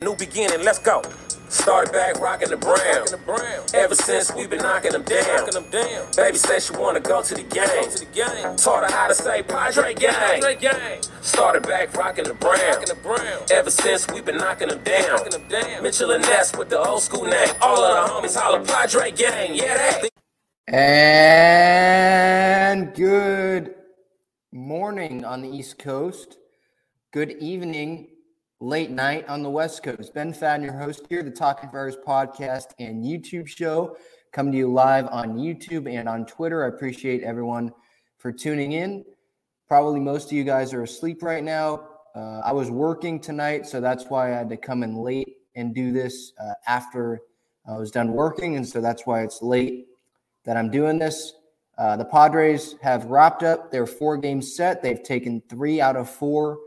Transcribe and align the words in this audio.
New 0.00 0.14
beginning, 0.14 0.64
let's 0.64 0.78
go. 0.78 1.02
Started 1.48 1.92
back 1.92 2.20
rocking 2.20 2.50
the 2.50 2.56
brown. 2.56 3.04
Ever 3.74 3.96
since 3.96 4.32
we 4.32 4.46
been 4.46 4.62
knocking 4.62 4.92
them 4.92 5.02
down. 5.02 5.50
Baby 6.14 6.38
said 6.38 6.62
she 6.62 6.72
wanna 6.76 7.00
go 7.00 7.20
to 7.20 7.34
the 7.34 7.42
game. 7.42 8.56
Taught 8.56 8.88
her 8.88 8.96
how 8.96 9.08
to 9.08 9.14
say 9.14 9.42
Padre 9.42 9.94
gang. 9.94 10.40
Started 11.20 11.64
back 11.64 11.92
rocking 11.96 12.26
the 12.26 12.34
brown. 12.34 12.84
Ever 13.50 13.70
since 13.72 14.06
we 14.12 14.20
been 14.20 14.36
knocking 14.36 14.68
them 14.68 14.80
down. 14.84 15.18
Mitchell 15.82 16.12
and 16.12 16.22
Ness 16.22 16.56
with 16.56 16.68
the 16.68 16.78
old 16.78 17.02
school 17.02 17.24
name. 17.24 17.48
All 17.60 17.82
of 17.82 18.06
the 18.06 18.12
homies 18.12 18.36
holler 18.40 18.64
Padre 18.64 19.10
gang. 19.10 19.56
Yeah, 19.56 19.98
that. 19.98 20.10
And 20.72 22.94
good 22.94 23.74
morning 24.52 25.24
on 25.24 25.42
the 25.42 25.48
East 25.48 25.76
Coast. 25.80 26.38
Good 27.10 27.32
evening 27.40 28.10
late 28.60 28.90
night 28.90 29.28
on 29.28 29.42
the 29.42 29.50
West 29.50 29.84
Coast. 29.84 30.12
Ben 30.14 30.32
Fadden, 30.32 30.64
your 30.64 30.76
host 30.76 31.06
here, 31.08 31.22
the 31.22 31.30
Talking 31.30 31.70
Friars 31.70 31.96
podcast 31.96 32.72
and 32.80 33.04
YouTube 33.04 33.46
show, 33.46 33.96
coming 34.32 34.50
to 34.52 34.58
you 34.58 34.72
live 34.72 35.06
on 35.12 35.36
YouTube 35.36 35.88
and 35.88 36.08
on 36.08 36.26
Twitter. 36.26 36.64
I 36.64 36.68
appreciate 36.68 37.22
everyone 37.22 37.72
for 38.18 38.32
tuning 38.32 38.72
in. 38.72 39.04
Probably 39.68 40.00
most 40.00 40.26
of 40.26 40.32
you 40.32 40.42
guys 40.42 40.74
are 40.74 40.82
asleep 40.82 41.22
right 41.22 41.44
now. 41.44 41.88
Uh, 42.16 42.40
I 42.44 42.52
was 42.52 42.68
working 42.68 43.20
tonight, 43.20 43.64
so 43.64 43.80
that's 43.80 44.06
why 44.06 44.32
I 44.32 44.36
had 44.36 44.48
to 44.48 44.56
come 44.56 44.82
in 44.82 44.96
late 44.96 45.36
and 45.54 45.72
do 45.72 45.92
this 45.92 46.32
uh, 46.40 46.54
after 46.66 47.20
I 47.64 47.76
was 47.76 47.92
done 47.92 48.12
working. 48.12 48.56
And 48.56 48.66
so 48.66 48.80
that's 48.80 49.06
why 49.06 49.22
it's 49.22 49.40
late 49.40 49.86
that 50.44 50.56
I'm 50.56 50.70
doing 50.70 50.98
this. 50.98 51.34
Uh, 51.76 51.96
the 51.96 52.04
Padres 52.04 52.74
have 52.82 53.04
wrapped 53.04 53.44
up 53.44 53.70
their 53.70 53.86
four 53.86 54.16
game 54.16 54.42
set. 54.42 54.82
They've 54.82 55.02
taken 55.02 55.42
three 55.48 55.80
out 55.80 55.94
of 55.94 56.10
four 56.10 56.58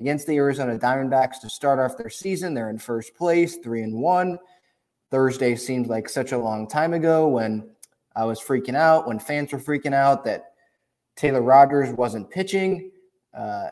against 0.00 0.26
the 0.26 0.36
Arizona 0.36 0.78
Diamondbacks 0.78 1.40
to 1.42 1.50
start 1.50 1.78
off 1.78 1.96
their 1.96 2.10
season. 2.10 2.54
They're 2.54 2.70
in 2.70 2.78
first 2.78 3.14
place, 3.14 3.56
three 3.56 3.82
and 3.82 3.94
one. 3.94 4.38
Thursday 5.10 5.56
seemed 5.56 5.88
like 5.88 6.08
such 6.08 6.32
a 6.32 6.38
long 6.38 6.68
time 6.68 6.94
ago 6.94 7.28
when 7.28 7.68
I 8.16 8.24
was 8.24 8.40
freaking 8.40 8.76
out, 8.76 9.06
when 9.06 9.18
fans 9.18 9.52
were 9.52 9.58
freaking 9.58 9.94
out 9.94 10.24
that 10.24 10.52
Taylor 11.16 11.42
Rogers 11.42 11.92
wasn't 11.92 12.30
pitching. 12.30 12.90
Uh, 13.34 13.68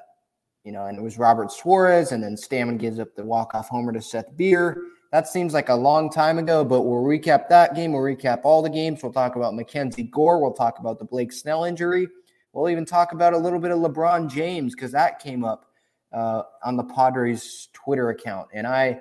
you 0.65 0.73
know, 0.73 0.87
and 0.87 0.99
it 0.99 1.03
was 1.03 1.19
Robert 1.19 1.51
Suarez, 1.51 2.13
and 2.13 2.23
then 2.23 2.37
Stammen 2.37 2.79
gives 2.79 2.99
up 2.99 3.15
the 3.15 3.25
walk-off 3.25 3.69
homer 3.69 3.93
to 3.93 4.03
Seth 4.03 4.37
Beer. 4.37 4.83
That 5.13 5.27
seems 5.27 5.55
like 5.55 5.71
a 5.71 5.75
long 5.75 6.11
time 6.11 6.39
ago, 6.39 6.63
but 6.63 6.83
we'll 6.83 7.03
recap 7.03 7.49
that 7.49 7.75
game. 7.75 7.93
We'll 7.93 8.03
recap 8.03 8.41
all 8.45 8.61
the 8.61 8.69
games. 8.69 9.03
We'll 9.03 9.13
talk 9.13 9.37
about 9.37 9.55
Mackenzie 9.55 10.03
Gore. 10.03 10.43
We'll 10.43 10.53
talk 10.53 10.79
about 10.79 10.99
the 10.99 11.07
Blake 11.07 11.33
Snell 11.33 11.65
injury. 11.65 12.09
We'll 12.53 12.69
even 12.69 12.85
talk 12.85 13.13
about 13.13 13.33
a 13.33 13.39
little 13.39 13.61
bit 13.61 13.71
of 13.71 13.79
LeBron 13.79 14.31
James 14.31 14.75
because 14.75 14.93
that 14.93 15.21
came 15.21 15.45
up 15.45 15.68
uh, 16.13 16.43
on 16.65 16.77
the 16.77 16.85
Padres 16.85 17.69
Twitter 17.73 18.11
account. 18.11 18.49
And 18.55 18.67
I, 18.67 19.01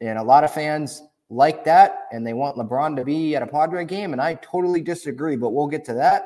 and 0.00 0.18
a 0.18 0.22
lot 0.22 0.44
of 0.44 0.52
fans 0.52 1.02
like 1.28 1.64
that, 1.64 2.06
and 2.12 2.26
they 2.26 2.32
want 2.32 2.56
LeBron 2.56 2.96
to 2.96 3.04
be 3.04 3.36
at 3.36 3.42
a 3.42 3.46
Padre 3.46 3.84
game, 3.84 4.12
and 4.12 4.20
I 4.20 4.34
totally 4.34 4.80
disagree. 4.80 5.36
But 5.36 5.50
we'll 5.50 5.68
get 5.68 5.84
to 5.86 5.94
that. 5.94 6.24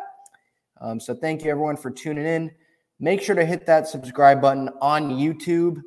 Um, 0.81 0.99
so 0.99 1.15
thank 1.15 1.45
you 1.45 1.51
everyone 1.51 1.77
for 1.77 1.91
tuning 1.91 2.27
in. 2.27 2.51
Make 3.01 3.21
sure 3.23 3.35
to 3.35 3.45
hit 3.45 3.67
that 3.67 3.87
subscribe 3.89 4.41
button 4.41 4.71
on 4.81 5.11
YouTube 5.11 5.83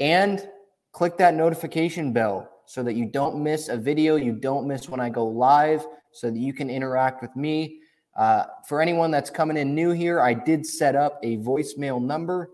and 0.00 0.48
click 0.92 1.16
that 1.18 1.34
notification 1.34 2.12
bell 2.12 2.48
so 2.66 2.82
that 2.82 2.94
you 2.94 3.04
don't 3.04 3.42
miss 3.42 3.68
a 3.68 3.76
video, 3.76 4.16
you 4.16 4.32
don't 4.32 4.66
miss 4.66 4.88
when 4.88 5.00
I 5.00 5.10
go 5.10 5.26
live, 5.26 5.86
so 6.12 6.30
that 6.30 6.38
you 6.38 6.52
can 6.52 6.70
interact 6.70 7.20
with 7.20 7.34
me. 7.36 7.80
Uh, 8.16 8.44
for 8.68 8.80
anyone 8.80 9.10
that's 9.10 9.28
coming 9.28 9.56
in 9.56 9.74
new 9.74 9.90
here, 9.90 10.20
I 10.20 10.34
did 10.34 10.64
set 10.64 10.94
up 10.94 11.18
a 11.22 11.36
voicemail 11.38 12.00
number 12.00 12.50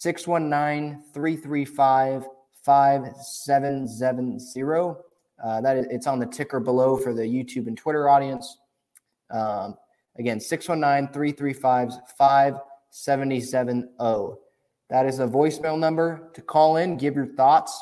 619 0.00 1.04
335 1.12 2.26
5770. 2.64 4.94
Uh, 5.42 5.60
that 5.60 5.76
is, 5.76 5.86
it's 5.90 6.06
on 6.06 6.18
the 6.18 6.24
ticker 6.24 6.60
below 6.60 6.96
for 6.96 7.12
the 7.12 7.22
YouTube 7.22 7.66
and 7.66 7.76
Twitter 7.76 8.08
audience. 8.08 8.56
Um, 9.30 9.76
again, 10.18 10.40
619 10.40 11.12
335 11.12 11.90
5770. 12.16 14.36
That 14.88 15.04
is 15.04 15.18
a 15.18 15.26
voicemail 15.26 15.78
number 15.78 16.30
to 16.34 16.40
call 16.40 16.78
in, 16.78 16.96
give 16.96 17.14
your 17.14 17.26
thoughts. 17.26 17.78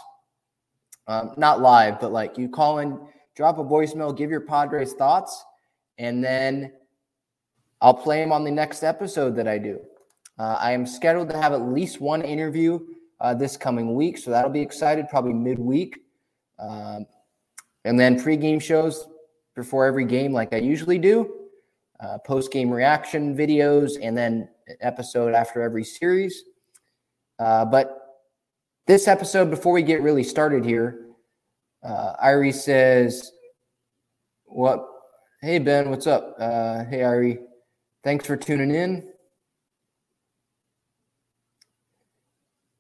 Um, 1.07 1.35
not 1.37 1.61
live, 1.61 2.01
but 2.01 2.11
like 2.11 2.37
you 2.37 2.49
call 2.49 2.81
in, 2.81 2.99
drop 3.37 3.59
a 3.59 3.65
voicemail, 3.65 4.17
give 4.17 4.31
your 4.31 4.41
Padres 4.41 4.95
thoughts, 4.95 5.45
and 5.97 6.25
then 6.25 6.73
I'll 7.81 7.95
play 7.95 8.21
them 8.21 8.33
on 8.33 8.43
the 8.43 8.51
next 8.51 8.83
episode 8.83 9.37
that 9.37 9.47
I 9.47 9.59
do. 9.59 9.79
Uh, 10.41 10.57
I 10.59 10.73
am 10.73 10.87
scheduled 10.87 11.29
to 11.29 11.37
have 11.37 11.53
at 11.53 11.61
least 11.61 12.01
one 12.01 12.23
interview 12.23 12.81
uh, 13.21 13.35
this 13.35 13.59
coming 13.59 13.95
week, 13.95 14.17
so 14.17 14.31
that'll 14.31 14.51
be 14.51 14.63
excited, 14.63 15.07
probably 15.11 15.35
midweek. 15.35 15.99
Um, 16.59 17.05
and 17.85 18.01
then 18.01 18.19
pregame 18.19 18.61
shows 18.61 19.07
before 19.55 19.85
every 19.85 20.07
game, 20.07 20.33
like 20.33 20.55
I 20.55 20.57
usually 20.57 20.97
do, 20.97 21.31
uh, 22.01 22.17
post 22.25 22.53
game 22.53 22.71
reaction 22.71 23.37
videos, 23.37 23.99
and 24.01 24.17
then 24.17 24.49
episode 24.81 25.35
after 25.35 25.61
every 25.61 25.85
series. 25.85 26.45
Uh, 27.39 27.67
but 27.67 28.23
this 28.87 29.09
episode, 29.09 29.51
before 29.51 29.75
we 29.75 29.83
get 29.83 30.01
really 30.01 30.25
started 30.25 30.65
here, 30.65 31.09
uh, 31.83 32.15
Irie 32.17 32.55
says, 32.55 33.31
"What? 34.45 34.89
Hey 35.43 35.59
Ben, 35.59 35.91
what's 35.91 36.07
up? 36.07 36.35
Uh, 36.39 36.85
hey 36.85 37.01
Irie, 37.01 37.41
thanks 38.03 38.27
for 38.27 38.39
tuning 38.39 38.75
in." 38.75 39.20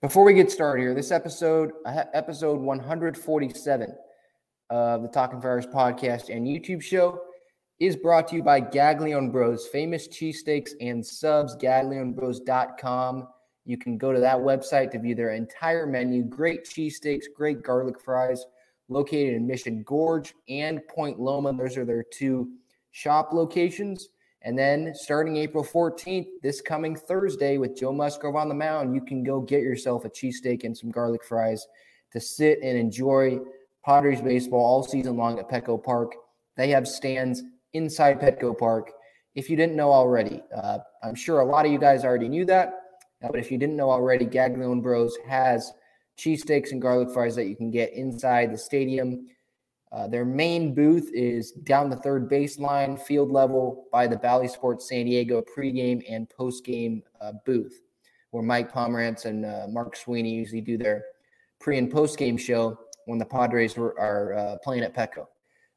Before 0.02 0.24
we 0.24 0.32
get 0.32 0.50
started 0.50 0.80
here, 0.80 0.94
this 0.94 1.10
episode, 1.10 1.72
episode 1.84 2.58
147 2.58 3.94
of 4.70 5.02
the 5.02 5.08
Talking 5.08 5.42
Friars 5.42 5.66
podcast 5.66 6.34
and 6.34 6.46
YouTube 6.46 6.80
show, 6.80 7.20
is 7.80 7.96
brought 7.96 8.26
to 8.28 8.36
you 8.36 8.42
by 8.42 8.62
Gaglione 8.62 9.30
Bros, 9.30 9.66
famous 9.66 10.08
cheesesteaks 10.08 10.70
and 10.80 11.04
subs, 11.04 11.54
gaglionebros.com. 11.56 13.28
You 13.66 13.76
can 13.76 13.98
go 13.98 14.10
to 14.14 14.20
that 14.20 14.38
website 14.38 14.90
to 14.92 14.98
view 14.98 15.14
their 15.14 15.34
entire 15.34 15.86
menu. 15.86 16.22
Great 16.22 16.64
cheesesteaks, 16.64 17.24
great 17.36 17.62
garlic 17.62 18.00
fries, 18.00 18.46
located 18.88 19.34
in 19.34 19.46
Mission 19.46 19.82
Gorge 19.82 20.32
and 20.48 20.80
Point 20.88 21.20
Loma. 21.20 21.52
Those 21.52 21.76
are 21.76 21.84
their 21.84 22.04
two 22.10 22.52
shop 22.92 23.34
locations. 23.34 24.08
And 24.42 24.58
then 24.58 24.94
starting 24.94 25.36
April 25.36 25.62
14th, 25.62 26.26
this 26.42 26.60
coming 26.60 26.96
Thursday 26.96 27.58
with 27.58 27.76
Joe 27.76 27.92
Musgrove 27.92 28.36
on 28.36 28.48
the 28.48 28.54
mound, 28.54 28.94
you 28.94 29.02
can 29.02 29.22
go 29.22 29.40
get 29.40 29.62
yourself 29.62 30.04
a 30.04 30.10
cheesesteak 30.10 30.64
and 30.64 30.76
some 30.76 30.90
garlic 30.90 31.22
fries 31.24 31.66
to 32.12 32.20
sit 32.20 32.58
and 32.62 32.76
enjoy 32.76 33.38
Padres 33.84 34.22
baseball 34.22 34.60
all 34.60 34.82
season 34.82 35.16
long 35.16 35.38
at 35.38 35.48
Petco 35.48 35.82
Park. 35.82 36.14
They 36.56 36.68
have 36.70 36.88
stands 36.88 37.42
inside 37.74 38.20
Petco 38.20 38.56
Park. 38.56 38.92
If 39.34 39.50
you 39.50 39.56
didn't 39.56 39.76
know 39.76 39.92
already, 39.92 40.42
uh, 40.54 40.78
I'm 41.02 41.14
sure 41.14 41.40
a 41.40 41.44
lot 41.44 41.66
of 41.66 41.72
you 41.72 41.78
guys 41.78 42.04
already 42.04 42.28
knew 42.28 42.44
that. 42.46 42.74
Uh, 43.22 43.28
but 43.28 43.38
if 43.38 43.50
you 43.50 43.58
didn't 43.58 43.76
know 43.76 43.90
already, 43.90 44.26
Gaglione 44.26 44.82
Bros 44.82 45.16
has 45.28 45.72
cheesesteaks 46.18 46.72
and 46.72 46.82
garlic 46.82 47.10
fries 47.10 47.36
that 47.36 47.46
you 47.46 47.56
can 47.56 47.70
get 47.70 47.92
inside 47.92 48.52
the 48.52 48.58
stadium. 48.58 49.26
Uh, 49.92 50.06
their 50.06 50.24
main 50.24 50.72
booth 50.72 51.10
is 51.12 51.50
down 51.50 51.90
the 51.90 51.96
third 51.96 52.30
baseline, 52.30 53.00
field 53.00 53.30
level 53.30 53.88
by 53.90 54.06
the 54.06 54.16
Bally 54.16 54.46
Sports 54.46 54.88
San 54.88 55.06
Diego 55.06 55.42
pregame 55.42 56.02
and 56.08 56.28
postgame 56.28 57.02
uh, 57.20 57.32
booth, 57.44 57.82
where 58.30 58.42
Mike 58.42 58.72
Pomeranz 58.72 59.24
and 59.24 59.44
uh, 59.44 59.66
Mark 59.68 59.96
Sweeney 59.96 60.30
usually 60.30 60.60
do 60.60 60.78
their 60.78 61.04
pre 61.58 61.76
and 61.76 61.92
postgame 61.92 62.38
show 62.38 62.78
when 63.06 63.18
the 63.18 63.24
Padres 63.24 63.76
were, 63.76 63.98
are 63.98 64.34
uh, 64.34 64.56
playing 64.62 64.84
at 64.84 64.94
Petco. 64.94 65.26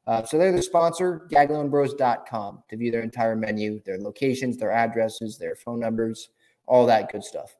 Uh, 0.06 0.22
so 0.22 0.38
they're 0.38 0.52
the 0.52 0.62
sponsor, 0.62 1.26
gaglionebros.com, 1.32 2.62
to 2.68 2.76
view 2.76 2.92
their 2.92 3.02
entire 3.02 3.34
menu, 3.34 3.80
their 3.84 3.98
locations, 3.98 4.56
their 4.56 4.70
addresses, 4.70 5.38
their 5.38 5.56
phone 5.56 5.80
numbers, 5.80 6.28
all 6.66 6.86
that 6.86 7.10
good 7.10 7.24
stuff. 7.24 7.56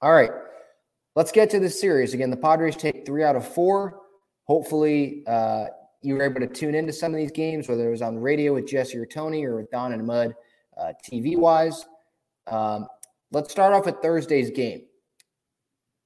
All 0.00 0.12
right, 0.12 0.30
let's 1.14 1.32
get 1.32 1.50
to 1.50 1.60
this 1.60 1.78
series. 1.78 2.14
Again, 2.14 2.30
the 2.30 2.36
Padres 2.36 2.76
take 2.76 3.04
three 3.04 3.24
out 3.24 3.36
of 3.36 3.46
four. 3.46 4.00
Hopefully, 4.48 5.22
uh, 5.26 5.66
you 6.00 6.14
were 6.14 6.22
able 6.22 6.40
to 6.40 6.46
tune 6.46 6.74
into 6.74 6.92
some 6.92 7.12
of 7.12 7.18
these 7.18 7.32
games, 7.32 7.68
whether 7.68 7.86
it 7.86 7.90
was 7.90 8.02
on 8.02 8.14
the 8.14 8.20
radio 8.20 8.54
with 8.54 8.66
Jesse 8.66 8.96
or 8.96 9.04
Tony 9.04 9.44
or 9.44 9.56
with 9.56 9.70
Don 9.70 9.92
and 9.92 10.06
Mud, 10.06 10.34
uh, 10.76 10.92
TV 11.04 11.36
wise. 11.36 11.84
Um, 12.46 12.86
let's 13.30 13.50
start 13.50 13.74
off 13.74 13.84
with 13.84 13.96
Thursday's 14.00 14.50
game. 14.50 14.82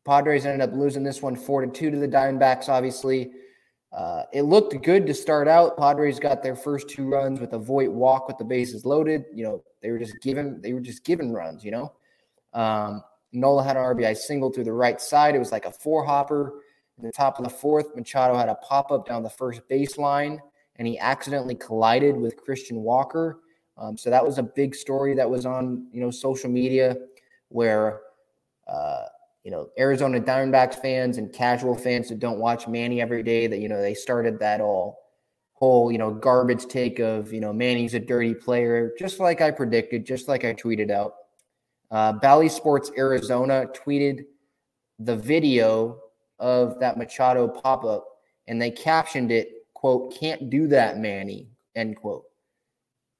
Padres 0.05 0.44
ended 0.44 0.69
up 0.69 0.75
losing 0.77 1.05
this 1.05 1.23
one 1.23 1.37
four 1.37 1.65
to 1.65 1.71
two 1.71 1.91
to 1.91 1.97
the 1.97 2.09
Diamondbacks. 2.09 2.69
Obviously, 2.69 3.31
uh, 3.93 4.25
it 4.33 4.43
looked 4.43 4.83
good 4.83 5.06
to 5.06 5.15
start 5.15 5.47
out. 5.47 5.77
Padres 5.77 6.19
got 6.19 6.43
their 6.43 6.56
first 6.56 6.89
two 6.89 7.09
runs 7.09 7.39
with 7.39 7.53
a 7.53 7.59
Voit 7.59 7.93
walk 7.93 8.27
with 8.27 8.39
the 8.39 8.44
bases 8.44 8.85
loaded. 8.85 9.25
You 9.33 9.44
know, 9.44 9.65
they 9.83 9.91
were 9.93 9.99
just 9.99 10.15
given 10.21 10.61
they 10.61 10.73
were 10.73 10.81
just 10.81 11.05
given 11.05 11.33
runs. 11.33 11.65
You 11.65 11.71
know, 11.71 11.93
um, 12.55 13.05
Nola 13.33 13.62
had 13.62 13.77
an 13.77 13.83
RBI 13.85 14.17
single 14.17 14.50
through 14.50 14.65
the 14.65 14.73
right 14.73 15.00
side. 15.00 15.37
It 15.37 15.39
was 15.39 15.53
like 15.53 15.67
a 15.67 15.71
four 15.71 16.05
hopper. 16.05 16.55
In 16.99 17.05
the 17.05 17.12
top 17.12 17.39
of 17.39 17.44
the 17.44 17.50
fourth, 17.50 17.97
Machado 17.97 18.37
had 18.37 18.49
a 18.49 18.55
pop 18.56 18.93
up 18.93 19.06
down 19.06 19.23
the 19.23 19.31
first 19.31 19.62
baseline 19.71 20.39
and 20.77 20.87
he 20.87 20.99
accidentally 20.99 21.55
collided 21.55 22.17
with 22.17 22.37
Christian 22.37 22.83
Walker. 22.83 23.41
Um, 23.79 23.97
so 23.97 24.11
that 24.11 24.25
was 24.25 24.39
a 24.39 24.43
big 24.43 24.75
story 24.75 25.15
that 25.15 25.29
was 25.29 25.47
on 25.47 25.87
you 25.93 26.00
know 26.00 26.11
social 26.11 26.50
media 26.50 26.97
where 27.49 28.00
uh, 28.69 29.05
you 29.44 29.50
know, 29.50 29.69
Arizona 29.79 30.21
Diamondbacks 30.21 30.77
fans 30.77 31.19
and 31.19 31.33
casual 31.33 31.77
fans 31.77 32.09
that 32.09 32.21
don't 32.21 32.39
watch 32.39 32.69
Manny 32.69 33.00
every 33.00 33.23
day 33.23 33.47
that, 33.49 33.59
you 33.59 33.69
know, 33.69 33.81
they 33.81 33.94
started 33.94 34.39
that 34.39 34.61
all 34.61 34.99
whole, 35.55 35.91
you 35.91 35.99
know, 35.99 36.12
garbage 36.12 36.67
take 36.67 36.99
of, 37.00 37.33
you 37.33 37.41
know, 37.41 37.53
Manny's 37.53 37.94
a 37.94 38.00
dirty 38.00 38.35
player, 38.35 38.93
just 38.99 39.19
like 39.21 39.41
I 39.41 39.50
predicted, 39.50 40.05
just 40.05 40.29
like 40.29 40.44
I 40.44 40.55
tweeted 40.55 40.91
out. 40.91 41.15
Uh, 41.91 42.12
Bally 42.12 42.49
Sports 42.49 42.91
Arizona 42.97 43.67
tweeted 43.75 44.25
the 44.99 45.17
video 45.17 45.99
of 46.43 46.79
that 46.81 46.99
Machado 46.99 47.49
pop 47.49 47.85
up 47.85 48.05
and 48.49 48.61
they 48.61 48.71
captioned 48.71 49.31
it, 49.31 49.49
quote, 49.73 50.15
can't 50.19 50.50
do 50.50 50.67
that, 50.67 50.99
Manny, 50.99 51.49
end 51.77 51.97
quote. 51.97 52.25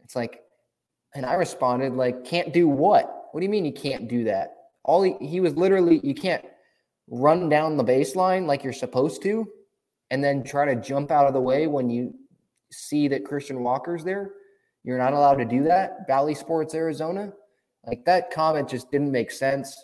It's 0.01 0.17
like, 0.17 0.43
and 1.15 1.25
I 1.25 1.35
responded, 1.35 1.95
like, 1.95 2.25
can't 2.25 2.53
do 2.53 2.69
what? 2.69 3.29
What 3.31 3.41
do 3.41 3.47
you 3.47 3.51
mean 3.51 3.65
you 3.65 3.73
can't 3.73 4.09
do 4.09 4.25
that? 4.25 4.57
All 4.85 5.03
he, 5.03 5.15
he 5.21 5.41
was 5.41 5.57
literally, 5.57 6.01
you 6.03 6.15
can't 6.15 6.45
run 7.09 7.49
down 7.49 7.77
the 7.77 7.85
baseline 7.85 8.47
like 8.47 8.65
you're 8.65 8.73
supposed 8.73 9.23
to 9.23 9.49
and 10.11 10.23
then 10.23 10.43
try 10.43 10.65
to 10.65 10.81
jump 10.81 11.13
out 11.13 11.27
of 11.27 11.33
the 11.33 11.41
way 11.41 11.69
when 11.69 11.89
you 11.89 12.13
see 12.73 13.07
that 13.09 13.25
Christian 13.25 13.63
Walker's 13.63 14.03
there. 14.03 14.33
You're 14.83 14.99
not 14.99 15.13
allowed 15.13 15.37
to 15.37 15.45
do 15.45 15.63
that. 15.65 16.09
Bally 16.09 16.35
Sports 16.35 16.75
Arizona. 16.75 17.33
Like 17.87 18.05
that 18.07 18.33
comment 18.33 18.69
just 18.69 18.91
didn't 18.91 19.13
make 19.13 19.31
sense. 19.31 19.81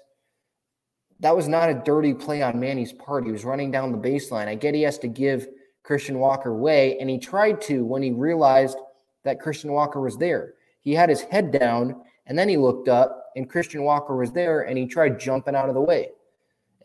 That 1.21 1.35
was 1.35 1.49
not 1.49 1.69
a 1.69 1.75
dirty 1.75 2.15
play 2.15 2.43
on 2.43 2.61
Manny's 2.61 2.93
part. 2.93 3.25
He 3.25 3.33
was 3.33 3.45
running 3.45 3.71
down 3.71 3.93
the 3.93 3.99
baseline. 3.99 4.47
I 4.47 4.55
get 4.55 4.75
he 4.75 4.83
has 4.83 4.99
to 5.01 5.09
give 5.09 5.49
Christian 5.83 6.19
Walker 6.19 6.55
way, 6.55 6.99
and 6.99 7.11
he 7.11 7.19
tried 7.19 7.61
to 7.63 7.85
when 7.85 8.03
he 8.03 8.13
realized 8.13 8.79
that 9.25 9.41
Christian 9.41 9.73
Walker 9.73 10.01
was 10.01 10.17
there. 10.17 10.55
He 10.81 10.95
had 10.95 11.09
his 11.09 11.23
head 11.23 11.51
down, 11.51 12.03
and 12.27 12.39
then 12.39 12.49
he 12.49 12.57
looked 12.57 12.89
up, 12.89 13.31
and 13.37 13.49
Christian 13.49 13.83
Walker 13.83 14.17
was 14.17 14.33
there, 14.33 14.63
and 14.63 14.79
he 14.79 14.87
tried 14.87 15.19
jumping 15.19 15.55
out 15.55 15.69
of 15.69 15.75
the 15.75 15.81
way. 15.81 16.11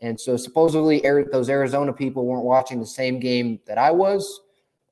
And 0.02 0.20
so 0.20 0.36
supposedly 0.36 1.00
those 1.32 1.48
Arizona 1.48 1.92
people 1.92 2.26
weren't 2.26 2.44
watching 2.44 2.80
the 2.80 2.86
same 2.86 3.20
game 3.20 3.60
that 3.66 3.78
I 3.78 3.90
was, 3.90 4.40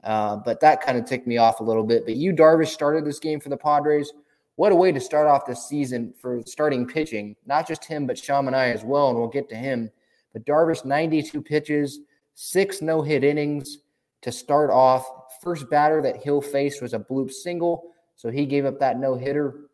uh, 0.05 0.37
but 0.37 0.61
that 0.61 0.81
kind 0.81 0.97
of 0.97 1.05
ticked 1.05 1.27
me 1.27 1.37
off 1.37 1.61
a 1.61 1.65
little 1.65 1.85
bit. 1.85 2.05
But 2.05 2.17
you, 2.17 2.33
Darvish 2.33 2.69
started 2.69 3.05
this 3.05 3.19
game 3.19 3.41
for 3.41 3.49
the 3.49 3.57
Padres. 3.57 4.13
What 4.57 4.73
a 4.73 4.77
way 4.77 4.93
to 4.93 5.01
start 5.01 5.27
off 5.27 5.47
this 5.47 5.67
season 5.67 6.13
for 6.21 6.43
starting 6.47 6.87
pitching. 6.87 7.37
Not 7.47 7.67
just 7.67 7.85
him, 7.85 8.07
but 8.07 8.19
Sean 8.19 8.47
Manaea 8.47 8.75
as 8.75 8.85
well, 8.85 9.09
and 9.09 9.19
we'll 9.19 9.29
get 9.29 9.49
to 9.49 9.57
him. 9.57 9.91
But 10.33 10.45
Darvish, 10.45 10.85
92 10.85 11.41
pitches, 11.43 12.01
six 12.35 12.83
no-hit 12.83 13.25
innings 13.25 13.79
to 14.23 14.31
start 14.31 14.71
off. 14.71 15.07
First 15.43 15.69
batter 15.71 16.03
that 16.03 16.23
Hill 16.23 16.41
faced 16.41 16.83
was 16.83 16.95
a 16.95 16.99
bloop 16.99 17.31
single, 17.31 17.93
so 18.17 18.31
he 18.31 18.47
gave 18.47 18.67
up 18.67 18.79
that 18.81 18.99
no-hitter. 18.99 19.69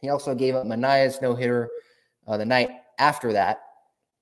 He 0.00 0.08
also 0.08 0.34
gave 0.34 0.54
up 0.54 0.66
Manaea's 0.66 1.20
no-hitter 1.20 1.70
uh, 2.26 2.36
the 2.36 2.46
night 2.46 2.70
after 2.98 3.32
that. 3.32 3.60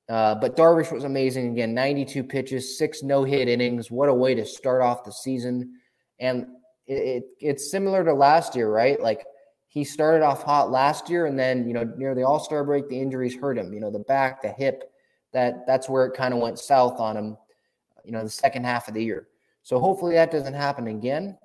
Uh, 0.08 0.34
but 0.34 0.56
Darvish 0.56 0.92
was 0.92 1.04
amazing 1.04 1.52
again 1.52 1.74
92 1.74 2.24
pitches, 2.24 2.76
six 2.76 3.02
no 3.02 3.24
hit 3.24 3.48
innings. 3.48 3.90
What 3.90 4.08
a 4.08 4.14
way 4.14 4.34
to 4.34 4.44
start 4.44 4.82
off 4.82 5.04
the 5.04 5.12
season. 5.12 5.74
And 6.18 6.46
it, 6.86 6.94
it, 6.94 7.24
it's 7.40 7.70
similar 7.70 8.04
to 8.04 8.12
last 8.12 8.56
year, 8.56 8.70
right? 8.70 9.00
Like 9.00 9.24
he 9.72 9.84
started 9.84 10.22
off 10.22 10.42
hot 10.42 10.70
last 10.70 11.08
year, 11.08 11.24
and 11.24 11.38
then, 11.38 11.66
you 11.66 11.72
know, 11.72 11.82
near 11.96 12.14
the 12.14 12.24
All 12.24 12.38
Star 12.38 12.62
break, 12.62 12.90
the 12.90 13.00
injuries 13.00 13.34
hurt 13.34 13.56
him. 13.56 13.72
You 13.72 13.80
know, 13.80 13.90
the 13.90 14.00
back, 14.00 14.42
the 14.42 14.50
hip, 14.50 14.92
that 15.32 15.66
that's 15.66 15.88
where 15.88 16.04
it 16.04 16.14
kind 16.14 16.34
of 16.34 16.40
went 16.40 16.58
south 16.58 17.00
on 17.00 17.16
him, 17.16 17.38
you 18.04 18.12
know, 18.12 18.22
the 18.22 18.28
second 18.28 18.64
half 18.64 18.86
of 18.86 18.92
the 18.92 19.02
year. 19.02 19.28
So 19.62 19.78
hopefully 19.78 20.14
that 20.16 20.30
doesn't 20.30 20.52
happen 20.52 20.88
again. 20.88 21.38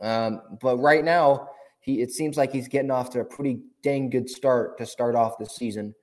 Um, 0.00 0.40
but 0.62 0.78
right 0.78 1.04
now, 1.04 1.50
he 1.80 2.00
it 2.00 2.12
seems 2.12 2.38
like 2.38 2.50
he's 2.50 2.66
getting 2.66 2.90
off 2.90 3.10
to 3.10 3.20
a 3.20 3.24
pretty 3.26 3.60
dang 3.82 4.08
good 4.08 4.30
start 4.30 4.78
to 4.78 4.86
start 4.86 5.14
off 5.14 5.36
the 5.36 5.44
season. 5.44 5.94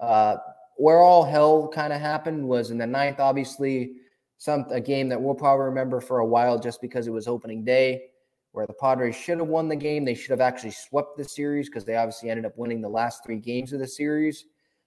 Uh, 0.00 0.38
where 0.74 0.98
all 0.98 1.22
hell 1.22 1.68
kind 1.68 1.92
of 1.92 2.00
happened 2.00 2.42
was 2.42 2.72
in 2.72 2.78
the 2.78 2.86
ninth, 2.86 3.20
obviously, 3.20 3.92
some 4.38 4.66
a 4.70 4.80
game 4.80 5.08
that 5.10 5.22
we'll 5.22 5.36
probably 5.36 5.66
remember 5.66 6.00
for 6.00 6.18
a 6.18 6.26
while 6.26 6.58
just 6.58 6.80
because 6.80 7.06
it 7.06 7.12
was 7.12 7.28
opening 7.28 7.62
day, 7.62 8.06
where 8.52 8.66
the 8.66 8.72
Padres 8.72 9.16
should 9.16 9.38
have 9.38 9.48
won 9.48 9.68
the 9.68 9.76
game. 9.76 10.04
They 10.04 10.14
should 10.14 10.30
have 10.30 10.40
actually 10.40 10.70
swept 10.70 11.16
the 11.16 11.24
series 11.24 11.68
because 11.68 11.84
they 11.84 11.96
obviously 11.96 12.30
ended 12.30 12.46
up 12.46 12.56
winning 12.56 12.80
the 12.80 12.88
last 12.88 13.24
three 13.24 13.38
games 13.38 13.72
of 13.72 13.80
the 13.80 13.86
series, 13.86 14.46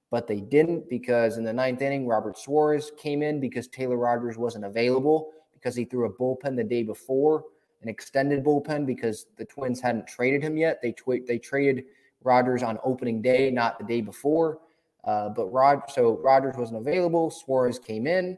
but 0.10 0.28
they 0.28 0.42
didn't 0.42 0.90
because 0.90 1.38
in 1.38 1.44
the 1.44 1.54
ninth 1.54 1.82
inning, 1.82 2.08
Robert 2.08 2.38
Suarez 2.38 2.92
came 2.98 3.22
in 3.22 3.40
because 3.40 3.68
Taylor 3.68 3.98
Rogers 3.98 4.38
wasn't 4.38 4.66
available 4.66 5.32
because 5.54 5.76
he 5.76 5.86
threw 5.86 6.06
a 6.06 6.14
bullpen 6.14 6.56
the 6.56 6.64
day 6.64 6.84
before, 6.84 7.46
an 7.82 7.90
extended 7.90 8.44
bullpen 8.44 8.86
because 8.86 9.28
the 9.38 9.46
Twins 9.46 9.80
hadn't 9.80 10.08
traded 10.08 10.42
him 10.42 10.58
yet. 10.58 10.82
They 10.82 10.92
tw- 10.92 11.26
they 11.28 11.38
traded 11.38 11.86
Rogers 12.24 12.64
on 12.64 12.80
opening 12.84 13.22
day, 13.22 13.52
not 13.52 13.80
the 13.80 13.86
day 13.86 14.02
before. 14.02 14.60
Uh, 15.04 15.30
but 15.30 15.48
Rod, 15.48 15.84
so 15.90 16.20
Rogers 16.20 16.56
wasn't 16.58 16.80
available. 16.80 17.32
Suarez 17.32 17.80
came 17.80 18.06
in 18.06 18.38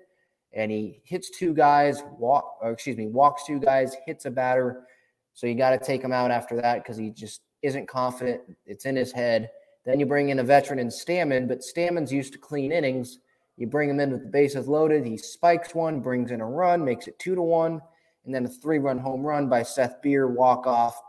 and 0.53 0.71
he 0.71 1.01
hits 1.03 1.29
two 1.29 1.53
guys, 1.53 2.03
walk, 2.17 2.57
excuse 2.63 2.95
me, 2.95 3.07
walks 3.07 3.45
two 3.45 3.59
guys, 3.59 3.95
hits 4.05 4.25
a 4.25 4.31
batter. 4.31 4.85
So 5.33 5.47
you 5.47 5.55
got 5.55 5.71
to 5.71 5.77
take 5.77 6.01
him 6.01 6.11
out 6.11 6.31
after 6.31 6.55
that 6.61 6.83
because 6.83 6.97
he 6.97 7.09
just 7.09 7.41
isn't 7.61 7.87
confident. 7.87 8.41
It's 8.65 8.85
in 8.85 8.95
his 8.95 9.11
head. 9.11 9.49
Then 9.85 9.99
you 9.99 10.05
bring 10.05 10.29
in 10.29 10.39
a 10.39 10.43
veteran 10.43 10.79
in 10.79 10.87
Stammen, 10.87 11.47
but 11.47 11.59
Stammen's 11.59 12.13
used 12.13 12.33
to 12.33 12.39
clean 12.39 12.71
innings. 12.71 13.19
You 13.57 13.67
bring 13.67 13.89
him 13.89 13.99
in 13.99 14.11
with 14.11 14.23
the 14.23 14.29
bases 14.29 14.67
loaded. 14.67 15.05
He 15.05 15.17
spikes 15.17 15.75
one, 15.75 15.99
brings 15.99 16.31
in 16.31 16.41
a 16.41 16.45
run, 16.45 16.85
makes 16.85 17.07
it 17.07 17.19
two 17.19 17.35
to 17.35 17.41
one, 17.41 17.81
and 18.25 18.33
then 18.33 18.45
a 18.45 18.49
three 18.49 18.79
run 18.79 18.97
home 18.97 19.21
run 19.23 19.49
by 19.49 19.63
Seth 19.63 20.01
Beer, 20.01 20.27
walk 20.27 20.65
off, 20.65 21.01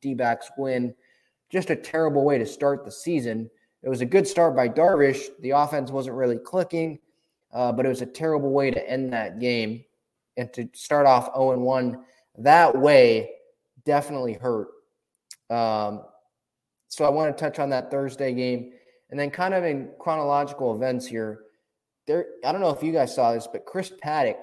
D 0.00 0.14
backs 0.14 0.50
win. 0.56 0.94
Just 1.50 1.70
a 1.70 1.76
terrible 1.76 2.24
way 2.24 2.38
to 2.38 2.46
start 2.46 2.84
the 2.84 2.92
season. 2.92 3.50
It 3.82 3.88
was 3.88 4.02
a 4.02 4.06
good 4.06 4.28
start 4.28 4.54
by 4.54 4.68
Darvish. 4.68 5.24
The 5.40 5.50
offense 5.50 5.90
wasn't 5.90 6.16
really 6.16 6.38
clicking, 6.38 7.00
uh, 7.52 7.72
but 7.72 7.86
it 7.86 7.88
was 7.88 8.02
a 8.02 8.06
terrible 8.06 8.50
way 8.50 8.70
to 8.70 8.90
end 8.90 9.12
that 9.12 9.40
game. 9.40 9.84
And 10.36 10.52
to 10.52 10.68
start 10.74 11.06
off 11.06 11.34
0 11.34 11.58
1 11.58 12.04
that 12.38 12.78
way 12.78 13.30
definitely 13.84 14.34
hurt. 14.34 14.68
Um, 15.50 16.02
so 16.88 17.04
I 17.04 17.08
want 17.08 17.36
to 17.36 17.42
touch 17.42 17.58
on 17.58 17.70
that 17.70 17.90
Thursday 17.90 18.32
game. 18.34 18.72
And 19.10 19.18
then, 19.18 19.30
kind 19.30 19.54
of 19.54 19.64
in 19.64 19.90
chronological 19.98 20.74
events 20.74 21.06
here, 21.06 21.40
there, 22.06 22.26
I 22.44 22.52
don't 22.52 22.60
know 22.60 22.70
if 22.70 22.82
you 22.82 22.92
guys 22.92 23.14
saw 23.14 23.32
this, 23.32 23.48
but 23.50 23.66
Chris 23.66 23.92
Paddack, 24.02 24.42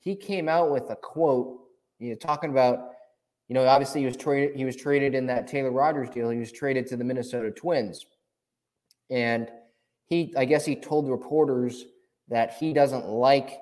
he 0.00 0.16
came 0.16 0.48
out 0.48 0.70
with 0.70 0.90
a 0.90 0.96
quote, 0.96 1.58
you 1.98 2.10
know, 2.10 2.16
talking 2.16 2.50
about, 2.50 2.90
you 3.48 3.54
know, 3.54 3.66
obviously 3.66 4.00
he 4.00 4.06
was 4.06 4.16
traded, 4.16 4.56
he 4.56 4.64
was 4.64 4.76
traded 4.76 5.14
in 5.14 5.26
that 5.26 5.46
Taylor 5.46 5.70
Rogers 5.70 6.10
deal. 6.10 6.30
He 6.30 6.38
was 6.38 6.52
traded 6.52 6.86
to 6.88 6.96
the 6.96 7.04
Minnesota 7.04 7.50
Twins. 7.50 8.06
And 9.10 9.48
he, 10.06 10.32
I 10.36 10.44
guess 10.44 10.64
he 10.64 10.76
told 10.76 11.08
reporters 11.08 11.84
that 12.28 12.54
he 12.54 12.72
doesn't 12.72 13.06
like 13.06 13.58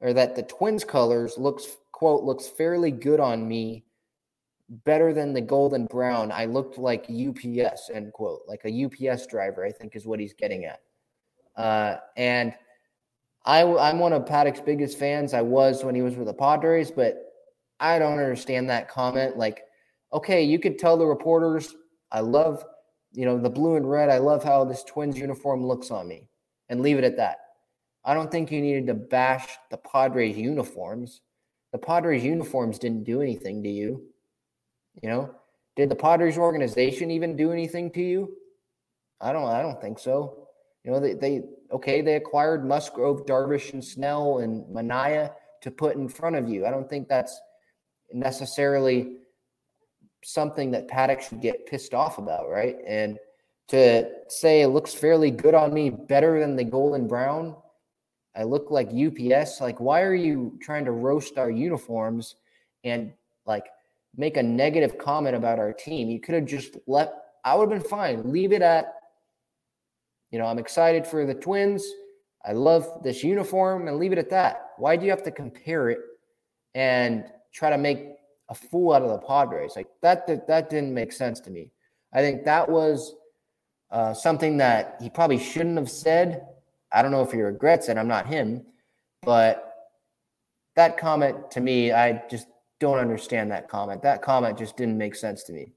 or 0.00 0.12
that 0.12 0.36
the 0.36 0.42
twins 0.42 0.84
colors 0.84 1.38
looks 1.38 1.66
quote 1.92 2.24
looks 2.24 2.46
fairly 2.46 2.90
good 2.90 3.20
on 3.20 3.46
me 3.46 3.84
better 4.84 5.12
than 5.12 5.32
the 5.32 5.40
golden 5.40 5.86
brown 5.86 6.32
i 6.32 6.44
looked 6.44 6.78
like 6.78 7.06
ups 7.08 7.90
end 7.92 8.12
quote 8.12 8.40
like 8.46 8.62
a 8.64 8.84
ups 8.84 9.26
driver 9.26 9.64
i 9.64 9.70
think 9.70 9.94
is 9.94 10.06
what 10.06 10.20
he's 10.20 10.34
getting 10.34 10.64
at 10.64 10.80
uh, 11.56 11.96
and 12.16 12.54
I, 13.44 13.62
i'm 13.62 13.98
one 13.98 14.12
of 14.12 14.24
paddack's 14.24 14.60
biggest 14.60 14.98
fans 14.98 15.34
i 15.34 15.42
was 15.42 15.84
when 15.84 15.94
he 15.94 16.02
was 16.02 16.16
with 16.16 16.26
the 16.26 16.34
padres 16.34 16.90
but 16.90 17.32
i 17.78 17.98
don't 17.98 18.18
understand 18.18 18.68
that 18.70 18.88
comment 18.88 19.36
like 19.36 19.64
okay 20.12 20.42
you 20.42 20.58
could 20.58 20.78
tell 20.78 20.96
the 20.96 21.06
reporters 21.06 21.74
i 22.10 22.20
love 22.20 22.64
you 23.14 23.24
know, 23.24 23.38
the 23.38 23.50
blue 23.50 23.76
and 23.76 23.88
red, 23.88 24.10
I 24.10 24.18
love 24.18 24.42
how 24.42 24.64
this 24.64 24.82
Twins 24.82 25.16
uniform 25.16 25.64
looks 25.64 25.90
on 25.90 26.08
me 26.08 26.28
and 26.68 26.80
leave 26.80 26.98
it 26.98 27.04
at 27.04 27.16
that. 27.16 27.38
I 28.04 28.12
don't 28.12 28.30
think 28.30 28.50
you 28.50 28.60
needed 28.60 28.88
to 28.88 28.94
bash 28.94 29.48
the 29.70 29.76
Padres 29.76 30.36
uniforms. 30.36 31.20
The 31.72 31.78
Padres 31.78 32.24
uniforms 32.24 32.78
didn't 32.78 33.04
do 33.04 33.22
anything 33.22 33.62
to 33.62 33.70
you. 33.70 34.04
You 35.02 35.08
know, 35.08 35.34
did 35.76 35.88
the 35.88 35.96
Padres 35.96 36.38
organization 36.38 37.10
even 37.10 37.36
do 37.36 37.52
anything 37.52 37.90
to 37.92 38.02
you? 38.02 38.36
I 39.20 39.32
don't 39.32 39.48
I 39.48 39.62
don't 39.62 39.80
think 39.80 39.98
so. 39.98 40.48
You 40.84 40.92
know, 40.92 41.00
they, 41.00 41.14
they 41.14 41.42
okay, 41.72 42.02
they 42.02 42.16
acquired 42.16 42.66
Musgrove, 42.66 43.26
Darvish, 43.26 43.72
and 43.72 43.84
Snell 43.84 44.38
and 44.38 44.64
Manaea 44.66 45.32
to 45.62 45.70
put 45.70 45.96
in 45.96 46.08
front 46.08 46.36
of 46.36 46.48
you. 46.48 46.66
I 46.66 46.70
don't 46.70 46.88
think 46.88 47.08
that's 47.08 47.40
necessarily 48.12 49.16
something 50.22 50.70
that 50.70 50.88
Paddack 50.88 51.22
should 51.22 51.40
get 51.40 51.66
pissed 51.66 51.94
off 51.94 52.18
about, 52.18 52.48
right? 52.48 52.76
And 52.86 53.18
to 53.68 54.10
say 54.28 54.62
it 54.62 54.68
looks 54.68 54.92
fairly 54.92 55.30
good 55.30 55.54
on 55.54 55.72
me, 55.72 55.90
better 55.90 56.38
than 56.40 56.56
the 56.56 56.64
golden 56.64 57.08
brown. 57.08 57.56
I 58.36 58.42
look 58.42 58.70
like 58.70 58.88
UPS. 58.88 59.60
Like, 59.60 59.80
why 59.80 60.02
are 60.02 60.14
you 60.14 60.58
trying 60.60 60.84
to 60.84 60.90
roast 60.90 61.38
our 61.38 61.50
uniforms 61.50 62.36
and 62.82 63.12
like 63.46 63.66
make 64.16 64.36
a 64.36 64.42
negative 64.42 64.98
comment 64.98 65.36
about 65.36 65.58
our 65.58 65.72
team? 65.72 66.08
You 66.08 66.20
could 66.20 66.34
have 66.34 66.46
just 66.46 66.76
let, 66.86 67.12
I 67.44 67.54
would 67.54 67.70
have 67.70 67.80
been 67.80 67.88
fine. 67.88 68.30
Leave 68.32 68.52
it 68.52 68.62
at, 68.62 68.94
you 70.30 70.38
know, 70.38 70.46
I'm 70.46 70.58
excited 70.58 71.06
for 71.06 71.26
the 71.26 71.34
Twins. 71.34 71.84
I 72.44 72.52
love 72.52 73.02
this 73.02 73.24
uniform 73.24 73.88
and 73.88 73.98
leave 73.98 74.12
it 74.12 74.18
at 74.18 74.30
that. 74.30 74.70
Why 74.76 74.96
do 74.96 75.04
you 75.04 75.10
have 75.10 75.22
to 75.24 75.30
compare 75.30 75.90
it 75.90 75.98
and 76.74 77.24
try 77.52 77.70
to 77.70 77.78
make 77.78 78.14
a 78.48 78.54
fool 78.54 78.92
out 78.92 79.02
of 79.02 79.08
the 79.08 79.18
Padres. 79.18 79.72
Like 79.76 79.88
that, 80.02 80.26
that, 80.26 80.46
that 80.48 80.70
didn't 80.70 80.92
make 80.92 81.12
sense 81.12 81.40
to 81.40 81.50
me. 81.50 81.70
I 82.12 82.20
think 82.20 82.44
that 82.44 82.68
was 82.68 83.14
uh, 83.90 84.14
something 84.14 84.56
that 84.58 84.98
he 85.00 85.10
probably 85.10 85.38
shouldn't 85.38 85.78
have 85.78 85.90
said. 85.90 86.46
I 86.92 87.02
don't 87.02 87.10
know 87.10 87.22
if 87.22 87.32
he 87.32 87.40
regrets 87.40 87.88
it. 87.88 87.96
I'm 87.96 88.08
not 88.08 88.26
him, 88.26 88.64
but 89.22 89.72
that 90.76 90.96
comment 90.96 91.50
to 91.52 91.60
me, 91.60 91.92
I 91.92 92.22
just 92.28 92.46
don't 92.80 92.98
understand 92.98 93.50
that 93.50 93.68
comment. 93.68 94.02
That 94.02 94.22
comment 94.22 94.58
just 94.58 94.76
didn't 94.76 94.98
make 94.98 95.14
sense 95.14 95.44
to 95.44 95.52
me. 95.52 95.72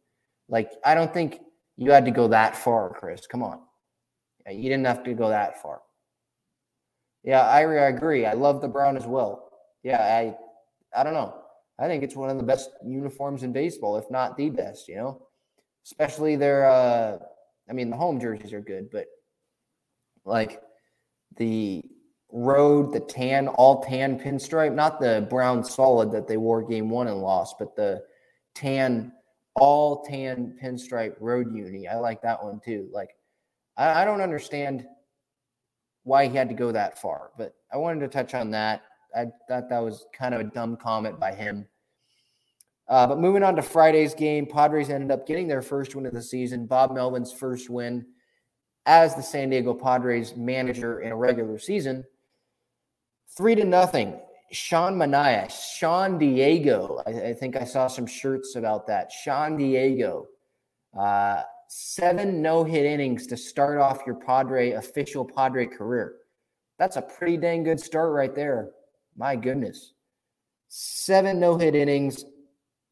Like, 0.50 0.72
I 0.84 0.96
don't 0.96 1.14
think 1.14 1.40
you 1.76 1.92
had 1.92 2.06
to 2.06 2.12
go 2.12 2.28
that 2.30 2.56
far, 2.56 2.94
Chris. 2.94 3.28
Come 3.28 3.44
on. 3.44 3.60
You 4.50 4.64
didn't 4.64 4.86
have 4.86 5.04
to 5.04 5.14
go 5.14 5.30
that 5.30 5.62
far. 5.62 5.82
Yeah, 7.24 7.42
I, 7.42 7.62
I 7.62 7.88
agree. 7.90 8.26
I 8.26 8.34
love 8.34 8.62
the 8.62 8.68
brown 8.68 8.96
as 8.96 9.06
well. 9.06 9.50
Yeah, 9.84 10.02
I 10.02 10.36
I 10.98 11.04
don't 11.04 11.14
know. 11.14 11.36
I 11.80 11.88
think 11.88 12.04
it's 12.04 12.16
one 12.16 12.30
of 12.30 12.38
the 12.38 12.44
best 12.44 12.72
uniforms 12.86 13.44
in 13.44 13.52
baseball, 13.52 13.98
if 13.98 14.10
not 14.10 14.38
the 14.38 14.50
best, 14.50 14.88
you 14.88 14.96
know. 14.96 15.28
Especially 15.86 16.36
their 16.36 16.70
uh 16.70 17.18
I 17.70 17.74
mean 17.74 17.90
the 17.90 17.98
home 17.98 18.20
jerseys 18.20 18.54
are 18.54 18.62
good, 18.62 18.90
but 18.92 19.08
like 20.24 20.62
the 21.36 21.84
road, 22.32 22.94
the 22.94 23.00
tan, 23.00 23.48
all 23.48 23.84
tan 23.84 24.20
pinstripe, 24.20 24.74
not 24.74 25.00
the 25.00 25.26
brown 25.30 25.64
solid 25.64 26.12
that 26.12 26.28
they 26.28 26.38
wore 26.38 26.62
game 26.62 26.90
one 26.90 27.08
and 27.08 27.22
lost, 27.22 27.56
but 27.58 27.76
the 27.76 28.04
tan, 28.54 29.12
all 29.56 30.04
tan 30.04 30.58
pinstripe 30.62 31.16
road 31.20 31.56
uni. 31.56 31.88
I 31.88 31.98
like 31.98 32.22
that 32.22 32.44
one 32.44 32.60
too. 32.64 32.90
Like, 32.92 33.16
I, 33.78 34.02
I 34.02 34.06
don't 34.06 34.22
understand 34.22 34.86
why 36.04 36.28
he 36.28 36.36
had 36.36 36.50
to 36.50 36.56
go 36.56 36.72
that 36.72 37.00
far, 37.00 37.32
but 37.38 37.56
I 37.72 37.78
wanted 37.78 38.02
to 38.02 38.08
touch 38.08 38.34
on 38.34 38.52
that. 38.52 38.84
I 39.16 39.26
thought 39.48 39.70
that 39.70 39.80
was 39.80 40.06
kind 40.18 40.34
of 40.34 40.42
a 40.42 40.46
dumb 40.46 40.78
comment 40.78 41.20
by 41.20 41.34
him. 41.34 41.68
Uh, 42.90 43.06
but 43.06 43.20
moving 43.20 43.44
on 43.44 43.56
to 43.56 43.62
Friday's 43.62 44.14
game, 44.14 44.46
Padres 44.46 44.90
ended 44.90 45.12
up 45.12 45.28
getting 45.28 45.48
their 45.48 45.62
first 45.62 45.96
win 45.96 46.06
of 46.06 46.14
the 46.14 46.22
season. 46.22 46.66
Bob 46.66 46.94
Melvin's 46.94 47.34
first 47.34 47.70
win 47.70 48.06
as 48.86 49.16
the 49.16 49.22
San 49.22 49.50
Diego 49.50 49.74
Padres 49.74 50.36
manager 50.38 51.02
in 51.02 51.12
a 51.12 51.16
regular 51.16 51.60
season. 51.60 52.06
Three 53.38 53.54
to 53.54 53.66
nothing. 53.66 54.20
Sean 54.52 54.96
Manaea, 54.96 55.52
Sean 55.52 56.18
Diego. 56.18 57.04
I, 57.06 57.12
I, 57.12 57.34
think 57.36 57.56
I 57.56 57.66
saw 57.66 57.86
some 57.86 58.08
shirts 58.08 58.56
about 58.56 58.88
that. 58.88 59.12
Sean 59.12 59.58
Diego. 59.58 60.26
Uh, 60.98 61.44
seven 61.68 62.42
no 62.42 62.64
hit 62.64 62.86
innings 62.86 63.28
to 63.28 63.38
start 63.38 63.78
off 63.78 64.02
your 64.08 64.16
Padre 64.16 64.72
official 64.72 65.24
Padre 65.24 65.68
career. 65.68 66.16
That's 66.80 66.96
a 66.96 67.02
pretty 67.02 67.38
dang 67.38 67.64
good 67.64 67.80
start 67.80 68.12
right 68.12 68.34
there. 68.34 68.72
My 69.16 69.36
goodness. 69.36 69.94
Seven 70.70 71.40
no 71.40 71.58
hit 71.58 71.76
innings, 71.76 72.26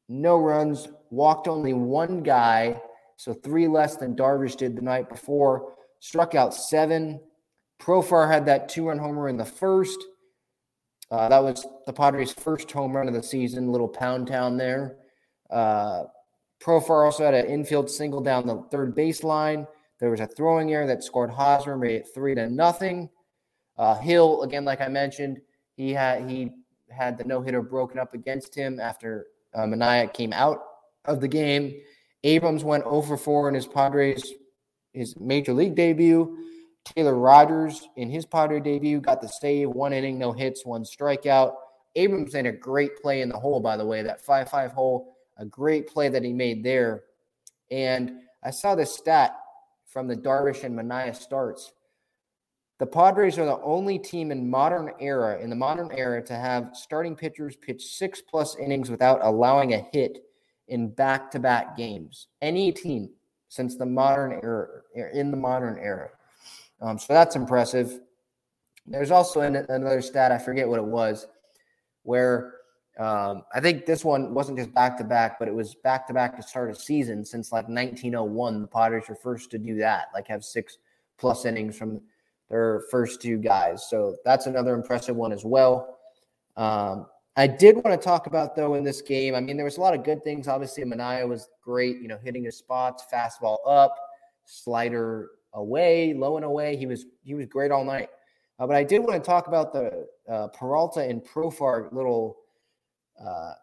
no 0.07 0.37
runs, 0.37 0.87
walked 1.09 1.47
only 1.47 1.73
one 1.73 2.21
guy, 2.21 2.79
so 3.17 3.33
three 3.33 3.67
less 3.67 3.95
than 3.95 4.15
Darvish 4.15 4.57
did 4.57 4.75
the 4.75 4.81
night 4.81 5.09
before. 5.09 5.73
Struck 6.01 6.35
out 6.35 6.53
seven. 6.53 7.19
Profar 7.81 8.31
had 8.31 8.45
that 8.45 8.69
two 8.69 8.87
run 8.87 8.99
homer 8.99 9.27
in 9.27 9.37
the 9.37 9.43
first. 9.43 9.97
Uh, 11.11 11.29
that 11.29 11.43
was 11.43 11.65
the 11.85 11.93
Padres' 11.93 12.33
first 12.33 12.71
home 12.71 12.95
run 12.95 13.07
of 13.07 13.13
the 13.13 13.23
season, 13.23 13.71
little 13.71 13.87
pound 13.87 14.27
town 14.27 14.57
there. 14.57 14.97
Uh, 15.49 16.05
Profar 16.59 17.05
also 17.05 17.23
had 17.23 17.33
an 17.33 17.45
infield 17.45 17.89
single 17.89 18.21
down 18.21 18.47
the 18.47 18.63
third 18.71 18.95
baseline. 18.95 19.67
There 19.99 20.09
was 20.09 20.19
a 20.19 20.27
throwing 20.27 20.73
error 20.73 20.87
that 20.87 21.03
scored 21.03 21.29
Hosmer, 21.29 21.77
made 21.77 21.95
it 21.95 22.07
three 22.13 22.35
to 22.35 22.49
nothing. 22.49 23.09
Uh, 23.77 23.95
Hill, 23.95 24.41
again, 24.43 24.65
like 24.65 24.81
I 24.81 24.87
mentioned, 24.87 25.41
he 25.75 25.91
had 25.91 26.29
he 26.29 26.51
had 26.89 27.17
the 27.17 27.23
no 27.23 27.41
hitter 27.41 27.61
broken 27.61 27.99
up 27.99 28.13
against 28.13 28.55
him 28.55 28.79
after 28.79 29.27
uh, 29.53 29.63
Manaea 29.63 30.11
came 30.13 30.33
out 30.33 30.63
of 31.05 31.21
the 31.21 31.27
game. 31.27 31.75
Abrams 32.23 32.63
went 32.63 32.83
over 32.85 33.17
4 33.17 33.49
in 33.49 33.55
his 33.55 33.67
Padres 33.67 34.33
his 34.95 35.19
major 35.19 35.53
league 35.53 35.75
debut. 35.75 36.37
Taylor 36.85 37.15
Rogers 37.15 37.89
in 37.95 38.09
his 38.09 38.25
Padre 38.25 38.59
debut 38.59 39.01
got 39.01 39.21
the 39.21 39.27
save, 39.27 39.69
one 39.69 39.91
inning, 39.91 40.17
no 40.17 40.31
hits, 40.31 40.65
one 40.65 40.83
strikeout. 40.83 41.53
Abrams 41.95 42.33
made 42.33 42.45
a 42.45 42.51
great 42.51 42.95
play 43.01 43.21
in 43.21 43.29
the 43.29 43.37
hole, 43.37 43.59
by 43.59 43.75
the 43.75 43.85
way, 43.85 44.03
that 44.03 44.21
5 44.21 44.49
5 44.49 44.71
hole, 44.71 45.15
a 45.37 45.45
great 45.45 45.87
play 45.87 46.09
that 46.09 46.23
he 46.23 46.31
made 46.31 46.63
there. 46.63 47.03
And 47.71 48.19
I 48.43 48.51
saw 48.51 48.75
this 48.75 48.95
stat 48.95 49.35
from 49.85 50.07
the 50.07 50.15
Darvish 50.15 50.63
and 50.63 50.77
Manaea 50.77 51.15
starts. 51.15 51.71
The 52.77 52.85
Padres 52.85 53.39
are 53.39 53.45
the 53.45 53.61
only 53.61 53.97
team 53.97 54.31
in 54.31 54.49
modern 54.49 54.91
era, 54.99 55.39
in 55.39 55.49
the 55.49 55.55
modern 55.55 55.91
era, 55.93 56.21
to 56.25 56.35
have 56.35 56.71
starting 56.73 57.15
pitchers 57.15 57.55
pitch 57.55 57.81
six 57.81 58.21
plus 58.21 58.57
innings 58.57 58.91
without 58.91 59.23
allowing 59.23 59.73
a 59.73 59.85
hit 59.93 60.19
in 60.67 60.89
back 60.89 61.31
to 61.31 61.39
back 61.39 61.77
games. 61.77 62.27
Any 62.41 62.73
team 62.73 63.11
since 63.47 63.77
the 63.77 63.85
modern 63.85 64.33
era, 64.43 64.81
in 65.13 65.31
the 65.31 65.37
modern 65.37 65.79
era. 65.79 66.09
Um, 66.81 66.99
so 66.99 67.13
that's 67.13 67.35
impressive. 67.35 67.99
There's 68.85 69.11
also 69.11 69.41
another 69.41 70.01
stat, 70.01 70.31
I 70.31 70.37
forget 70.37 70.67
what 70.67 70.79
it 70.79 70.85
was, 70.85 71.27
where 72.03 72.53
um, 72.99 73.43
I 73.53 73.59
think 73.59 73.85
this 73.85 74.05
one 74.05 74.33
wasn't 74.33 74.57
just 74.57 74.73
back 74.73 74.97
to 74.99 75.03
back, 75.03 75.37
but 75.39 75.47
it 75.47 75.53
was 75.53 75.75
back 75.75 76.07
to 76.07 76.13
back 76.13 76.35
to 76.37 76.43
start 76.43 76.71
a 76.71 76.75
season 76.75 77.25
since 77.25 77.51
like 77.51 77.67
1901. 77.67 78.61
The 78.61 78.67
Potters 78.67 79.09
were 79.09 79.15
first 79.15 79.51
to 79.51 79.57
do 79.57 79.75
that, 79.77 80.07
like 80.13 80.27
have 80.27 80.43
six 80.43 80.77
plus 81.17 81.45
innings 81.45 81.77
from 81.77 82.01
their 82.49 82.83
first 82.91 83.21
two 83.21 83.37
guys. 83.37 83.89
So 83.89 84.15
that's 84.23 84.45
another 84.45 84.75
impressive 84.75 85.15
one 85.15 85.33
as 85.33 85.43
well. 85.43 85.97
Um, 86.55 87.07
I 87.35 87.47
did 87.47 87.75
want 87.75 87.99
to 87.99 88.03
talk 88.03 88.27
about 88.27 88.55
though 88.55 88.75
in 88.75 88.83
this 88.83 89.01
game. 89.01 89.35
I 89.35 89.41
mean, 89.41 89.57
there 89.57 89.65
was 89.65 89.77
a 89.77 89.81
lot 89.81 89.93
of 89.93 90.03
good 90.03 90.23
things. 90.23 90.47
Obviously, 90.47 90.83
Manaea 90.85 91.27
was 91.27 91.49
great, 91.61 91.97
you 92.01 92.07
know, 92.07 92.17
hitting 92.23 92.45
his 92.45 92.57
spots, 92.57 93.03
fastball 93.11 93.57
up, 93.67 93.93
slider 94.45 95.31
away, 95.55 96.13
low 96.13 96.35
and 96.37 96.45
away. 96.45 96.77
He 96.77 96.85
was 96.85 97.05
he 97.23 97.33
was 97.33 97.47
great 97.47 97.71
all 97.71 97.83
night. 97.83 98.09
Uh, 98.59 98.67
but 98.67 98.75
I 98.75 98.83
did 98.83 98.99
want 98.99 99.21
to 99.21 99.27
talk 99.27 99.47
about 99.47 99.73
the 99.73 100.07
uh, 100.31 100.47
Peralta 100.49 101.01
and 101.01 101.23
Profar 101.23 101.91
little 101.91 102.37
uh, 103.19 103.53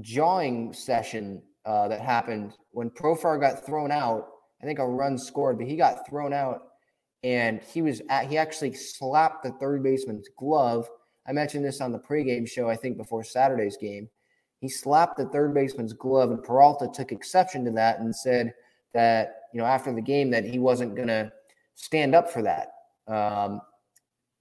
jawing 0.00 0.72
session 0.72 1.42
uh, 1.64 1.88
that 1.88 2.00
happened 2.00 2.54
when 2.72 2.90
Profar 2.90 3.40
got 3.40 3.64
thrown 3.64 3.90
out. 3.90 4.28
I 4.60 4.66
think 4.66 4.80
a 4.80 4.86
run 4.86 5.16
scored, 5.16 5.58
but 5.58 5.68
he 5.68 5.76
got 5.76 6.06
thrown 6.08 6.32
out, 6.32 6.62
and 7.22 7.62
he 7.62 7.80
was 7.80 8.02
at, 8.10 8.26
he 8.26 8.36
actually 8.36 8.74
slapped 8.74 9.44
the 9.44 9.52
third 9.52 9.82
baseman's 9.82 10.28
glove 10.36 10.88
I 11.28 11.32
mentioned 11.32 11.64
this 11.64 11.82
on 11.82 11.92
the 11.92 11.98
pregame 11.98 12.48
show, 12.48 12.70
I 12.70 12.76
think 12.76 12.96
before 12.96 13.22
Saturday's 13.22 13.76
game. 13.76 14.08
He 14.60 14.68
slapped 14.68 15.18
the 15.18 15.26
third 15.26 15.52
baseman's 15.52 15.92
glove, 15.92 16.30
and 16.30 16.42
Peralta 16.42 16.88
took 16.92 17.12
exception 17.12 17.64
to 17.66 17.70
that 17.72 18.00
and 18.00 18.16
said 18.16 18.54
that, 18.94 19.42
you 19.52 19.60
know, 19.60 19.66
after 19.66 19.92
the 19.92 20.00
game, 20.00 20.30
that 20.30 20.44
he 20.44 20.58
wasn't 20.58 20.94
going 20.94 21.08
to 21.08 21.32
stand 21.74 22.14
up 22.14 22.30
for 22.30 22.42
that. 22.42 22.68
Um, 23.06 23.60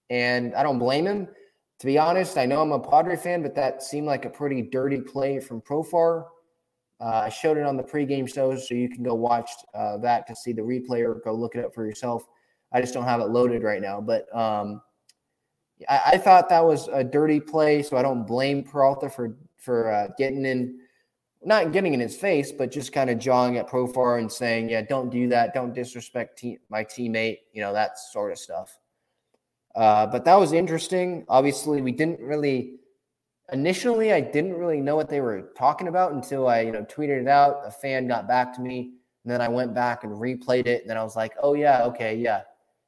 and 0.09 0.53
I 0.55 0.63
don't 0.63 0.79
blame 0.79 1.05
him. 1.05 1.27
To 1.79 1.85
be 1.85 1.97
honest, 1.97 2.37
I 2.37 2.45
know 2.45 2.61
I'm 2.61 2.71
a 2.71 2.79
Padre 2.79 3.15
fan, 3.15 3.43
but 3.43 3.53
that 3.55 3.83
seemed 3.83 4.07
like 4.07 4.25
a 4.25 4.29
pretty 4.29 4.63
dirty 4.63 4.99
play 4.99 5.39
from 5.39 5.61
Profar. 5.61 6.25
Uh, 6.99 7.21
I 7.25 7.29
showed 7.29 7.57
it 7.57 7.63
on 7.63 7.77
the 7.77 7.83
pregame 7.83 8.31
show, 8.31 8.55
so 8.57 8.73
you 8.73 8.89
can 8.89 9.03
go 9.03 9.13
watch 9.13 9.51
uh, 9.75 9.97
that 9.97 10.25
to 10.27 10.35
see 10.35 10.51
the 10.51 10.63
replay 10.63 11.05
or 11.07 11.21
go 11.23 11.33
look 11.33 11.55
it 11.55 11.63
up 11.63 11.75
for 11.75 11.85
yourself. 11.85 12.25
I 12.71 12.81
just 12.81 12.93
don't 12.93 13.03
have 13.03 13.21
it 13.21 13.29
loaded 13.29 13.61
right 13.61 13.81
now. 13.81 14.01
But 14.01 14.25
um, 14.35 14.81
I, 15.87 16.01
I, 16.05 16.17
thought 16.17 16.49
that 16.49 16.65
was 16.65 16.87
a 16.87 17.03
dirty 17.03 17.39
play, 17.39 17.83
so 17.83 17.97
I 17.97 18.01
don't 18.01 18.25
blame 18.25 18.63
Peralta 18.63 19.09
for 19.09 19.37
for 19.57 19.91
uh, 19.91 20.07
getting 20.17 20.45
in, 20.45 20.79
not 21.47 21.71
getting 21.71 21.93
in 21.93 21.99
his 21.99 22.15
face, 22.15 22.51
but 22.51 22.71
just 22.71 22.91
kind 22.91 23.09
of 23.09 23.17
jawing 23.17 23.57
at 23.57 23.69
Profar 23.69 24.19
and 24.19 24.29
saying, 24.29 24.69
"Yeah, 24.69 24.81
don't 24.81 25.09
do 25.09 25.29
that. 25.29 25.53
Don't 25.53 25.73
disrespect 25.73 26.37
te- 26.37 26.59
my 26.69 26.83
teammate." 26.83 27.39
You 27.53 27.61
know 27.61 27.73
that 27.73 27.97
sort 27.97 28.33
of 28.33 28.37
stuff. 28.37 28.77
Uh, 29.73 30.05
but 30.07 30.25
that 30.25 30.35
was 30.35 30.51
interesting. 30.51 31.25
Obviously, 31.29 31.81
we 31.81 31.93
didn't 31.93 32.19
really 32.19 32.79
initially. 33.53 34.11
I 34.11 34.19
didn't 34.19 34.55
really 34.55 34.81
know 34.81 34.97
what 34.97 35.09
they 35.09 35.21
were 35.21 35.53
talking 35.57 35.87
about 35.87 36.11
until 36.11 36.49
I, 36.49 36.61
you 36.61 36.71
know, 36.73 36.83
tweeted 36.83 37.21
it 37.21 37.27
out. 37.29 37.61
A 37.65 37.71
fan 37.71 38.07
got 38.07 38.27
back 38.27 38.53
to 38.55 38.61
me, 38.61 38.91
and 39.23 39.31
then 39.31 39.39
I 39.39 39.47
went 39.47 39.73
back 39.73 40.03
and 40.03 40.13
replayed 40.13 40.67
it. 40.67 40.81
And 40.81 40.89
then 40.89 40.97
I 40.97 41.03
was 41.03 41.15
like, 41.15 41.33
"Oh 41.41 41.53
yeah, 41.53 41.83
okay, 41.85 42.15
yeah," 42.15 42.41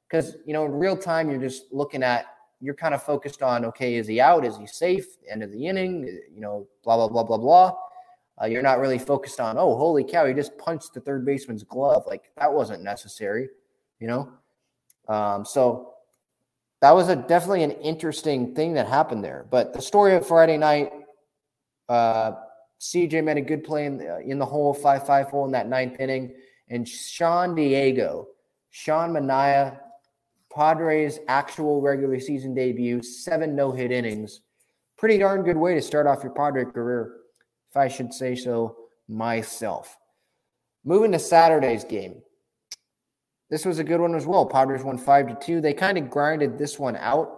because 0.09 0.35
you 0.45 0.51
know, 0.51 0.65
in 0.65 0.73
real 0.73 0.97
time, 0.97 1.29
you're 1.31 1.39
just 1.39 1.71
looking 1.71 2.03
at 2.03 2.25
you're 2.59 2.75
kind 2.75 2.93
of 2.93 3.01
focused 3.01 3.41
on 3.41 3.63
okay, 3.65 3.95
is 3.95 4.07
he 4.07 4.19
out? 4.19 4.43
Is 4.43 4.57
he 4.57 4.67
safe? 4.67 5.05
End 5.29 5.43
of 5.43 5.51
the 5.53 5.65
inning, 5.65 6.03
you 6.33 6.41
know, 6.41 6.67
blah 6.83 6.97
blah 6.97 7.07
blah 7.07 7.23
blah 7.23 7.37
blah. 7.37 7.73
Uh, 8.41 8.45
you're 8.45 8.61
not 8.61 8.79
really 8.79 8.97
focused 8.99 9.39
on 9.39 9.57
oh, 9.57 9.75
holy 9.75 10.03
cow, 10.03 10.25
he 10.25 10.33
just 10.33 10.57
punched 10.57 10.93
the 10.93 11.01
third 11.01 11.25
baseman's 11.25 11.63
glove. 11.63 12.03
Like 12.07 12.31
that 12.37 12.51
wasn't 12.51 12.83
necessary, 12.83 13.49
you 13.99 14.07
know. 14.07 14.31
Um, 15.07 15.43
so 15.43 15.93
that 16.81 16.91
was 16.91 17.09
a 17.09 17.15
definitely 17.15 17.63
an 17.63 17.71
interesting 17.71 18.55
thing 18.55 18.73
that 18.73 18.87
happened 18.87 19.23
there. 19.23 19.45
But 19.49 19.73
the 19.73 19.81
story 19.81 20.15
of 20.15 20.25
Friday 20.25 20.57
night, 20.57 20.91
uh, 21.89 22.33
CJ 22.79 23.23
made 23.23 23.37
a 23.37 23.41
good 23.41 23.63
play 23.63 23.85
in 23.85 23.97
the, 23.97 24.21
in 24.21 24.39
the 24.39 24.45
hole, 24.45 24.73
five 24.73 25.05
five 25.05 25.27
hole 25.27 25.45
in 25.45 25.51
that 25.51 25.67
ninth 25.67 25.99
inning, 25.99 26.33
and 26.69 26.87
Sean 26.87 27.55
Diego, 27.55 28.27
Sean 28.69 29.11
Manaea, 29.11 29.79
Padres' 30.53 31.19
actual 31.27 31.81
regular 31.81 32.19
season 32.19 32.53
debut, 32.53 33.03
seven 33.03 33.55
no 33.55 33.71
hit 33.71 33.91
innings. 33.91 34.41
Pretty 34.97 35.17
darn 35.17 35.43
good 35.43 35.57
way 35.57 35.75
to 35.75 35.81
start 35.81 36.07
off 36.07 36.23
your 36.23 36.33
Padre 36.33 36.65
career, 36.65 37.18
if 37.69 37.77
I 37.77 37.87
should 37.87 38.13
say 38.13 38.35
so 38.35 38.75
myself. 39.07 39.97
Moving 40.83 41.11
to 41.11 41.19
Saturday's 41.19 41.83
game. 41.83 42.21
this 43.49 43.65
was 43.65 43.79
a 43.79 43.83
good 43.83 43.99
one 43.99 44.15
as 44.15 44.27
well. 44.27 44.45
Padres 44.45 44.83
won 44.83 44.97
five 44.97 45.27
to 45.27 45.35
two. 45.35 45.59
They 45.59 45.73
kind 45.73 45.97
of 45.97 46.09
grinded 46.09 46.57
this 46.57 46.77
one 46.77 46.95
out. 46.95 47.35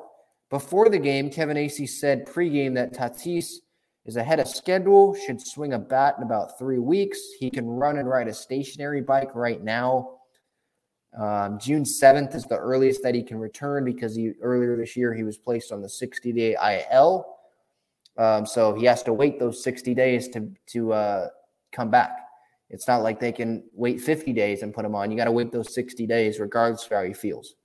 Before 0.49 0.89
the 0.89 0.99
game, 0.99 1.29
Kevin 1.29 1.57
Acee 1.57 1.87
said 1.87 2.27
pregame 2.27 2.75
that 2.75 2.93
Tatis 2.93 3.53
is 4.05 4.17
ahead 4.17 4.39
of 4.39 4.47
schedule, 4.47 5.15
should 5.15 5.39
swing 5.39 5.73
a 5.73 5.79
bat 5.79 6.15
in 6.17 6.23
about 6.23 6.57
three 6.59 6.79
weeks. 6.79 7.19
He 7.39 7.49
can 7.49 7.65
run 7.65 7.97
and 7.97 8.09
ride 8.09 8.27
a 8.27 8.33
stationary 8.33 9.01
bike 9.01 9.33
right 9.35 9.63
now. 9.63 10.17
Um, 11.17 11.59
June 11.59 11.83
7th 11.83 12.35
is 12.35 12.45
the 12.45 12.57
earliest 12.57 13.03
that 13.03 13.15
he 13.15 13.23
can 13.23 13.37
return 13.37 13.85
because 13.85 14.15
he 14.15 14.31
earlier 14.41 14.75
this 14.77 14.95
year 14.95 15.13
he 15.13 15.23
was 15.23 15.37
placed 15.37 15.71
on 15.71 15.81
the 15.81 15.89
60 15.89 16.31
day 16.31 16.55
IL. 16.91 17.25
Um, 18.17 18.45
so 18.45 18.73
he 18.73 18.85
has 18.85 19.03
to 19.03 19.13
wait 19.13 19.39
those 19.39 19.63
60 19.63 19.93
days 19.95 20.27
to 20.29 20.49
to 20.67 20.93
uh, 20.93 21.27
come 21.71 21.89
back. 21.89 22.17
It's 22.69 22.87
not 22.87 23.03
like 23.03 23.19
they 23.19 23.31
can 23.31 23.63
wait 23.73 23.99
50 23.99 24.31
days 24.33 24.63
and 24.63 24.73
put 24.73 24.85
him 24.85 24.95
on. 24.95 25.11
You 25.11 25.17
got 25.17 25.25
to 25.25 25.31
wait 25.31 25.51
those 25.51 25.73
60 25.73 26.07
days, 26.07 26.39
regardless 26.39 26.85
of 26.85 26.91
how 26.91 27.03
he 27.03 27.13
feels. 27.13 27.55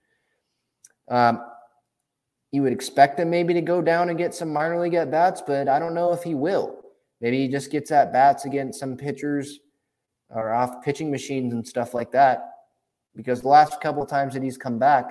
Um, 1.08 1.44
you 2.50 2.62
would 2.62 2.72
expect 2.72 3.20
him 3.20 3.30
maybe 3.30 3.54
to 3.54 3.60
go 3.60 3.80
down 3.80 4.08
and 4.08 4.18
get 4.18 4.34
some 4.34 4.52
minor 4.52 4.80
league 4.80 4.94
at 4.94 5.10
bats, 5.10 5.42
but 5.46 5.68
I 5.68 5.78
don't 5.78 5.94
know 5.94 6.12
if 6.12 6.24
he 6.24 6.34
will. 6.34 6.82
Maybe 7.20 7.38
he 7.38 7.48
just 7.48 7.70
gets 7.70 7.92
at 7.92 8.12
bats 8.12 8.46
against 8.46 8.80
some 8.80 8.96
pitchers 8.96 9.60
or 10.28 10.52
off 10.52 10.82
pitching 10.84 11.10
machines 11.10 11.52
and 11.52 11.66
stuff 11.66 11.94
like 11.94 12.10
that. 12.12 12.50
Because 13.14 13.42
the 13.42 13.48
last 13.48 13.80
couple 13.80 14.04
times 14.06 14.34
that 14.34 14.42
he's 14.42 14.58
come 14.58 14.78
back, 14.78 15.10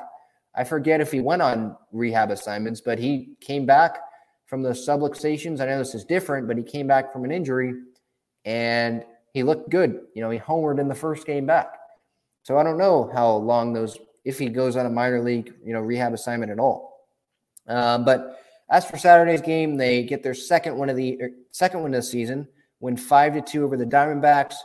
I 0.56 0.64
forget 0.64 1.02
if 1.02 1.12
he 1.12 1.22
went 1.22 1.42
on 1.42 1.76
rehab 1.92 2.32
assignments, 2.32 2.82
but 2.82 3.00
he 3.00 3.36
came 3.42 3.66
back 3.66 4.00
from 4.46 4.62
the 4.62 4.72
subluxations. 4.72 5.60
I 5.60 5.66
know 5.66 5.80
this 5.80 5.96
is 5.96 6.06
different, 6.06 6.48
but 6.48 6.58
he 6.58 6.64
came 6.64 6.88
back 6.88 7.12
from 7.12 7.24
an 7.24 7.32
injury 7.32 7.74
and 8.46 9.04
he 9.34 9.44
looked 9.44 9.70
good. 9.70 10.02
You 10.14 10.22
know, 10.22 10.30
he 10.30 10.40
homered 10.40 10.80
in 10.80 10.88
the 10.88 10.96
first 10.96 11.26
game 11.26 11.46
back. 11.46 11.74
So 12.44 12.58
I 12.58 12.64
don't 12.64 12.78
know 12.78 13.10
how 13.14 13.32
long 13.32 13.74
those, 13.74 13.98
if 14.24 14.38
he 14.38 14.50
goes 14.50 14.76
on 14.78 14.86
a 14.86 14.90
minor 14.90 15.22
league, 15.22 15.54
you 15.64 15.74
know, 15.74 15.82
rehab 15.82 16.14
assignment 16.14 16.52
at 16.52 16.60
all. 16.60 17.08
Um, 17.68 18.06
but 18.06 18.40
as 18.70 18.86
for 18.86 18.98
Saturday's 18.98 19.42
game, 19.42 19.78
they 19.78 20.04
get 20.04 20.24
their 20.24 20.34
second 20.34 20.78
one 20.78 20.90
of 20.90 20.96
the 20.96 21.22
er, 21.22 21.30
second 21.52 21.82
one 21.82 21.94
of 21.94 21.98
the 21.98 22.04
season, 22.04 22.48
win 22.80 22.98
five 22.98 23.34
to 23.34 23.42
two 23.42 23.64
over 23.64 23.78
the 23.78 23.86
Diamondbacks. 23.86 24.56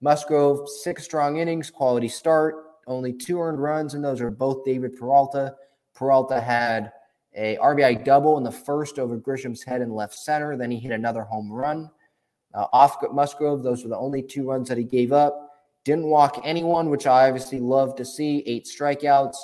Musgrove 0.00 0.68
six 0.68 1.04
strong 1.04 1.38
innings, 1.38 1.70
quality 1.70 2.08
start, 2.08 2.54
only 2.86 3.12
two 3.12 3.40
earned 3.40 3.62
runs, 3.62 3.94
and 3.94 4.04
those 4.04 4.20
are 4.20 4.30
both 4.30 4.64
David 4.64 4.96
Peralta. 4.96 5.54
Peralta 5.94 6.40
had 6.40 6.92
a 7.36 7.56
RBI 7.58 8.04
double 8.04 8.38
in 8.38 8.44
the 8.44 8.50
first 8.50 8.98
over 8.98 9.16
Grisham's 9.16 9.62
head 9.62 9.82
in 9.82 9.92
left 9.92 10.14
center. 10.14 10.56
Then 10.56 10.70
he 10.70 10.78
hit 10.78 10.92
another 10.92 11.22
home 11.22 11.52
run. 11.52 11.90
Uh, 12.54 12.66
off 12.72 12.96
Musgrove, 13.12 13.62
those 13.62 13.82
were 13.82 13.90
the 13.90 13.98
only 13.98 14.22
two 14.22 14.48
runs 14.48 14.68
that 14.68 14.78
he 14.78 14.84
gave 14.84 15.12
up. 15.12 15.50
Didn't 15.84 16.06
walk 16.06 16.40
anyone, 16.42 16.88
which 16.88 17.06
I 17.06 17.28
obviously 17.28 17.60
love 17.60 17.94
to 17.96 18.04
see. 18.04 18.42
Eight 18.46 18.66
strikeouts, 18.66 19.36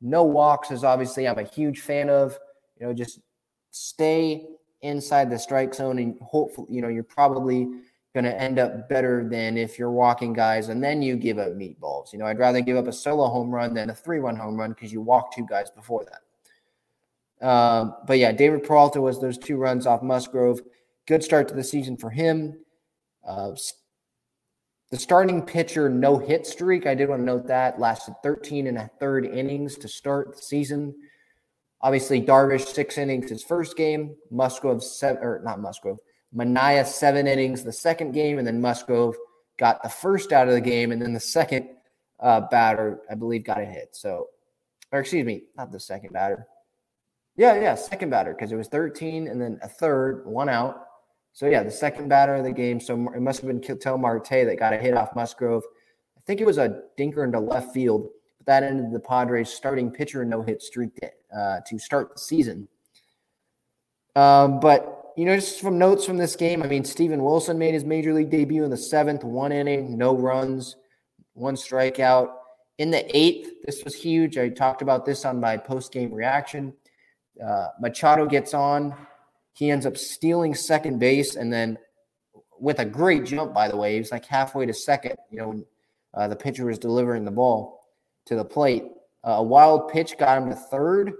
no 0.00 0.24
walks 0.24 0.70
is 0.70 0.84
obviously 0.84 1.28
I'm 1.28 1.38
a 1.38 1.44
huge 1.44 1.80
fan 1.80 2.10
of. 2.10 2.38
You 2.78 2.86
know, 2.86 2.92
just 2.92 3.20
stay 3.70 4.46
inside 4.82 5.30
the 5.30 5.38
strike 5.38 5.74
zone 5.74 5.98
and 5.98 6.18
hopefully, 6.20 6.68
you 6.70 6.82
know, 6.82 6.88
you're 6.88 7.02
probably 7.04 7.68
going 8.14 8.24
to 8.24 8.40
end 8.40 8.58
up 8.58 8.88
better 8.88 9.28
than 9.28 9.56
if 9.56 9.78
you're 9.78 9.90
walking 9.90 10.32
guys 10.32 10.68
and 10.68 10.82
then 10.82 11.02
you 11.02 11.16
give 11.16 11.38
up 11.38 11.52
meatballs. 11.52 12.12
You 12.12 12.18
know, 12.18 12.26
I'd 12.26 12.38
rather 12.38 12.60
give 12.60 12.76
up 12.76 12.88
a 12.88 12.92
solo 12.92 13.28
home 13.28 13.54
run 13.54 13.74
than 13.74 13.90
a 13.90 13.94
three 13.94 14.18
run 14.18 14.36
home 14.36 14.56
run 14.56 14.70
because 14.70 14.92
you 14.92 15.00
walk 15.00 15.34
two 15.34 15.46
guys 15.46 15.70
before 15.70 16.04
that. 16.04 16.20
Um, 17.42 17.94
but 18.06 18.18
yeah, 18.18 18.32
David 18.32 18.64
Peralta 18.64 19.00
was 19.00 19.20
those 19.20 19.38
two 19.38 19.56
runs 19.56 19.86
off 19.86 20.02
Musgrove. 20.02 20.60
Good 21.06 21.22
start 21.22 21.48
to 21.48 21.54
the 21.54 21.64
season 21.64 21.96
for 21.96 22.10
him. 22.10 22.58
Uh, 23.26 23.52
the 24.90 24.96
starting 24.96 25.42
pitcher 25.42 25.88
no 25.88 26.16
hit 26.16 26.46
streak, 26.46 26.86
I 26.86 26.94
did 26.94 27.08
want 27.08 27.20
to 27.20 27.26
note 27.26 27.46
that, 27.48 27.80
lasted 27.80 28.14
13 28.22 28.68
and 28.68 28.78
a 28.78 28.90
third 29.00 29.26
innings 29.26 29.76
to 29.78 29.88
start 29.88 30.36
the 30.36 30.42
season. 30.42 30.94
Obviously, 31.80 32.22
Darvish 32.22 32.66
six 32.66 32.96
innings 32.96 33.30
his 33.30 33.42
first 33.42 33.76
game, 33.76 34.16
Musgrove 34.30 34.82
seven 34.82 35.22
or 35.22 35.40
not 35.44 35.60
Musgrove, 35.60 35.98
Manaea 36.34 36.86
seven 36.86 37.26
innings 37.26 37.62
the 37.62 37.72
second 37.72 38.12
game, 38.12 38.38
and 38.38 38.46
then 38.46 38.60
Musgrove 38.60 39.16
got 39.58 39.82
the 39.82 39.88
first 39.88 40.32
out 40.32 40.48
of 40.48 40.54
the 40.54 40.60
game, 40.60 40.92
and 40.92 41.02
then 41.02 41.12
the 41.12 41.20
second 41.20 41.68
uh, 42.20 42.40
batter, 42.40 43.00
I 43.10 43.14
believe, 43.14 43.44
got 43.44 43.60
a 43.60 43.64
hit. 43.64 43.90
So, 43.92 44.28
or 44.92 45.00
excuse 45.00 45.26
me, 45.26 45.42
not 45.56 45.72
the 45.72 45.80
second 45.80 46.12
batter. 46.12 46.46
Yeah, 47.36 47.60
yeah, 47.60 47.74
second 47.74 48.10
batter 48.10 48.32
because 48.32 48.52
it 48.52 48.56
was 48.56 48.68
13 48.68 49.28
and 49.28 49.40
then 49.40 49.58
a 49.62 49.68
third, 49.68 50.24
one 50.26 50.48
out. 50.48 50.86
So 51.32 51.46
yeah, 51.46 51.62
the 51.62 51.70
second 51.70 52.08
batter 52.08 52.34
of 52.34 52.44
the 52.44 52.52
game. 52.52 52.80
So 52.80 52.94
it 53.14 53.20
must 53.20 53.40
have 53.40 53.48
been 53.48 53.60
Ketel 53.60 53.98
Marte 53.98 54.30
that 54.30 54.56
got 54.58 54.72
a 54.72 54.78
hit 54.78 54.94
off 54.94 55.14
Musgrove. 55.14 55.62
I 56.16 56.20
think 56.26 56.40
it 56.40 56.46
was 56.46 56.56
a 56.56 56.82
dinker 56.98 57.24
into 57.24 57.38
left 57.38 57.74
field 57.74 58.08
but 58.38 58.46
that 58.46 58.62
ended 58.62 58.90
the 58.90 59.00
Padres' 59.00 59.52
starting 59.52 59.90
pitcher 59.90 60.24
no 60.24 60.42
hit 60.42 60.62
streak 60.62 60.98
uh, 61.36 61.60
to 61.66 61.78
start 61.78 62.14
the 62.14 62.20
season. 62.20 62.68
Um, 64.14 64.60
but 64.60 65.12
you 65.16 65.24
know, 65.24 65.34
just 65.34 65.60
from 65.60 65.78
notes 65.78 66.04
from 66.04 66.16
this 66.16 66.36
game, 66.36 66.62
I 66.62 66.66
mean, 66.66 66.84
Steven 66.84 67.22
Wilson 67.22 67.58
made 67.58 67.74
his 67.74 67.84
major 67.84 68.12
league 68.12 68.30
debut 68.30 68.64
in 68.64 68.70
the 68.70 68.76
seventh, 68.76 69.24
one 69.24 69.52
inning, 69.52 69.96
no 69.96 70.16
runs, 70.16 70.76
one 71.34 71.54
strikeout. 71.54 72.30
In 72.78 72.90
the 72.90 73.16
eighth, 73.16 73.62
this 73.64 73.84
was 73.84 73.94
huge. 73.94 74.36
I 74.36 74.48
talked 74.50 74.82
about 74.82 75.06
this 75.06 75.24
on 75.24 75.40
my 75.40 75.56
post 75.56 75.92
game 75.92 76.12
reaction. 76.12 76.74
Uh, 77.44 77.68
Machado 77.80 78.26
gets 78.26 78.54
on. 78.54 78.94
He 79.52 79.70
ends 79.70 79.86
up 79.86 79.96
stealing 79.96 80.54
second 80.54 80.98
base 80.98 81.36
and 81.36 81.52
then 81.52 81.78
with 82.58 82.78
a 82.78 82.84
great 82.84 83.24
jump, 83.24 83.54
by 83.54 83.68
the 83.68 83.76
way. 83.76 83.94
He 83.94 83.98
was 83.98 84.12
like 84.12 84.24
halfway 84.24 84.66
to 84.66 84.74
second, 84.74 85.16
you 85.30 85.38
know, 85.38 85.64
uh, 86.14 86.28
the 86.28 86.36
pitcher 86.36 86.64
was 86.66 86.78
delivering 86.78 87.24
the 87.24 87.30
ball 87.30 87.80
to 88.26 88.36
the 88.36 88.44
plate. 88.44 88.84
Uh, 89.26 89.32
a 89.32 89.42
wild 89.42 89.90
pitch 89.90 90.16
got 90.18 90.38
him 90.42 90.48
to 90.48 90.56
third. 90.56 91.12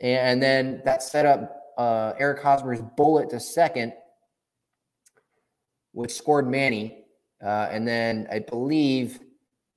And 0.00 0.42
then 0.42 0.82
that 0.84 1.02
set 1.02 1.26
up 1.26 1.58
uh, 1.76 2.12
Eric 2.18 2.42
Hosmer's 2.42 2.82
bullet 2.96 3.30
to 3.30 3.40
second, 3.40 3.92
which 5.92 6.12
scored 6.12 6.48
Manny. 6.48 7.04
Uh, 7.42 7.68
and 7.70 7.86
then 7.86 8.26
I 8.30 8.40
believe 8.40 9.20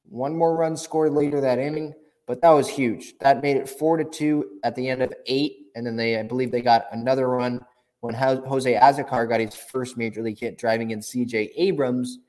one 0.04 0.36
more 0.36 0.56
run 0.56 0.76
scored 0.76 1.14
later 1.14 1.42
that 1.42 1.60
inning, 1.60 1.94
but 2.28 2.42
that 2.42 2.50
was 2.52 2.70
huge. 2.70 3.18
That 3.20 3.42
made 3.42 3.58
it 3.58 3.68
four 3.70 3.98
to 3.98 4.04
two 4.04 4.60
at 4.64 4.76
the 4.76 4.88
end 4.88 5.02
of 5.02 5.14
eight. 5.26 5.68
And 5.76 5.86
then 5.86 5.96
they, 5.96 6.20
I 6.20 6.24
believe, 6.24 6.52
they 6.52 6.62
got 6.62 6.86
another 6.92 7.30
run 7.30 7.64
when 8.02 8.14
Jose 8.14 8.74
Azocar 8.74 9.28
got 9.30 9.40
his 9.40 9.56
first 9.56 9.98
major 9.98 10.22
league 10.22 10.40
hit, 10.40 10.58
driving 10.58 10.92
in 10.92 11.00
CJ 11.00 11.52
Abrams 11.56 12.20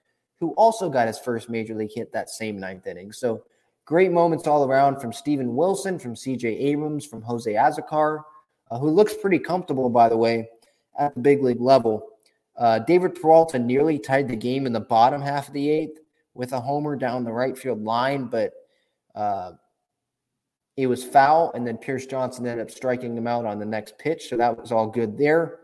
who 0.42 0.50
also 0.54 0.90
got 0.90 1.06
his 1.06 1.20
first 1.20 1.48
major 1.48 1.72
league 1.72 1.92
hit 1.94 2.12
that 2.12 2.28
same 2.28 2.58
ninth 2.58 2.84
inning. 2.88 3.12
So 3.12 3.44
great 3.84 4.10
moments 4.10 4.48
all 4.48 4.68
around 4.68 5.00
from 5.00 5.12
Steven 5.12 5.54
Wilson, 5.54 6.00
from 6.00 6.16
CJ 6.16 6.60
Abrams, 6.60 7.06
from 7.06 7.22
Jose 7.22 7.52
Azocar, 7.52 8.24
uh, 8.68 8.78
who 8.80 8.90
looks 8.90 9.14
pretty 9.14 9.38
comfortable, 9.38 9.88
by 9.88 10.08
the 10.08 10.16
way, 10.16 10.48
at 10.98 11.14
the 11.14 11.20
big 11.20 11.44
league 11.44 11.60
level. 11.60 12.08
Uh, 12.56 12.80
David 12.80 13.14
Peralta 13.14 13.56
nearly 13.56 14.00
tied 14.00 14.26
the 14.26 14.34
game 14.34 14.66
in 14.66 14.72
the 14.72 14.80
bottom 14.80 15.22
half 15.22 15.46
of 15.46 15.54
the 15.54 15.70
eighth 15.70 16.00
with 16.34 16.52
a 16.52 16.60
homer 16.60 16.96
down 16.96 17.22
the 17.22 17.30
right 17.30 17.56
field 17.56 17.84
line, 17.84 18.24
but 18.24 18.52
uh, 19.14 19.52
it 20.76 20.86
was 20.86 21.04
foul, 21.04 21.52
and 21.54 21.66
then 21.66 21.76
Pierce 21.76 22.06
Johnson 22.06 22.46
ended 22.46 22.66
up 22.66 22.70
striking 22.70 23.16
him 23.16 23.26
out 23.26 23.44
on 23.44 23.58
the 23.58 23.66
next 23.66 23.98
pitch, 23.98 24.28
so 24.28 24.36
that 24.36 24.58
was 24.58 24.72
all 24.72 24.86
good 24.86 25.18
there. 25.18 25.58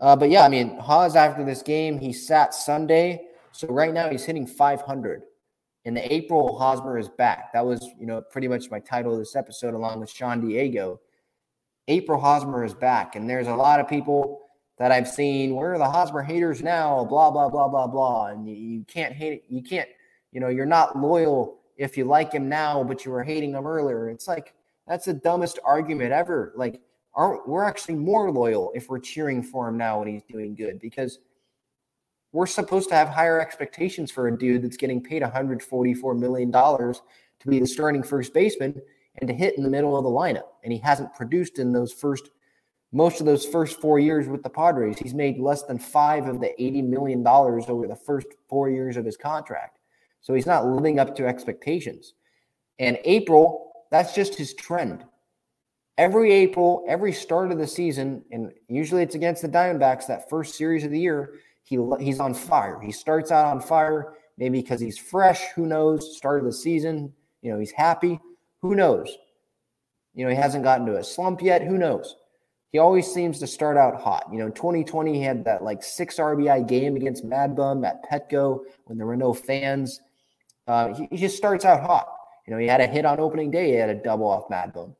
Uh, 0.00 0.16
but 0.16 0.30
yeah, 0.30 0.44
I 0.44 0.48
mean, 0.48 0.78
Haas 0.78 1.14
after 1.14 1.44
this 1.44 1.62
game, 1.62 1.98
he 1.98 2.12
sat 2.12 2.54
Sunday 2.54 3.28
so 3.52 3.68
right 3.68 3.92
now 3.92 4.08
he's 4.08 4.24
hitting 4.24 4.46
500. 4.46 5.22
In 5.84 5.94
the 5.94 6.12
April, 6.12 6.58
Hosmer 6.58 6.98
is 6.98 7.08
back. 7.08 7.52
That 7.52 7.66
was, 7.66 7.88
you 7.98 8.06
know, 8.06 8.20
pretty 8.20 8.48
much 8.48 8.70
my 8.70 8.80
title 8.80 9.12
of 9.12 9.18
this 9.18 9.36
episode, 9.36 9.74
along 9.74 10.00
with 10.00 10.10
Sean 10.10 10.40
Diego. 10.40 11.00
April 11.88 12.20
Hosmer 12.20 12.64
is 12.64 12.72
back, 12.72 13.16
and 13.16 13.28
there's 13.28 13.48
a 13.48 13.54
lot 13.54 13.80
of 13.80 13.88
people 13.88 14.40
that 14.78 14.92
I've 14.92 15.08
seen. 15.08 15.56
Where 15.56 15.74
are 15.74 15.78
the 15.78 15.90
Hosmer 15.90 16.22
haters 16.22 16.62
now? 16.62 17.04
Blah 17.04 17.32
blah 17.32 17.48
blah 17.48 17.68
blah 17.68 17.88
blah. 17.88 18.26
And 18.26 18.48
you, 18.48 18.54
you 18.54 18.84
can't 18.84 19.12
hate 19.12 19.32
it. 19.32 19.44
You 19.48 19.62
can't. 19.62 19.88
You 20.30 20.40
know, 20.40 20.48
you're 20.48 20.66
not 20.66 20.96
loyal 20.96 21.58
if 21.82 21.96
you 21.96 22.04
like 22.04 22.32
him 22.32 22.48
now, 22.48 22.84
but 22.84 23.04
you 23.04 23.10
were 23.10 23.24
hating 23.24 23.52
him 23.52 23.66
earlier. 23.66 24.08
It's 24.08 24.28
like 24.28 24.54
that's 24.86 25.06
the 25.06 25.14
dumbest 25.14 25.58
argument 25.64 26.12
ever. 26.12 26.52
Like, 26.56 26.80
aren't 27.14 27.46
we're 27.48 27.64
actually 27.64 27.96
more 27.96 28.30
loyal 28.30 28.72
if 28.74 28.88
we're 28.88 29.00
cheering 29.00 29.42
for 29.42 29.68
him 29.68 29.76
now 29.76 29.98
when 29.98 30.08
he's 30.08 30.22
doing 30.22 30.54
good 30.54 30.78
because 30.80 31.18
we're 32.32 32.46
supposed 32.46 32.88
to 32.88 32.94
have 32.94 33.08
higher 33.08 33.40
expectations 33.40 34.10
for 34.10 34.28
a 34.28 34.38
dude 34.38 34.62
that's 34.62 34.78
getting 34.78 35.02
paid 35.02 35.22
$144 35.22 36.18
million 36.18 36.50
to 36.50 37.48
be 37.48 37.60
the 37.60 37.66
starting 37.66 38.02
first 38.02 38.32
baseman 38.32 38.80
and 39.20 39.28
to 39.28 39.34
hit 39.34 39.58
in 39.58 39.62
the 39.62 39.68
middle 39.68 39.96
of 39.96 40.04
the 40.04 40.10
lineup. 40.10 40.48
And 40.64 40.72
he 40.72 40.78
hasn't 40.78 41.14
produced 41.14 41.58
in 41.58 41.72
those 41.72 41.92
first, 41.92 42.30
most 42.90 43.20
of 43.20 43.26
those 43.26 43.44
first 43.44 43.80
four 43.80 43.98
years 43.98 44.28
with 44.28 44.42
the 44.42 44.48
Padres. 44.48 44.98
He's 44.98 45.12
made 45.12 45.38
less 45.38 45.64
than 45.64 45.78
five 45.78 46.26
of 46.26 46.40
the 46.40 46.54
$80 46.58 46.88
million 46.88 47.26
over 47.26 47.86
the 47.86 47.96
first 47.96 48.28
four 48.48 48.70
years 48.70 48.96
of 48.96 49.04
his 49.04 49.18
contract. 49.18 49.78
So 50.22 50.34
he's 50.34 50.46
not 50.46 50.66
living 50.66 50.98
up 50.98 51.14
to 51.16 51.26
expectations. 51.26 52.14
And 52.78 52.98
April, 53.04 53.72
that's 53.90 54.14
just 54.14 54.34
his 54.34 54.54
trend. 54.54 55.04
Every 55.98 56.32
April, 56.32 56.84
every 56.88 57.12
start 57.12 57.52
of 57.52 57.58
the 57.58 57.66
season, 57.66 58.24
and 58.32 58.50
usually 58.68 59.02
it's 59.02 59.14
against 59.14 59.42
the 59.42 59.48
Diamondbacks, 59.48 60.06
that 60.06 60.30
first 60.30 60.54
series 60.54 60.84
of 60.84 60.90
the 60.90 60.98
year, 60.98 61.34
he 61.64 61.78
he's 62.00 62.18
on 62.18 62.34
fire. 62.34 62.80
He 62.80 62.92
starts 62.92 63.30
out 63.30 63.46
on 63.46 63.60
fire. 63.60 64.14
Maybe 64.38 64.62
because 64.62 64.80
he's 64.80 64.98
fresh. 64.98 65.42
Who 65.54 65.66
knows? 65.66 66.16
Start 66.16 66.40
of 66.40 66.46
the 66.46 66.52
season. 66.52 67.12
You 67.42 67.52
know, 67.52 67.58
he's 67.58 67.70
happy. 67.70 68.18
Who 68.62 68.74
knows? 68.74 69.14
You 70.14 70.24
know, 70.24 70.30
he 70.30 70.36
hasn't 70.36 70.64
gotten 70.64 70.86
to 70.86 70.96
a 70.96 71.04
slump 71.04 71.42
yet. 71.42 71.62
Who 71.62 71.78
knows? 71.78 72.16
He 72.70 72.78
always 72.78 73.12
seems 73.12 73.38
to 73.38 73.46
start 73.46 73.76
out 73.76 74.00
hot. 74.00 74.26
You 74.32 74.38
know, 74.38 74.46
in 74.46 74.52
2020, 74.52 75.14
he 75.14 75.22
had 75.22 75.44
that 75.44 75.62
like 75.62 75.82
six 75.82 76.16
RBI 76.16 76.66
game 76.66 76.96
against 76.96 77.24
Mad 77.24 77.54
Bum 77.54 77.84
at 77.84 78.02
Petco 78.10 78.60
when 78.84 78.96
there 78.96 79.06
were 79.06 79.16
no 79.16 79.34
fans. 79.34 80.00
Uh, 80.66 80.94
he, 80.94 81.08
he, 81.10 81.16
just 81.16 81.36
starts 81.36 81.64
out 81.64 81.82
hot. 81.82 82.06
You 82.46 82.52
know, 82.52 82.58
he 82.58 82.66
had 82.66 82.80
a 82.80 82.86
hit 82.86 83.04
on 83.04 83.18
opening 83.20 83.50
day. 83.50 83.70
He 83.70 83.74
had 83.74 83.90
a 83.90 83.94
double 83.94 84.26
off 84.26 84.48
Mad 84.48 84.72
Bum. 84.72 84.94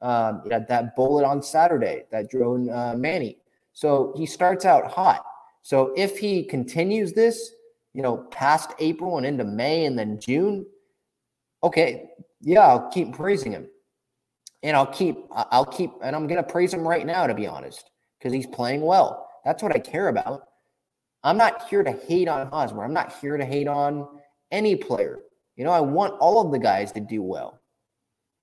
Um, 0.00 0.42
he 0.44 0.50
had 0.50 0.66
that 0.68 0.96
bullet 0.96 1.24
on 1.24 1.42
Saturday 1.42 2.04
that 2.10 2.30
drone 2.30 2.68
uh, 2.70 2.94
Manny. 2.96 3.38
So 3.72 4.12
he 4.16 4.26
starts 4.26 4.64
out 4.64 4.90
hot. 4.90 5.24
So 5.62 5.92
if 5.96 6.18
he 6.18 6.44
continues 6.44 7.12
this, 7.12 7.52
you 7.94 8.02
know, 8.02 8.16
past 8.30 8.72
April 8.78 9.16
and 9.18 9.26
into 9.26 9.44
May 9.44 9.84
and 9.86 9.98
then 9.98 10.18
June, 10.18 10.66
okay, 11.62 12.10
yeah, 12.40 12.66
I'll 12.66 12.90
keep 12.90 13.12
praising 13.12 13.52
him. 13.52 13.68
And 14.64 14.76
I'll 14.76 14.86
keep, 14.86 15.16
I'll 15.32 15.64
keep, 15.64 15.90
and 16.02 16.14
I'm 16.14 16.28
to 16.28 16.42
praise 16.42 16.72
him 16.72 16.86
right 16.86 17.04
now, 17.04 17.26
to 17.26 17.34
be 17.34 17.46
honest, 17.46 17.90
because 18.18 18.32
he's 18.32 18.46
playing 18.46 18.80
well. 18.80 19.28
That's 19.44 19.62
what 19.62 19.74
I 19.74 19.78
care 19.78 20.08
about. 20.08 20.48
I'm 21.24 21.36
not 21.36 21.68
here 21.68 21.82
to 21.82 21.92
hate 21.92 22.28
on 22.28 22.48
Hosmer. 22.48 22.84
I'm 22.84 22.92
not 22.92 23.12
here 23.20 23.36
to 23.36 23.44
hate 23.44 23.68
on 23.68 24.08
any 24.52 24.76
player. 24.76 25.18
You 25.56 25.64
know, 25.64 25.72
I 25.72 25.80
want 25.80 26.14
all 26.20 26.44
of 26.44 26.52
the 26.52 26.58
guys 26.58 26.92
to 26.92 27.00
do 27.00 27.22
well 27.22 27.60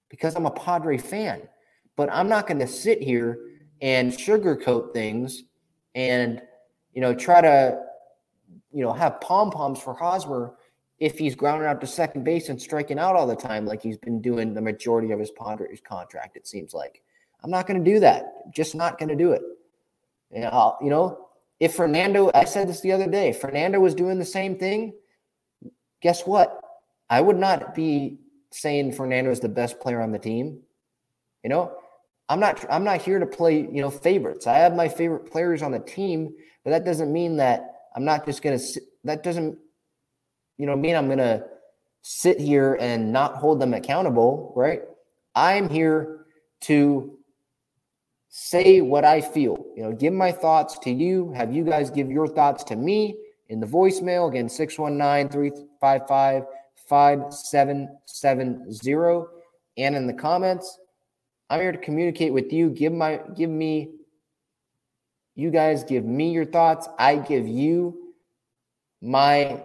because 0.09 0.35
I'm 0.35 0.45
a 0.45 0.51
Padre 0.51 0.97
fan. 0.97 1.43
But 1.95 2.09
I'm 2.11 2.29
not 2.29 2.47
going 2.47 2.59
to 2.59 2.67
sit 2.67 3.01
here 3.01 3.39
and 3.81 4.11
sugarcoat 4.11 4.93
things 4.93 5.43
and, 5.95 6.41
you 6.93 7.01
know, 7.01 7.13
try 7.13 7.41
to, 7.41 7.79
you 8.71 8.83
know, 8.83 8.93
have 8.93 9.19
pom 9.21 9.51
poms 9.51 9.81
for 9.81 9.93
Hosmer 9.93 10.55
if 10.99 11.17
he's 11.17 11.35
grounding 11.35 11.67
out 11.67 11.79
to 11.81 11.87
second 11.87 12.23
base 12.23 12.49
and 12.49 12.61
striking 12.61 12.99
out 12.99 13.15
all 13.15 13.27
the 13.27 13.35
time, 13.35 13.65
like 13.65 13.81
he's 13.81 13.97
been 13.97 14.21
doing 14.21 14.53
the 14.53 14.61
majority 14.61 15.11
of 15.11 15.19
his 15.19 15.31
Padres 15.31 15.81
contract, 15.85 16.35
it 16.35 16.47
seems 16.47 16.73
like. 16.73 17.01
I'm 17.43 17.49
not 17.49 17.67
going 17.67 17.83
to 17.83 17.91
do 17.91 17.99
that. 18.01 18.51
Just 18.53 18.75
not 18.75 18.97
going 18.97 19.09
to 19.09 19.15
do 19.15 19.31
it. 19.31 19.41
And 20.31 20.45
I'll, 20.45 20.77
you 20.81 20.89
know, 20.89 21.29
if 21.59 21.75
Fernando, 21.75 22.31
I 22.33 22.43
said 22.45 22.67
this 22.67 22.81
the 22.81 22.91
other 22.91 23.07
day, 23.07 23.31
Fernando 23.31 23.79
was 23.79 23.95
doing 23.95 24.19
the 24.19 24.25
same 24.25 24.57
thing, 24.57 24.93
guess 26.01 26.25
what? 26.25 26.62
I 27.09 27.21
would 27.21 27.38
not 27.38 27.75
be 27.75 28.19
saying 28.51 28.93
Fernando 28.93 29.31
is 29.31 29.39
the 29.39 29.49
best 29.49 29.79
player 29.79 30.01
on 30.01 30.12
the 30.12 30.19
team. 30.19 30.59
You 31.43 31.49
know, 31.49 31.73
I'm 32.27 32.39
not 32.39 32.65
I'm 32.69 32.83
not 32.83 33.01
here 33.01 33.19
to 33.19 33.25
play, 33.25 33.59
you 33.59 33.81
know, 33.81 33.89
favorites. 33.89 34.47
I 34.47 34.57
have 34.59 34.75
my 34.75 34.88
favorite 34.88 35.31
players 35.31 35.62
on 35.62 35.71
the 35.71 35.79
team, 35.79 36.33
but 36.63 36.71
that 36.71 36.85
doesn't 36.85 37.12
mean 37.12 37.38
that 37.38 37.75
I'm 37.95 38.05
not 38.05 38.25
just 38.25 38.41
going 38.41 38.57
to 38.59 38.81
that 39.05 39.23
doesn't 39.23 39.57
you 40.57 40.65
know 40.65 40.75
mean 40.75 40.95
I'm 40.95 41.07
going 41.07 41.19
to 41.19 41.45
sit 42.01 42.39
here 42.39 42.77
and 42.79 43.12
not 43.12 43.35
hold 43.35 43.59
them 43.59 43.73
accountable, 43.73 44.53
right? 44.55 44.81
I'm 45.35 45.69
here 45.69 46.25
to 46.62 47.17
say 48.29 48.81
what 48.81 49.05
I 49.05 49.21
feel. 49.21 49.65
You 49.75 49.83
know, 49.83 49.91
give 49.91 50.13
my 50.13 50.31
thoughts 50.31 50.77
to 50.79 50.91
you, 50.91 51.31
have 51.33 51.53
you 51.53 51.63
guys 51.63 51.89
give 51.89 52.12
your 52.12 52.27
thoughts 52.27 52.63
to 52.65 52.75
me 52.75 53.15
in 53.49 53.59
the 53.59 53.67
voicemail 53.67 54.29
again 54.29 54.47
619 54.47 55.29
355 55.29 56.43
5770 56.88 59.27
and 59.77 59.95
in 59.95 60.07
the 60.07 60.13
comments. 60.13 60.79
I'm 61.49 61.62
here 61.62 61.71
to 61.71 61.77
communicate 61.77 62.33
with 62.33 62.51
you. 62.53 62.69
Give 62.69 62.93
my 62.93 63.21
give 63.35 63.49
me 63.49 63.89
you 65.35 65.51
guys 65.51 65.83
give 65.83 66.05
me 66.05 66.31
your 66.31 66.45
thoughts. 66.45 66.88
I 66.97 67.17
give 67.17 67.47
you 67.47 68.13
my 69.01 69.63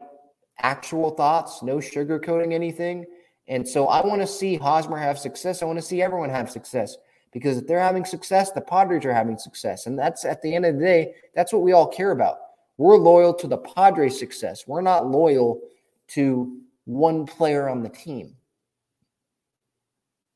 actual 0.61 1.11
thoughts, 1.11 1.63
no 1.63 1.79
sugarcoating 1.79 2.53
anything. 2.53 3.07
And 3.49 3.69
so 3.69 3.89
I 3.89 4.07
want 4.07 4.23
to 4.23 4.27
see 4.27 4.57
Hosmer 4.57 4.97
have 4.97 5.19
success. 5.19 5.63
I 5.63 5.67
want 5.67 5.79
to 5.79 5.85
see 5.85 6.01
everyone 6.01 6.31
have 6.31 6.51
success 6.51 6.97
because 7.33 7.59
if 7.59 7.67
they're 7.67 7.81
having 7.81 8.05
success, 8.05 8.53
the 8.53 8.61
Padres 8.61 9.05
are 9.05 9.13
having 9.13 9.37
success. 9.37 9.87
And 9.87 9.99
that's 9.99 10.25
at 10.25 10.41
the 10.41 10.55
end 10.55 10.65
of 10.65 10.77
the 10.77 10.81
day, 10.81 11.15
that's 11.35 11.53
what 11.53 11.63
we 11.63 11.73
all 11.73 11.89
care 11.89 12.13
about. 12.13 12.39
We're 12.77 12.97
loyal 12.97 13.35
to 13.35 13.47
the 13.47 13.59
Padres' 13.59 14.19
success. 14.19 14.65
We're 14.67 14.81
not 14.81 15.09
loyal 15.09 15.61
to 16.09 16.61
one 16.85 17.27
player 17.27 17.69
on 17.69 17.83
the 17.83 17.89
team. 17.89 18.37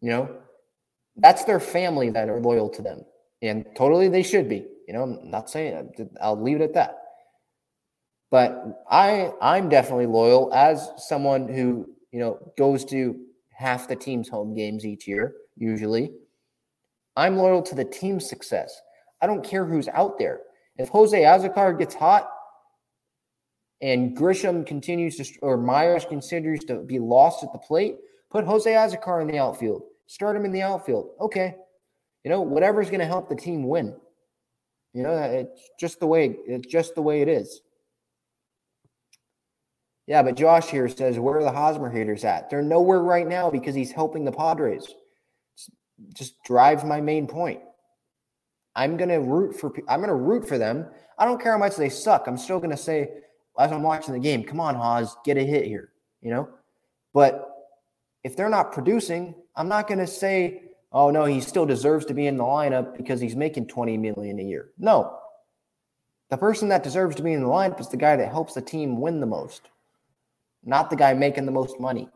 You 0.01 0.11
know, 0.11 0.37
that's 1.17 1.45
their 1.45 1.61
family 1.61 2.11
that 2.11 2.29
are 2.29 2.41
loyal 2.41 2.69
to 2.71 2.83
them. 2.83 3.05
And 3.43 3.67
totally 3.77 4.09
they 4.09 4.23
should 4.23 4.49
be. 4.49 4.67
You 4.87 4.95
know, 4.95 5.03
I'm 5.03 5.31
not 5.31 5.51
saying 5.51 5.93
I'll 6.21 6.41
leave 6.41 6.61
it 6.61 6.65
at 6.65 6.75
that. 6.75 6.99
But 8.31 8.83
I 8.91 9.33
I'm 9.41 9.69
definitely 9.69 10.07
loyal 10.07 10.53
as 10.55 10.91
someone 10.97 11.49
who, 11.49 11.89
you 12.13 12.21
know, 12.21 12.53
goes 12.57 12.85
to 12.87 13.19
half 13.51 13.89
the 13.89 13.97
team's 13.97 14.29
home 14.29 14.55
games 14.55 14.87
each 14.87 15.09
year, 15.09 15.35
usually. 15.57 16.13
I'm 17.17 17.37
loyal 17.37 17.63
to 17.63 17.75
the 17.75 17.85
team's 17.85 18.29
success. 18.29 18.81
I 19.21 19.27
don't 19.27 19.45
care 19.45 19.65
who's 19.65 19.89
out 19.89 20.19
there. 20.19 20.41
If 20.79 20.89
Jose 20.89 21.21
Azocar 21.21 21.79
gets 21.79 21.95
hot, 21.95 22.31
and 23.81 24.17
Grisham 24.17 24.67
continues 24.67 25.17
to, 25.17 25.39
or 25.41 25.57
Myers 25.57 26.05
continues 26.05 26.65
to 26.65 26.81
be 26.81 26.99
lost 26.99 27.45
at 27.45 27.53
the 27.53 27.59
plate, 27.59 27.97
put 28.31 28.45
Jose 28.45 28.71
Azocar 28.71 29.21
in 29.23 29.29
the 29.29 29.39
outfield. 29.39 29.83
Start 30.07 30.37
him 30.37 30.45
in 30.45 30.53
the 30.53 30.63
outfield. 30.63 31.11
Okay. 31.21 31.55
You 32.25 32.31
know, 32.31 32.41
whatever's 32.41 32.89
going 32.89 33.01
to 33.01 33.07
help 33.07 33.29
the 33.29 33.37
team 33.37 33.69
win. 33.69 33.95
You 34.95 35.03
know, 35.03 35.15
it's 35.15 35.71
just 35.79 36.01
the 36.01 36.07
way 36.07 36.35
it's 36.47 36.67
just 36.67 36.95
the 36.95 37.03
way 37.03 37.23
it 37.23 37.29
is. 37.29 37.61
Yeah, 40.07 40.23
but 40.23 40.37
Josh 40.37 40.71
here 40.71 40.89
says, 40.89 41.19
where 41.19 41.37
are 41.37 41.45
the 41.45 41.53
Hosmer 41.53 41.91
haters 41.91 42.25
at? 42.25 42.49
They're 42.49 42.63
nowhere 42.63 43.03
right 43.03 43.29
now 43.29 43.51
because 43.51 43.75
he's 43.75 43.93
helping 43.93 44.25
the 44.25 44.33
Padres. 44.33 44.95
just 46.15 46.43
drives 46.45 46.83
my 46.83 47.01
main 47.01 47.27
point. 47.27 47.61
I'm 48.79 48.97
gonna 48.97 49.21
root 49.21 49.59
for 49.59 49.75
I'm 49.89 50.01
gonna 50.01 50.15
root 50.15 50.47
for 50.49 50.57
them. 50.57 50.87
I 51.19 51.25
don't 51.25 51.43
care 51.43 51.51
how 51.51 51.59
much 51.59 51.75
they 51.75 51.89
suck. 51.89 52.29
I'm 52.29 52.39
still 52.39 52.61
gonna 52.61 52.77
say 52.77 53.11
as 53.59 53.73
I'm 53.73 53.83
watching 53.83 54.15
the 54.15 54.21
game, 54.21 54.45
come 54.45 54.61
on, 54.61 54.77
Haas, 54.77 55.17
get 55.25 55.37
a 55.37 55.43
hit 55.43 55.67
here, 55.67 55.91
you 56.23 56.31
know? 56.31 56.49
But 57.13 57.49
if 58.23 58.37
they're 58.37 58.49
not 58.49 58.71
producing, 58.73 59.35
I'm 59.57 59.69
not 59.69 59.89
to 59.89 60.07
say, 60.07 60.63
oh 60.93 61.11
no, 61.11 61.25
he 61.25 61.41
still 61.41 61.67
deserves 61.67 62.07
to 62.07 62.15
be 62.15 62.29
in 62.29 62.37
the 62.37 62.45
lineup 62.45 62.97
because 62.97 63.21
he's 63.21 63.35
making 63.35 63.67
20 63.67 63.97
million 63.99 64.39
a 64.39 64.45
year. 64.45 64.71
No. 64.79 65.19
The 66.31 66.37
person 66.37 66.69
that 66.69 66.85
deserves 66.85 67.17
to 67.17 67.23
be 67.23 67.33
in 67.33 67.43
the 67.43 67.49
lineup 67.49 67.81
is 67.81 67.89
the 67.89 67.97
guy 67.97 68.15
that 68.15 68.31
helps 68.31 68.55
the 68.55 68.63
team 68.63 69.01
win 69.01 69.19
the 69.19 69.27
most, 69.27 69.63
not 70.63 70.89
the 70.89 70.97
guy 70.97 71.15
making 71.15 71.47
the 71.47 71.53
most 71.53 71.81
money. 71.81 72.09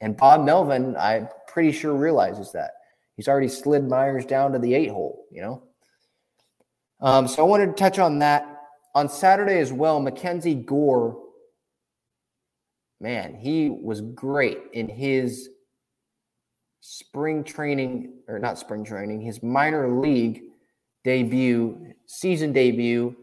And 0.00 0.16
Bob 0.16 0.44
Melvin, 0.44 0.94
I'm 0.96 1.28
pretty 1.48 1.72
sure 1.72 1.94
realizes 1.94 2.52
that. 2.52 2.74
He's 3.16 3.28
already 3.28 3.48
slid 3.48 3.88
Myers 3.88 4.26
down 4.26 4.52
to 4.52 4.58
the 4.58 4.74
eight 4.74 4.90
hole, 4.90 5.26
you 5.30 5.42
know? 5.42 5.62
Um, 7.00 7.28
so 7.28 7.44
I 7.44 7.48
wanted 7.48 7.66
to 7.66 7.72
touch 7.72 7.98
on 7.98 8.18
that 8.20 8.54
on 8.94 9.08
Saturday 9.08 9.58
as 9.58 9.72
well, 9.72 10.00
Mackenzie 10.00 10.54
Gore, 10.54 11.20
man, 13.00 13.34
he 13.34 13.68
was 13.68 14.00
great 14.00 14.58
in 14.72 14.88
his 14.88 15.50
spring 16.80 17.42
training, 17.42 18.12
or 18.28 18.38
not 18.38 18.58
spring 18.58 18.84
training, 18.84 19.20
his 19.20 19.42
minor 19.42 20.00
league 20.00 20.42
debut, 21.02 21.92
season 22.06 22.52
debut 22.52 23.16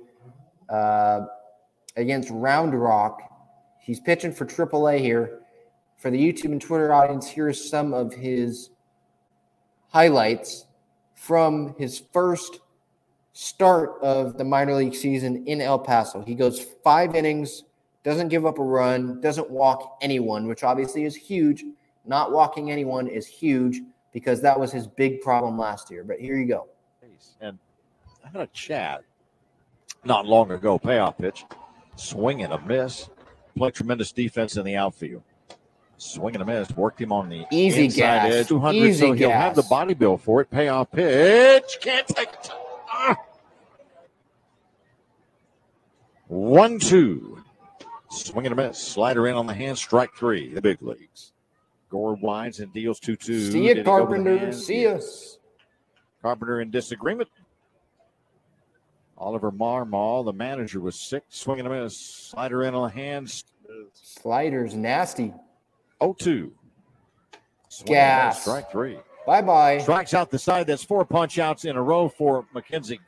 uh, 0.69 1.21
against 1.95 2.29
Round 2.31 2.75
Rock. 2.75 3.21
He's 3.81 3.99
pitching 3.99 4.33
for 4.33 4.45
AAA 4.45 4.99
here. 4.99 5.39
For 5.97 6.09
the 6.09 6.17
YouTube 6.17 6.51
and 6.51 6.61
Twitter 6.61 6.93
audience, 6.93 7.27
here's 7.27 7.69
some 7.69 7.93
of 7.93 8.13
his 8.13 8.71
highlights 9.91 10.65
from 11.15 11.75
his 11.77 12.03
first 12.11 12.59
start 13.33 13.97
of 14.01 14.37
the 14.37 14.43
minor 14.43 14.73
league 14.73 14.95
season 14.95 15.45
in 15.47 15.61
El 15.61 15.79
Paso. 15.79 16.21
He 16.21 16.35
goes 16.35 16.65
five 16.83 17.15
innings, 17.15 17.63
doesn't 18.03 18.29
give 18.29 18.45
up 18.45 18.57
a 18.57 18.63
run, 18.63 19.21
doesn't 19.21 19.49
walk 19.49 19.97
anyone, 20.01 20.47
which 20.47 20.63
obviously 20.63 21.03
is 21.03 21.15
huge. 21.15 21.63
Not 22.05 22.31
walking 22.31 22.71
anyone 22.71 23.07
is 23.07 23.27
huge 23.27 23.81
because 24.11 24.41
that 24.41 24.59
was 24.59 24.71
his 24.71 24.87
big 24.87 25.21
problem 25.21 25.57
last 25.57 25.91
year. 25.91 26.03
But 26.03 26.19
here 26.19 26.37
you 26.37 26.47
go. 26.47 26.67
And 27.39 27.57
I 28.25 28.29
had 28.29 28.41
a 28.41 28.47
chat 28.47 29.03
not 30.03 30.25
long 30.25 30.51
ago, 30.51 30.79
payoff 30.79 31.17
pitch, 31.17 31.45
swing 31.95 32.41
and 32.43 32.53
a 32.53 32.59
miss, 32.61 33.09
play 33.55 33.71
tremendous 33.71 34.11
defense 34.11 34.57
in 34.57 34.65
the 34.65 34.75
outfield. 34.75 35.23
Swing 36.01 36.33
and 36.33 36.41
a 36.41 36.45
miss, 36.45 36.75
worked 36.75 36.99
him 36.99 37.11
on 37.11 37.29
the 37.29 37.45
easy 37.51 37.85
inside 37.85 37.97
gas. 37.99 38.33
edge, 38.33 38.47
200, 38.47 38.75
Easy 38.75 38.99
so 38.99 39.13
he'll 39.13 39.29
have 39.29 39.55
the 39.55 39.61
body 39.61 39.93
bill 39.93 40.17
for 40.17 40.41
it. 40.41 40.49
Payoff 40.49 40.91
pitch, 40.91 41.77
can't 41.79 42.07
take 42.07 42.27
it. 42.27 42.49
Ah. 42.91 43.15
One, 46.27 46.79
two. 46.79 47.43
Swing 48.09 48.47
and 48.47 48.53
a 48.53 48.55
miss. 48.55 48.79
Slider 48.79 49.27
in 49.27 49.35
on 49.35 49.45
the 49.45 49.53
hand. 49.53 49.77
Strike 49.77 50.15
three. 50.15 50.51
The 50.51 50.61
big 50.61 50.81
leagues. 50.81 51.33
Gore 51.91 52.17
winds 52.19 52.59
and 52.59 52.73
deals 52.73 52.99
2 52.99 53.15
2. 53.15 53.51
See 53.51 53.67
you, 53.67 53.83
Carpenter. 53.83 54.51
See 54.53 54.87
us. 54.87 55.37
Carpenter 56.23 56.61
in 56.61 56.71
disagreement. 56.71 57.29
Oliver 59.19 59.51
Marmol, 59.51 60.25
the 60.25 60.33
manager, 60.33 60.79
was 60.79 60.95
sick. 60.95 61.25
Swing 61.29 61.59
and 61.59 61.67
a 61.67 61.83
miss. 61.83 61.95
Slider 61.95 62.63
in 62.63 62.73
on 62.73 62.89
the 62.89 62.95
hands. 62.95 63.43
Sliders 63.93 64.73
nasty. 64.73 65.31
0 66.01 66.15
2. 66.19 66.51
Gas. 67.85 68.41
Strike 68.41 68.71
three. 68.71 68.99
Bye 69.25 69.41
bye. 69.41 69.77
Strikes 69.77 70.13
out 70.13 70.29
the 70.29 70.39
side. 70.39 70.67
That's 70.67 70.83
four 70.83 71.05
punch 71.05 71.39
outs 71.39 71.65
in 71.65 71.75
a 71.75 71.81
row 71.81 72.09
for 72.09 72.45
Mackenzie. 72.53 72.99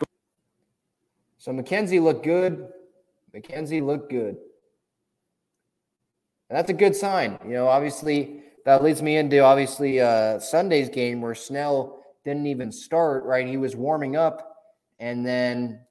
So 1.38 1.52
Mackenzie 1.52 2.00
looked 2.00 2.24
good. 2.24 2.70
Mackenzie 3.34 3.82
looked 3.82 4.10
good. 4.10 4.38
And 6.50 6.58
that's 6.58 6.70
a 6.70 6.74
good 6.74 6.96
sign. 6.96 7.40
You 7.44 7.54
know, 7.54 7.68
obviously, 7.68 8.44
that 8.66 8.84
leads 8.84 9.02
me 9.02 9.18
into 9.18 9.40
obviously 9.40 10.00
uh, 10.00 10.40
Sunday's 10.40 10.88
game 10.88 11.20
where 11.20 11.36
Snell 11.36 12.04
didn't 12.24 12.48
even 12.48 12.72
start, 12.72 13.26
right? 13.26 13.48
He 13.48 13.58
was 13.58 13.76
warming 13.76 14.16
up. 14.16 14.56
And 15.00 15.26
then, 15.26 15.82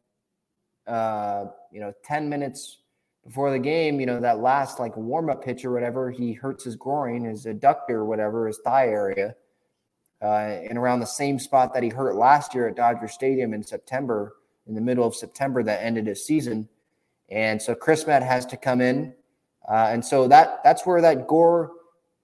uh, 0.87 1.47
you 1.71 1.81
know, 1.81 1.93
10 2.05 2.29
minutes 2.29 2.79
before 3.25 3.51
the 3.51 3.59
game, 3.59 4.01
you 4.01 4.07
know, 4.07 4.21
that 4.21 4.41
last 4.41 4.81
like 4.81 4.97
warm 4.97 5.31
up 5.31 5.45
pitch 5.45 5.65
or 5.65 5.73
whatever, 5.73 6.11
he 6.11 6.33
hurts 6.33 6.65
his 6.65 6.77
groin, 6.77 7.25
his 7.25 7.47
adductor 7.47 7.91
or 7.91 8.05
whatever, 8.05 8.47
his 8.47 8.59
thigh 8.59 8.89
area, 8.89 9.35
uh, 10.21 10.27
and 10.69 10.77
around 10.77 11.01
the 11.01 11.07
same 11.07 11.39
spot 11.39 11.73
that 11.75 11.83
he 11.83 11.89
hurt 11.89 12.17
last 12.17 12.55
year 12.55 12.69
at 12.69 12.77
Dodger 12.77 13.09
Stadium 13.09 13.55
in 13.55 13.63
September, 13.63 14.37
in 14.67 14.75
the 14.75 14.81
middle 14.81 15.07
of 15.07 15.15
September, 15.15 15.63
that 15.63 15.83
ended 15.83 16.07
his 16.07 16.25
season. 16.25 16.69
And 17.31 17.63
so 17.63 17.75
Crismatt 17.75 18.23
has 18.23 18.45
to 18.47 18.57
come 18.57 18.81
in, 18.81 19.15
uh, 19.69 19.89
and 19.91 20.05
so 20.05 20.29
that 20.29 20.63
that's 20.65 20.85
where 20.85 21.01
that 21.01 21.27
Gore, 21.29 21.73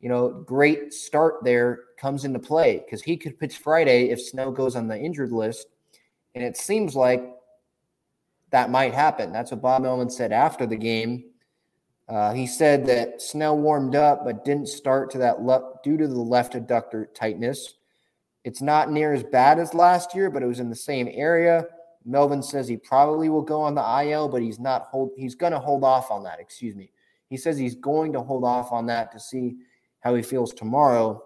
you 0.00 0.08
know, 0.08 0.28
great 0.28 0.92
start 0.92 1.37
there 1.42 1.80
comes 1.96 2.24
into 2.24 2.38
play 2.38 2.82
because 2.84 3.02
he 3.02 3.16
could 3.16 3.38
pitch 3.38 3.58
Friday 3.58 4.11
if 4.11 4.20
Snell 4.20 4.50
goes 4.50 4.76
on 4.76 4.88
the 4.88 4.98
injured 4.98 5.32
list, 5.32 5.68
and 6.34 6.44
it 6.44 6.56
seems 6.56 6.94
like 6.94 7.38
that 8.50 8.70
might 8.70 8.94
happen. 8.94 9.32
That's 9.32 9.50
what 9.50 9.62
Bob 9.62 9.82
Melvin 9.82 10.11
said 10.11 10.32
after 10.32 10.66
the 10.66 10.76
game. 10.76 11.24
Uh, 12.08 12.32
he 12.32 12.46
said 12.46 12.87
that 12.87 13.20
Snell 13.20 13.58
warmed 13.58 13.94
up 13.94 14.24
but 14.24 14.44
didn't 14.44 14.68
start 14.68 15.11
to 15.11 15.18
that 15.18 15.42
le- 15.42 15.74
due 15.84 15.98
to 15.98 16.08
the 16.08 16.18
left 16.18 16.54
adductor 16.54 17.06
tightness. 17.14 17.74
It's 18.44 18.62
not 18.62 18.90
near 18.90 19.12
as 19.12 19.22
bad 19.22 19.58
as 19.58 19.74
last 19.74 20.14
year, 20.14 20.30
but 20.30 20.42
it 20.42 20.46
was 20.46 20.61
in 20.61 20.70
the 20.70 20.76
same 20.76 21.08
area. 21.12 21.66
Melvin 22.06 22.42
says 22.42 22.66
he 22.66 22.78
probably 22.78 23.28
will 23.28 23.42
go 23.42 23.61
on 23.61 23.74
the 23.74 24.02
IL, 24.04 24.28
but 24.28 24.40
he's 24.40 24.58
not 24.58 24.84
hold. 24.84 25.11
He's 25.18 25.34
going 25.34 25.52
to 25.52 25.58
hold 25.58 25.84
off 25.84 26.11
on 26.11 26.22
that. 26.24 26.40
Excuse 26.40 26.74
me. 26.74 26.90
He 27.28 27.37
says 27.37 27.58
he's 27.58 27.74
going 27.74 28.14
to 28.14 28.22
hold 28.22 28.44
off 28.44 28.72
on 28.72 28.87
that 28.87 29.12
to 29.12 29.20
see 29.20 29.56
how 30.00 30.14
he 30.14 30.22
feels 30.22 30.54
tomorrow. 30.54 31.22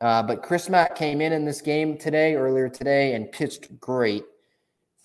Uh, 0.00 0.22
but 0.22 0.42
Crismatt 0.42 0.94
came 0.94 1.20
in 1.20 1.34
in 1.34 1.44
this 1.44 1.60
game 1.60 1.98
today, 1.98 2.34
earlier 2.34 2.70
today, 2.70 3.14
and 3.14 3.30
pitched 3.30 3.78
great 3.78 4.24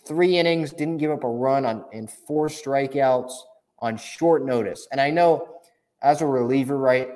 three 0.08 0.38
innings, 0.38 0.72
didn't 0.72 0.98
give 0.98 1.12
up 1.12 1.24
a 1.24 1.30
run 1.30 1.66
on 1.66 1.86
and 1.94 2.10
four 2.10 2.48
strikeouts 2.48 3.34
on 3.80 3.98
short 3.98 4.46
notice. 4.46 4.88
And 4.92 5.02
I 5.02 5.10
know 5.10 5.60
as 6.02 6.22
a 6.22 6.26
reliever, 6.26 6.78
right, 6.78 7.10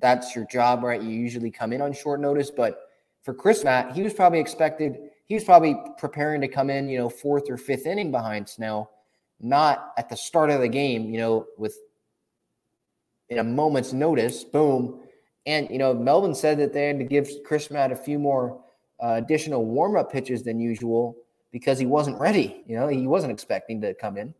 that's 0.00 0.34
your 0.34 0.46
job, 0.46 0.82
right? 0.82 1.00
You 1.00 1.10
usually 1.10 1.50
come 1.50 1.72
in 1.72 1.80
on 1.80 1.92
short 1.92 2.20
notice, 2.20 2.50
but 2.50 2.88
for 3.22 3.34
Crismatt, 3.34 3.92
he 3.92 4.02
was 4.02 4.12
probably 4.12 4.40
expected, 4.40 4.98
he 5.26 5.34
was 5.34 5.44
probably 5.44 5.76
preparing 5.98 6.40
to 6.40 6.48
come 6.48 6.70
in, 6.70 6.88
you 6.88 6.98
know, 6.98 7.08
fourth 7.08 7.48
or 7.48 7.56
fifth 7.56 7.86
inning 7.86 8.10
behind 8.10 8.48
Snell, 8.48 8.90
not 9.40 9.92
at 9.96 10.08
the 10.08 10.16
start 10.16 10.50
of 10.50 10.60
the 10.60 10.68
game, 10.68 11.10
you 11.10 11.18
know, 11.18 11.46
with 11.56 11.78
in 13.28 13.38
a 13.38 13.44
moment's 13.44 13.92
notice, 13.92 14.44
boom. 14.44 15.00
And, 15.46 15.70
you 15.70 15.78
know, 15.78 15.94
Melvin 15.94 16.34
said 16.34 16.58
that 16.58 16.72
they 16.72 16.86
had 16.86 16.98
to 16.98 17.04
give 17.04 17.28
Crismatt 17.48 17.90
a 17.90 17.96
few 17.96 18.18
more 18.18 18.62
uh, 19.02 19.14
additional 19.14 19.64
warm 19.64 19.96
up 19.96 20.12
pitches 20.12 20.42
than 20.42 20.60
usual 20.60 21.16
because 21.52 21.78
he 21.78 21.86
wasn't 21.86 22.18
ready. 22.18 22.62
You 22.66 22.76
know, 22.76 22.88
he 22.88 23.06
wasn't 23.06 23.32
expecting 23.32 23.80
to 23.82 23.94
come 23.94 24.16
in. 24.16 24.34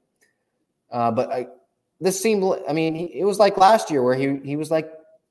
Uh, 0.90 1.11
but 1.11 1.31
I, 1.31 1.46
this 2.01 2.20
seemed, 2.20 2.42
I 2.68 2.72
mean, 2.72 2.96
it 2.96 3.25
was 3.25 3.38
like 3.38 3.57
last 3.57 3.90
year 3.90 4.03
where 4.03 4.16
he, 4.16 4.40
he 4.44 4.57
was 4.57 4.70
like 4.70 4.90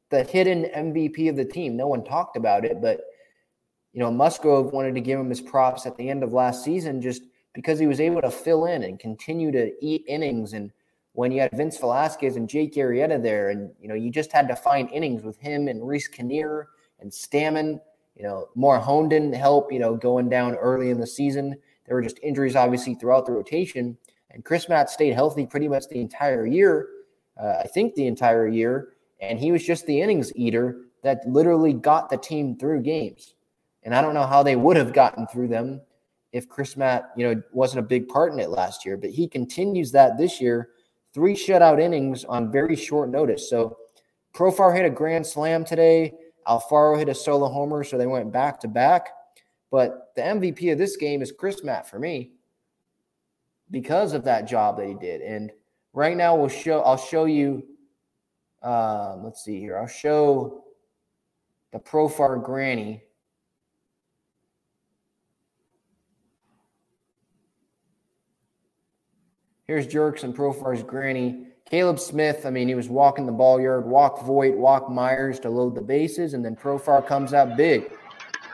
the 0.10 0.24
hidden 0.24 0.66
MVP 0.76 1.30
of 1.30 1.36
the 1.36 1.46
team. 1.46 1.76
No 1.76 1.88
one 1.88 2.04
talked 2.04 2.38
about 2.38 2.64
it, 2.64 2.82
but, 2.82 3.02
you 3.94 4.00
know, 4.00 4.12
Musgrove 4.12 4.72
wanted 4.72 4.96
to 4.96 5.02
give 5.02 5.20
him 5.20 5.30
his 5.30 5.42
props 5.42 5.86
at 5.86 5.98
the 5.98 6.10
end 6.10 6.24
of 6.24 6.32
last 6.32 6.64
season 6.64 7.02
just 7.02 7.24
because 7.54 7.78
he 7.78 7.88
was 7.88 8.00
able 8.00 8.22
to 8.22 8.32
fill 8.32 8.66
in 8.66 8.84
and 8.84 9.00
continue 9.00 9.52
to 9.52 9.74
eat 9.84 10.06
innings. 10.08 10.54
And 10.54 10.72
when 11.14 11.32
you 11.32 11.42
had 11.42 11.52
Vince 11.52 11.78
Velasquez 11.78 12.38
and 12.38 12.48
Jake 12.48 12.76
Arrieta 12.76 13.22
there, 13.22 13.50
and, 13.50 13.72
you 13.82 13.90
know, 13.90 13.96
you 13.96 14.10
just 14.10 14.32
had 14.32 14.48
to 14.48 14.56
find 14.56 14.90
innings 14.92 15.24
with 15.24 15.38
him 15.38 15.68
and 15.68 15.86
Reiss 15.86 16.08
Knehr 16.08 16.68
and 17.00 17.12
Stammen. 17.12 17.82
You 18.16 18.24
know, 18.24 18.48
Morejon 18.56 19.10
didn't 19.10 19.34
help, 19.34 19.74
you 19.74 19.80
know, 19.80 19.96
going 19.96 20.30
down 20.30 20.56
early 20.56 20.90
in 20.90 21.00
the 21.00 21.08
season. 21.08 21.58
There 21.92 21.98
were 21.98 22.02
just 22.02 22.20
injuries, 22.24 22.56
obviously, 22.56 22.96
throughout 22.96 23.26
the 23.26 23.34
rotation. 23.34 23.98
And 24.30 24.46
Crismatt 24.46 24.88
stayed 24.88 25.14
healthy 25.14 25.46
pretty 25.46 25.68
much 25.68 25.90
the 25.90 26.00
entire 26.00 26.46
year, 26.46 26.88
uh, 27.38 27.56
I 27.60 27.68
think 27.68 27.96
the 27.96 28.08
entire 28.08 28.48
year. 28.48 28.94
And 29.20 29.38
he 29.38 29.52
was 29.52 29.62
just 29.66 29.86
the 29.88 30.00
innings 30.00 30.34
eater 30.34 30.84
that 31.04 31.28
literally 31.28 31.74
got 31.74 32.10
the 32.10 32.16
team 32.16 32.56
through 32.56 32.84
games. 32.84 33.34
And 33.84 33.94
I 33.94 34.02
don't 34.02 34.14
know 34.14 34.26
how 34.26 34.42
they 34.42 34.56
would 34.56 34.78
have 34.78 34.94
gotten 34.94 35.28
through 35.28 35.50
them 35.50 35.82
if 36.32 36.48
Crismatt, 36.48 37.08
you 37.18 37.28
know, 37.28 37.44
wasn't 37.52 37.84
a 37.84 37.90
big 37.90 38.08
part 38.08 38.32
in 38.32 38.40
it 38.40 38.52
last 38.52 38.86
year. 38.86 38.96
But 38.96 39.10
he 39.10 39.28
continues 39.28 39.92
that 39.92 40.18
this 40.18 40.40
year, 40.40 40.70
three 41.14 41.36
shutout 41.36 41.82
innings 41.82 42.24
on 42.24 42.54
very 42.54 42.78
short 42.78 43.10
notice. 43.10 43.50
So 43.50 43.76
Profar 44.34 44.74
hit 44.74 44.86
a 44.86 44.90
grand 44.90 45.28
slam 45.28 45.66
today. 45.66 46.14
Alfaro 46.48 46.98
hit 46.98 47.10
a 47.10 47.14
solo 47.14 47.50
homer, 47.50 47.84
so 47.84 47.98
they 47.98 48.08
went 48.08 48.32
back 48.32 48.62
to 48.62 48.70
back. 48.70 49.10
But 49.72 50.12
the 50.16 50.22
MVP 50.22 50.72
of 50.72 50.78
this 50.78 50.98
game 50.98 51.22
is 51.22 51.32
Crismatt 51.32 51.86
for 51.86 51.98
me 51.98 52.34
because 53.72 54.14
of 54.14 54.26
that 54.26 54.48
job 54.48 54.78
that 54.78 54.88
he 54.88 54.94
did. 54.94 55.22
And 55.22 55.52
right 55.94 56.16
now 56.16 56.36
we'll 56.36 56.50
show 56.50 56.82
I'll 56.82 56.98
show 56.98 57.26
you 57.26 57.64
um, 58.62 59.24
let's 59.24 59.44
see 59.44 59.60
here. 59.60 59.78
I'll 59.78 59.88
show 59.88 60.66
the 61.72 61.80
Profar 61.80 62.44
Granny. 62.44 63.04
Here's 69.66 69.88
Jurickson 69.88 70.36
Profar's 70.36 70.84
Granny. 70.84 71.48
Caleb 71.66 72.00
Smith, 72.00 72.46
I 72.46 72.50
mean, 72.50 72.68
he 72.68 72.76
was 72.76 72.90
walking 72.90 73.26
the 73.26 73.32
ball 73.32 73.62
yard, 73.62 73.86
walk 73.86 74.24
Voit, 74.26 74.58
walk 74.58 74.90
Myers 74.90 75.40
to 75.40 75.50
load 75.50 75.74
the 75.74 75.82
bases, 75.82 76.34
and 76.34 76.44
then 76.44 76.54
Profar 76.54 77.08
comes 77.08 77.34
out 77.34 77.56
big. 77.56 77.90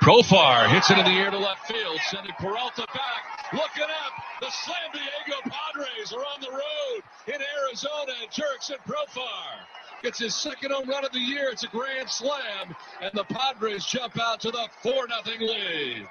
Profar 0.08 0.70
hits 0.70 0.90
it 0.90 0.98
in 0.98 1.04
the 1.04 1.12
air 1.12 1.30
to 1.32 1.38
left 1.38 1.68
field, 1.68 2.00
sending 2.10 2.32
Peralta 2.40 2.88
back. 2.94 3.52
Looking 3.52 3.84
up, 3.84 4.14
the 4.40 4.50
San 4.50 4.76
Diego 4.94 5.42
Padres 5.44 6.14
are 6.14 6.22
on 6.22 6.40
the 6.40 6.50
road 6.50 7.04
in 7.28 7.42
Arizona. 7.66 8.14
Jurickson 8.32 8.78
Profar 8.88 9.66
gets 10.02 10.20
his 10.20 10.34
second 10.34 10.72
home 10.72 10.88
run 10.88 11.04
of 11.04 11.12
the 11.12 11.20
year. 11.20 11.50
It's 11.50 11.66
a 11.66 11.68
grand 11.68 12.10
slam, 12.10 12.74
and 13.02 13.12
the 13.16 13.26
Padres 13.26 13.84
jump 13.84 14.18
out 14.18 14.40
to 14.40 14.50
the 14.50 14.70
4 14.82 14.94
0 15.26 15.40
lead. 15.42 16.08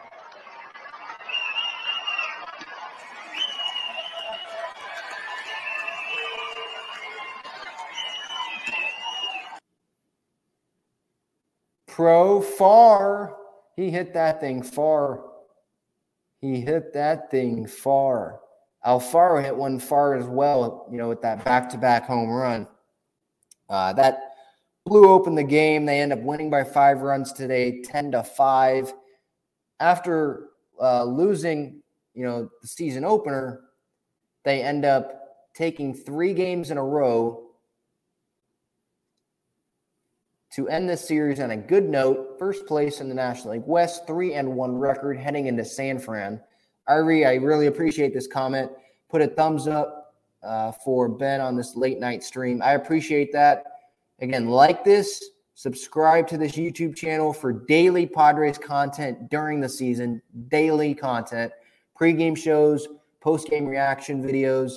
Profar. 11.88 13.45
He 13.76 13.90
hit 13.90 14.14
that 14.14 14.40
thing 14.40 14.62
far. 14.62 15.24
He 16.40 16.60
hit 16.60 16.92
that 16.94 17.30
thing 17.30 17.66
far. 17.66 18.40
Alfaro 18.84 19.42
hit 19.42 19.54
one 19.54 19.78
far 19.78 20.14
as 20.14 20.26
well, 20.26 20.86
you 20.90 20.96
know, 20.96 21.08
with 21.08 21.20
that 21.22 21.44
back 21.44 21.68
to 21.70 21.78
back 21.78 22.06
home 22.06 22.30
run. 22.30 22.66
Uh, 23.68 23.92
that 23.94 24.34
blew 24.84 25.10
open 25.10 25.34
the 25.34 25.42
game. 25.42 25.84
They 25.84 26.00
end 26.00 26.12
up 26.12 26.20
winning 26.20 26.50
by 26.50 26.64
five 26.64 27.00
runs 27.00 27.32
today, 27.32 27.82
10 27.82 28.12
to 28.12 28.22
5. 28.22 28.94
After 29.80 30.50
uh, 30.80 31.04
losing, 31.04 31.82
you 32.14 32.24
know, 32.24 32.48
the 32.62 32.68
season 32.68 33.04
opener, 33.04 33.62
they 34.44 34.62
end 34.62 34.84
up 34.84 35.20
taking 35.54 35.92
three 35.92 36.32
games 36.32 36.70
in 36.70 36.78
a 36.78 36.84
row 36.84 37.45
to 40.56 40.66
end 40.68 40.88
this 40.88 41.06
series 41.06 41.38
on 41.38 41.50
a 41.50 41.56
good 41.56 41.86
note. 41.86 42.38
First 42.38 42.64
place 42.64 43.02
in 43.02 43.10
the 43.10 43.14
National 43.14 43.52
League 43.52 43.66
West, 43.66 44.06
three 44.06 44.32
and 44.32 44.56
one 44.56 44.74
record 44.74 45.18
heading 45.18 45.48
into 45.48 45.62
San 45.62 45.98
Fran. 45.98 46.40
Ari, 46.88 47.26
I 47.26 47.34
really 47.34 47.66
appreciate 47.66 48.14
this 48.14 48.26
comment. 48.26 48.70
Put 49.10 49.20
a 49.20 49.26
thumbs 49.26 49.68
up 49.68 50.14
uh, 50.42 50.72
for 50.72 51.10
Ben 51.10 51.42
on 51.42 51.56
this 51.56 51.76
late 51.76 52.00
night 52.00 52.24
stream. 52.24 52.62
I 52.62 52.72
appreciate 52.72 53.34
that. 53.34 53.64
Again, 54.20 54.48
like 54.48 54.82
this, 54.82 55.22
subscribe 55.52 56.26
to 56.28 56.38
this 56.38 56.52
YouTube 56.52 56.96
channel 56.96 57.34
for 57.34 57.52
daily 57.52 58.06
Padres 58.06 58.56
content 58.56 59.28
during 59.28 59.60
the 59.60 59.68
season, 59.68 60.22
daily 60.48 60.94
content, 60.94 61.52
pregame 62.00 62.34
shows, 62.34 62.88
postgame 63.22 63.68
reaction 63.68 64.22
videos. 64.22 64.76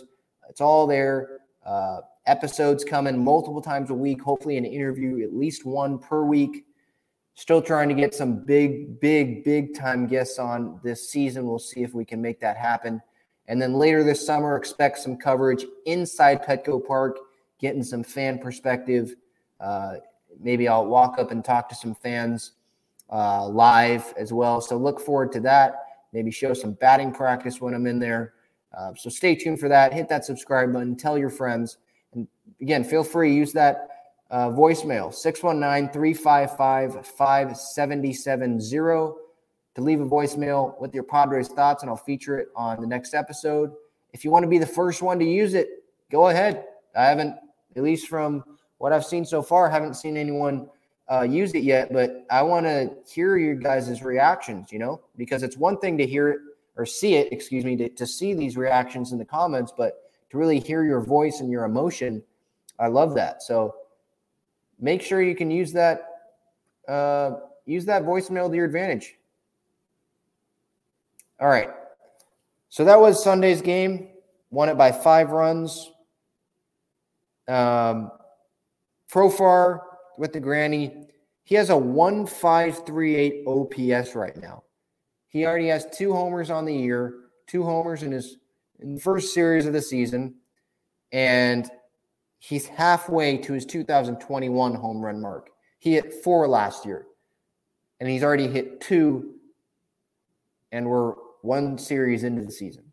It's 0.50 0.60
all 0.60 0.86
there. 0.86 1.40
Uh, 1.66 2.02
episodes 2.30 2.84
coming 2.84 3.22
multiple 3.24 3.62
times 3.62 3.90
a 3.90 3.94
week, 3.94 4.22
hopefully, 4.22 4.58
an 4.58 4.66
interview, 4.66 5.24
at 5.24 5.34
least 5.34 5.66
one 5.66 5.98
per 5.98 6.24
week. 6.24 6.66
Still 7.34 7.62
trying 7.62 7.90
to 7.90 7.96
get 7.96 8.14
some 8.14 8.44
big, 8.46 9.00
big, 9.00 9.44
big 9.44 9.74
time 9.74 10.08
guests 10.08 10.40
on 10.40 10.80
this 10.84 11.10
season. 11.10 11.48
We'll 11.48 11.58
see 11.58 11.82
if 11.82 11.94
we 11.94 12.06
can 12.06 12.22
make 12.22 12.40
that 12.42 12.58
happen. 12.58 13.02
And 13.48 13.62
then 13.62 13.74
later 13.74 14.04
this 14.04 14.26
summer, 14.26 14.56
expect 14.56 15.00
some 15.00 15.18
coverage 15.18 15.66
inside 15.86 16.44
Petco 16.44 16.86
Park, 16.86 17.18
getting 17.60 17.82
some 17.82 18.04
fan 18.04 18.38
perspective. 18.38 19.16
Uh, 19.60 19.96
maybe 20.40 20.68
I'll 20.68 20.86
walk 20.86 21.18
up 21.18 21.32
and 21.32 21.44
talk 21.44 21.68
to 21.70 21.76
some 21.76 21.96
fans 21.96 22.54
uh, 23.12 23.48
live 23.48 24.14
as 24.18 24.32
well. 24.32 24.62
So 24.62 24.78
look 24.78 25.00
forward 25.00 25.32
to 25.32 25.40
that. 25.42 25.76
Maybe 26.14 26.30
show 26.30 26.54
some 26.54 26.74
batting 26.74 27.12
practice 27.12 27.60
when 27.60 27.74
I'm 27.74 27.88
in 27.88 28.00
there. 28.00 28.34
Uh, 28.78 28.94
so 28.96 29.10
stay 29.10 29.34
tuned 29.36 29.60
for 29.60 29.68
that. 29.70 29.94
Hit 29.94 30.10
that 30.10 30.26
subscribe 30.26 30.72
button. 30.72 30.96
Tell 30.96 31.18
your 31.18 31.30
friends. 31.30 31.78
And 32.14 32.28
again, 32.62 32.84
feel 32.84 33.04
free 33.04 33.34
use 33.34 33.54
that 33.54 33.90
uh, 34.32 34.50
voicemail 34.50 35.14
619 35.14 35.92
355 35.92 37.06
5770 37.06 38.14
to 39.76 39.82
leave 39.82 40.02
a 40.02 40.06
voicemail 40.06 40.80
with 40.80 40.94
your 40.94 41.04
Padres 41.04 41.48
thoughts, 41.48 41.84
and 41.84 41.90
I'll 41.90 41.98
feature 41.98 42.38
it 42.38 42.50
on 42.56 42.82
the 42.82 42.88
next 42.88 43.14
episode. 43.14 43.72
If 44.14 44.26
you 44.26 44.32
want 44.32 44.44
to 44.44 44.50
be 44.50 44.58
the 44.58 44.66
first 44.66 45.02
one 45.02 45.20
to 45.20 45.26
use 45.26 45.54
it, 45.54 45.70
go 46.12 46.28
ahead. 46.28 46.66
I 46.96 47.06
haven't, 47.06 47.36
at 47.76 47.84
least 47.84 48.08
from 48.08 48.44
what 48.80 48.92
I've 48.92 49.06
seen 49.06 49.26
so 49.26 49.42
far, 49.42 49.70
haven't 49.70 49.96
seen 49.96 50.18
anyone 50.18 50.70
uh, 51.08 51.28
it 51.30 51.64
yet, 51.64 51.92
but 51.92 52.26
I 52.30 52.42
want 52.44 52.66
to 52.66 52.92
hear 53.12 53.38
your 53.38 53.56
guys' 53.56 54.04
reactions, 54.04 54.72
you 54.72 54.80
know, 54.80 55.02
because 55.18 55.44
it's 55.44 55.58
one 55.58 55.78
thing 55.80 55.98
to 55.98 56.06
hear 56.06 56.30
it 56.30 56.40
or 56.76 56.86
see 56.86 57.16
it, 57.16 57.32
excuse 57.34 57.66
me, 57.66 57.76
to, 57.76 57.90
to 57.90 58.06
see 58.06 58.34
these 58.34 58.56
reactions 58.56 59.12
in 59.12 59.18
the 59.18 59.26
comments, 59.26 59.74
but 59.76 60.09
to 60.32 60.38
really 60.38 60.60
hear 60.60 60.84
your 60.84 61.02
voice 61.02 61.40
and 61.40 61.52
your 61.52 61.66
emotion, 61.66 62.24
I 62.80 62.88
love 62.88 63.16
that. 63.16 63.44
So 63.44 63.76
make 64.80 65.02
sure 65.02 65.22
you 65.22 65.36
can 65.36 65.52
use 65.52 65.74
that, 65.74 66.06
uh, 66.88 67.32
use 67.66 67.86
that 67.86 68.04
voicemail 68.04 68.50
to 68.50 68.56
your 68.56 68.66
advantage. 68.66 69.16
All 71.40 71.48
right. 71.48 71.70
So 72.70 72.86
that 72.86 73.00
was 73.00 73.24
Sunday's 73.24 73.62
game. 73.62 74.10
Won 74.52 74.70
it 74.70 74.78
by 74.78 74.92
five 74.92 75.32
runs. 75.32 75.92
Um, 77.48 78.12
Profar 79.12 79.80
with 80.18 80.34
the 80.34 80.40
granny. 80.40 81.08
He 81.44 81.56
has 81.56 81.70
a 81.70 81.78
1538 81.78 83.44
OPS 83.48 84.16
right 84.16 84.38
now. 84.38 84.64
He 85.28 85.46
already 85.46 85.68
has 85.68 85.88
two 85.92 86.14
homers 86.14 86.50
on 86.50 86.66
the 86.66 86.76
year, 86.76 87.16
two 87.48 87.64
homers 87.64 88.04
in 88.04 88.12
his 88.12 88.38
in 88.82 88.96
the 88.96 89.02
first 89.02 89.34
series 89.34 89.66
of 89.66 89.74
the 89.74 89.82
season, 89.82 90.36
and 91.12 91.70
he's 92.40 92.68
halfway 92.68 93.38
to 93.38 93.54
his 93.54 93.66
2021 93.66 94.76
home 94.76 95.02
run 95.02 95.22
mark. 95.22 95.50
He 95.80 95.94
hit 95.94 96.14
four 96.24 96.48
last 96.48 96.86
year, 96.86 97.06
and 98.00 98.10
he's 98.10 98.24
already 98.24 98.48
hit 98.48 98.82
two, 98.82 99.36
and 100.72 100.88
we're 100.88 101.14
one 101.42 101.78
series 101.78 102.24
into 102.24 102.44
the 102.44 102.52
season. 102.52 102.84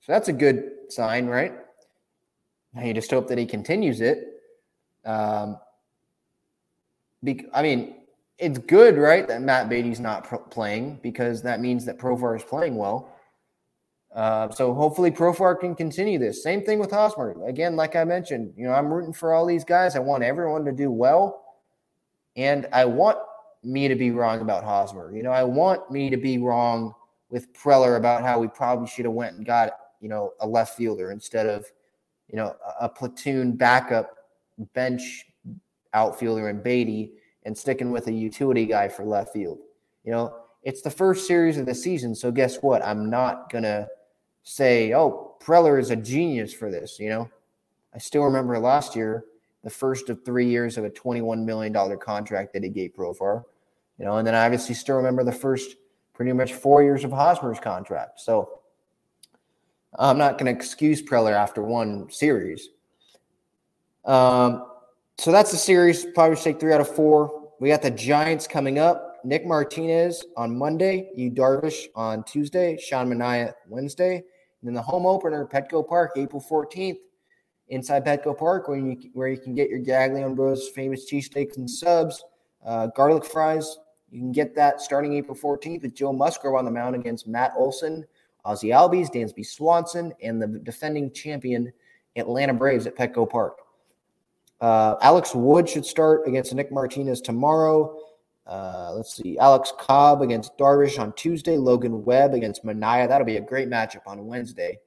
So 0.00 0.12
that's 0.12 0.28
a 0.28 0.32
good 0.32 0.70
sign, 0.88 1.26
right? 1.26 1.54
Now 2.72 2.84
You 2.84 2.94
just 2.94 3.10
hope 3.10 3.28
that 3.28 3.38
he 3.38 3.46
continues 3.46 4.00
it. 4.00 4.24
Um, 5.04 5.58
be, 7.24 7.46
I 7.52 7.62
mean, 7.62 7.96
it's 8.38 8.58
good, 8.58 8.98
right, 8.98 9.26
that 9.26 9.40
Matt 9.40 9.68
Beatty's 9.68 10.00
not 10.00 10.24
pro- 10.24 10.38
playing 10.38 11.00
because 11.02 11.42
that 11.42 11.60
means 11.60 11.84
that 11.86 11.98
Profar 11.98 12.36
is 12.36 12.44
playing 12.44 12.76
well. 12.76 13.15
Uh, 14.16 14.48
so 14.50 14.72
hopefully 14.72 15.10
Profar 15.10 15.60
can 15.60 15.74
continue 15.74 16.18
this. 16.18 16.42
Same 16.42 16.64
thing 16.64 16.78
with 16.78 16.90
Hosmer. 16.90 17.36
Again, 17.46 17.76
like 17.76 17.96
I 17.96 18.04
mentioned, 18.04 18.54
you 18.56 18.64
know, 18.64 18.72
I'm 18.72 18.90
rooting 18.90 19.12
for 19.12 19.34
all 19.34 19.44
these 19.44 19.62
guys. 19.62 19.94
I 19.94 19.98
want 19.98 20.22
everyone 20.22 20.64
to 20.64 20.72
do 20.72 20.90
well, 20.90 21.44
and 22.34 22.66
I 22.72 22.86
want 22.86 23.18
me 23.62 23.88
to 23.88 23.94
be 23.94 24.12
wrong 24.12 24.40
about 24.40 24.64
Hosmer. 24.64 25.14
You 25.14 25.22
know, 25.22 25.32
I 25.32 25.44
want 25.44 25.90
me 25.90 26.08
to 26.08 26.16
be 26.16 26.38
wrong 26.38 26.94
with 27.28 27.52
Preller 27.52 27.98
about 27.98 28.22
how 28.22 28.38
we 28.38 28.48
probably 28.48 28.88
should 28.88 29.04
have 29.04 29.12
went 29.12 29.36
and 29.36 29.44
got 29.44 29.72
you 30.00 30.08
know 30.08 30.32
a 30.40 30.46
left 30.46 30.78
fielder 30.78 31.10
instead 31.10 31.46
of 31.46 31.66
you 32.28 32.36
know 32.36 32.56
a, 32.80 32.86
a 32.86 32.88
platoon 32.88 33.52
backup 33.54 34.16
bench 34.72 35.26
outfielder 35.92 36.48
in 36.48 36.62
Beatty 36.62 37.12
and 37.44 37.56
sticking 37.56 37.90
with 37.90 38.06
a 38.06 38.12
utility 38.12 38.64
guy 38.64 38.88
for 38.88 39.04
left 39.04 39.34
field. 39.34 39.58
You 40.04 40.12
know, 40.12 40.36
it's 40.62 40.80
the 40.80 40.90
first 40.90 41.26
series 41.26 41.58
of 41.58 41.66
the 41.66 41.74
season, 41.74 42.14
so 42.14 42.30
guess 42.30 42.62
what? 42.62 42.82
I'm 42.82 43.10
not 43.10 43.52
gonna 43.52 43.88
say, 44.46 44.94
"Oh, 44.94 45.34
Preller 45.40 45.78
is 45.78 45.90
a 45.90 45.96
genius 45.96 46.54
for 46.54 46.70
this." 46.70 46.98
You 46.98 47.10
know, 47.10 47.30
I 47.94 47.98
still 47.98 48.22
remember 48.22 48.58
last 48.58 48.96
year, 48.96 49.24
the 49.64 49.70
first 49.70 50.08
of 50.08 50.24
three 50.24 50.46
years 50.46 50.78
of 50.78 50.84
a 50.84 50.90
21 50.90 51.44
million 51.44 51.72
dollar 51.72 51.96
contract 51.96 52.52
that 52.52 52.62
he 52.62 52.70
gave 52.70 52.94
Profar. 52.94 53.44
You 53.98 54.04
know, 54.04 54.18
and 54.18 54.26
then 54.26 54.34
I 54.34 54.44
obviously 54.44 54.74
still 54.74 54.96
remember 54.96 55.24
the 55.24 55.32
first 55.32 55.76
pretty 56.14 56.32
much 56.32 56.54
four 56.54 56.82
years 56.82 57.04
of 57.04 57.10
Hosmer's 57.10 57.58
contract. 57.58 58.20
So 58.20 58.60
I'm 59.98 60.18
not 60.18 60.38
going 60.38 60.46
to 60.46 60.58
excuse 60.58 61.02
Preller 61.02 61.32
after 61.32 61.62
one 61.62 62.10
series. 62.10 62.68
Um, 64.04 64.66
so 65.18 65.32
that's 65.32 65.50
the 65.50 65.56
series. 65.56 66.06
Probably 66.14 66.36
take 66.36 66.60
three 66.60 66.72
out 66.72 66.80
of 66.80 66.88
four. 66.88 67.50
We 67.58 67.68
got 67.70 67.82
the 67.82 67.90
Giants 67.90 68.46
coming 68.46 68.78
up. 68.78 69.16
Nick 69.24 69.44
Martinez 69.44 70.24
on 70.36 70.56
Monday, 70.56 71.10
you 71.16 71.32
Darvish 71.32 71.86
on 71.96 72.22
Tuesday, 72.22 72.78
Sean 72.78 73.08
Manaea 73.08 73.54
Wednesday, 73.68 74.22
and 74.60 74.68
then 74.68 74.74
the 74.74 74.82
home 74.82 75.06
opener, 75.06 75.46
Petco 75.46 75.86
Park, 75.86 76.12
April 76.16 76.42
14th, 76.42 76.98
inside 77.68 78.04
Petco 78.04 78.36
Park, 78.36 78.68
where 78.68 78.78
you 78.78 78.96
where 79.12 79.28
you 79.28 79.38
can 79.38 79.54
get 79.54 79.68
your 79.68 79.80
Gaglione 79.80 80.34
Bros 80.34 80.68
famous 80.68 81.10
cheesesteaks 81.10 81.56
and 81.56 81.68
subs, 81.68 82.24
uh, 82.64 82.88
garlic 82.88 83.24
fries, 83.24 83.78
you 84.10 84.20
can 84.20 84.32
get 84.32 84.54
that 84.54 84.80
starting 84.80 85.14
April 85.14 85.36
14th 85.36 85.82
with 85.82 85.94
Joe 85.94 86.12
Musgrove 86.12 86.54
on 86.54 86.64
the 86.64 86.70
mound 86.70 86.94
against 86.94 87.26
Matt 87.26 87.52
Olson, 87.56 88.04
Ozzie 88.44 88.68
Albies, 88.68 89.12
Dansby 89.12 89.44
Swanson, 89.44 90.12
and 90.22 90.40
the 90.40 90.46
defending 90.46 91.12
champion 91.12 91.72
Atlanta 92.16 92.54
Braves 92.54 92.86
at 92.86 92.96
Petco 92.96 93.28
Park. 93.28 93.58
Uh, 94.60 94.94
Alex 95.02 95.34
Wood 95.34 95.68
should 95.68 95.84
start 95.84 96.26
against 96.26 96.54
Nick 96.54 96.72
Martinez 96.72 97.20
tomorrow. 97.20 97.98
Uh, 98.46 98.92
let's 98.94 99.16
see. 99.16 99.36
Alex 99.38 99.72
Cobb 99.78 100.22
against 100.22 100.56
Darvish 100.56 100.98
on 100.98 101.12
Tuesday. 101.14 101.56
Logan 101.56 102.04
Webb 102.04 102.34
against 102.34 102.64
Manaea. 102.64 103.08
That'll 103.08 103.26
be 103.26 103.38
a 103.38 103.40
great 103.40 103.68
matchup 103.68 104.06
on 104.06 104.26
Wednesday. 104.26 104.78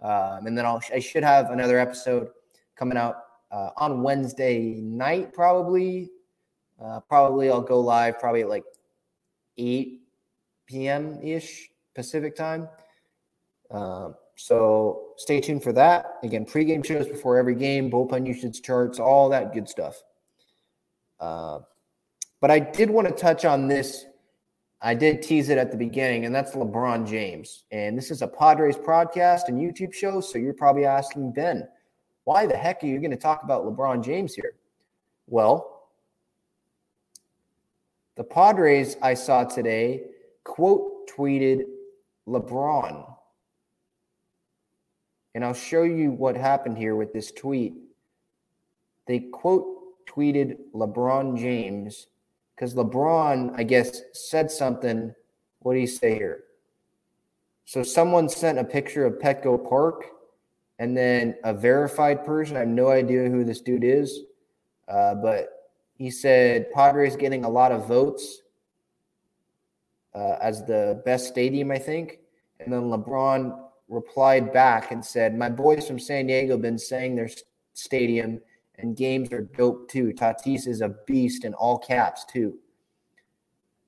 Um, 0.00 0.46
and 0.46 0.56
then 0.56 0.64
I'll, 0.64 0.80
I 0.92 0.98
should 0.98 1.22
have 1.22 1.50
another 1.50 1.78
episode 1.78 2.28
coming 2.74 2.96
out 2.96 3.16
uh, 3.50 3.70
on 3.76 4.02
Wednesday 4.02 4.80
night, 4.80 5.32
probably 5.32 6.10
uh, 6.82 7.00
probably 7.00 7.50
I'll 7.50 7.62
go 7.62 7.80
live 7.80 8.18
probably 8.18 8.44
like 8.44 8.64
8 9.56 10.00
p.m. 10.66 11.18
ish 11.22 11.70
Pacific 11.94 12.36
time. 12.36 12.68
Uh, 13.70 14.10
so 14.36 15.12
stay 15.16 15.40
tuned 15.40 15.62
for 15.62 15.72
that. 15.72 16.18
Again, 16.22 16.44
pregame 16.44 16.84
shows 16.84 17.08
before 17.08 17.38
every 17.38 17.54
game, 17.54 17.90
bullpen 17.90 18.26
usage 18.26 18.60
charts, 18.60 18.98
all 18.98 19.30
that 19.30 19.54
good 19.54 19.68
stuff. 19.68 20.02
But 22.46 22.52
I 22.52 22.60
did 22.60 22.90
want 22.90 23.08
to 23.08 23.12
touch 23.12 23.44
on 23.44 23.66
this. 23.66 24.06
I 24.80 24.94
did 24.94 25.20
tease 25.20 25.48
it 25.48 25.58
at 25.58 25.72
the 25.72 25.76
beginning, 25.76 26.26
and 26.26 26.32
that's 26.32 26.52
LeBron 26.52 27.04
James. 27.04 27.64
And 27.72 27.98
this 27.98 28.12
is 28.12 28.22
a 28.22 28.28
Padres 28.28 28.76
podcast 28.76 29.48
and 29.48 29.58
YouTube 29.58 29.92
show. 29.92 30.20
So 30.20 30.38
you're 30.38 30.54
probably 30.54 30.84
asking, 30.84 31.32
Ben, 31.32 31.66
why 32.22 32.46
the 32.46 32.56
heck 32.56 32.84
are 32.84 32.86
you 32.86 33.00
going 33.00 33.10
to 33.10 33.16
talk 33.16 33.42
about 33.42 33.64
LeBron 33.64 34.04
James 34.04 34.32
here? 34.32 34.52
Well, 35.26 35.88
the 38.14 38.22
Padres, 38.22 38.96
I 39.02 39.14
saw 39.14 39.42
today, 39.42 40.04
quote 40.44 41.08
tweeted 41.08 41.64
LeBron. 42.28 43.12
And 45.34 45.44
I'll 45.44 45.52
show 45.52 45.82
you 45.82 46.12
what 46.12 46.36
happened 46.36 46.78
here 46.78 46.94
with 46.94 47.12
this 47.12 47.32
tweet. 47.32 47.74
They 49.08 49.18
quote 49.18 49.66
tweeted 50.06 50.58
LeBron 50.72 51.36
James 51.40 52.06
because 52.56 52.74
LeBron, 52.74 53.52
I 53.56 53.62
guess, 53.62 54.00
said 54.12 54.50
something. 54.50 55.14
What 55.60 55.74
do 55.74 55.78
you 55.78 55.86
say 55.86 56.14
here? 56.14 56.44
So 57.66 57.82
someone 57.82 58.28
sent 58.28 58.58
a 58.58 58.64
picture 58.64 59.04
of 59.04 59.14
Petco 59.14 59.68
Park 59.68 60.06
and 60.78 60.96
then 60.96 61.36
a 61.44 61.52
verified 61.52 62.24
person. 62.24 62.56
I 62.56 62.60
have 62.60 62.68
no 62.68 62.88
idea 62.88 63.28
who 63.28 63.44
this 63.44 63.60
dude 63.60 63.84
is, 63.84 64.20
uh, 64.88 65.16
but 65.16 65.48
he 65.98 66.10
said 66.10 66.70
Padres 66.72 67.16
getting 67.16 67.44
a 67.44 67.48
lot 67.48 67.72
of 67.72 67.86
votes 67.86 68.42
uh, 70.14 70.36
as 70.40 70.64
the 70.64 71.02
best 71.04 71.26
stadium, 71.26 71.70
I 71.70 71.78
think. 71.78 72.20
And 72.60 72.72
then 72.72 72.82
LeBron 72.82 73.58
replied 73.88 74.52
back 74.52 74.92
and 74.92 75.04
said, 75.04 75.36
My 75.36 75.50
boys 75.50 75.86
from 75.86 75.98
San 75.98 76.26
Diego 76.26 76.56
been 76.56 76.78
saying 76.78 77.16
their 77.16 77.28
stadium 77.74 78.40
and 78.78 78.96
games 78.96 79.32
are 79.32 79.42
dope 79.42 79.90
too. 79.90 80.12
Tatis 80.12 80.66
is 80.66 80.80
a 80.80 80.94
beast 81.06 81.44
in 81.44 81.54
all 81.54 81.78
caps 81.78 82.24
too. 82.24 82.58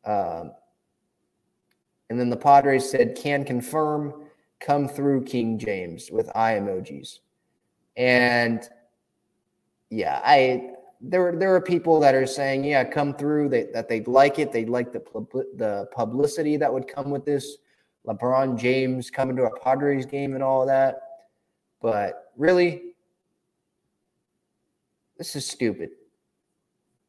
Um, 0.04 0.52
and 2.10 2.18
then 2.18 2.30
the 2.30 2.36
Padres 2.36 2.88
said, 2.90 3.14
Can 3.14 3.44
confirm, 3.44 4.24
come 4.60 4.88
through 4.88 5.24
King 5.24 5.58
James 5.58 6.10
with 6.10 6.34
eye 6.34 6.54
emojis. 6.54 7.18
And 7.96 8.68
yeah, 9.90 10.20
I 10.24 10.70
there 11.00 11.34
there 11.36 11.54
are 11.54 11.60
people 11.60 12.00
that 12.00 12.14
are 12.14 12.26
saying, 12.26 12.64
yeah, 12.64 12.84
come 12.84 13.14
through. 13.14 13.48
They, 13.48 13.64
that 13.72 13.88
they'd 13.88 14.08
like 14.08 14.38
it. 14.38 14.52
They'd 14.52 14.68
like 14.68 14.92
the 14.92 15.00
the 15.56 15.88
publicity 15.94 16.56
that 16.56 16.72
would 16.72 16.88
come 16.88 17.10
with 17.10 17.24
this. 17.24 17.58
LeBron 18.06 18.58
James 18.58 19.10
coming 19.10 19.36
to 19.36 19.44
a 19.44 19.60
Padres 19.60 20.06
game 20.06 20.34
and 20.34 20.42
all 20.42 20.64
that. 20.66 21.02
But 21.80 22.32
really, 22.36 22.87
this 25.18 25.36
is 25.36 25.44
stupid. 25.44 25.90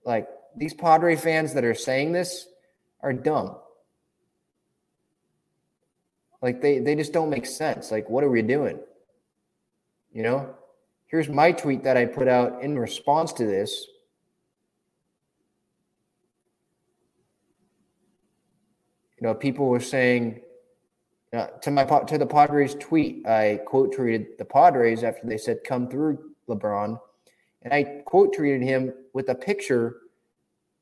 Like 0.03 0.27
these 0.57 0.73
Padre 0.73 1.15
fans 1.15 1.53
that 1.53 1.63
are 1.63 1.75
saying 1.75 2.11
this 2.11 2.47
are 3.01 3.13
dumb. 3.13 3.55
Like 6.41 6.61
they 6.61 6.79
they 6.79 6.95
just 6.95 7.13
don't 7.13 7.29
make 7.29 7.45
sense. 7.45 7.91
Like 7.91 8.09
what 8.09 8.23
are 8.23 8.29
we 8.29 8.41
doing? 8.41 8.79
You 10.11 10.23
know? 10.23 10.55
Here's 11.05 11.29
my 11.29 11.51
tweet 11.51 11.83
that 11.83 11.97
I 11.97 12.05
put 12.05 12.27
out 12.27 12.61
in 12.61 12.77
response 12.77 13.33
to 13.33 13.45
this. 13.45 13.87
You 19.19 19.27
know, 19.27 19.33
people 19.33 19.67
were 19.67 19.79
saying 19.79 20.41
uh, 21.33 21.47
to 21.61 21.71
my 21.71 21.83
to 21.83 22.17
the 22.17 22.25
Padres 22.25 22.75
tweet, 22.75 23.25
I 23.27 23.59
quote 23.65 23.95
tweeted 23.95 24.37
the 24.37 24.45
Padres 24.45 25.03
after 25.03 25.27
they 25.27 25.37
said 25.37 25.63
"come 25.63 25.89
through, 25.89 26.33
LeBron," 26.47 26.99
and 27.61 27.73
I 27.73 28.01
quote 28.05 28.35
tweeted 28.35 28.63
him 28.63 28.93
with 29.13 29.29
a 29.29 29.35
picture 29.35 29.97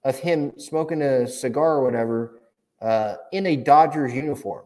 of 0.04 0.18
him 0.18 0.54
smoking 0.58 1.02
a 1.02 1.28
cigar 1.28 1.78
or 1.78 1.84
whatever 1.84 2.40
uh, 2.82 3.16
in 3.32 3.48
a 3.48 3.56
Dodgers 3.56 4.14
uniform, 4.14 4.66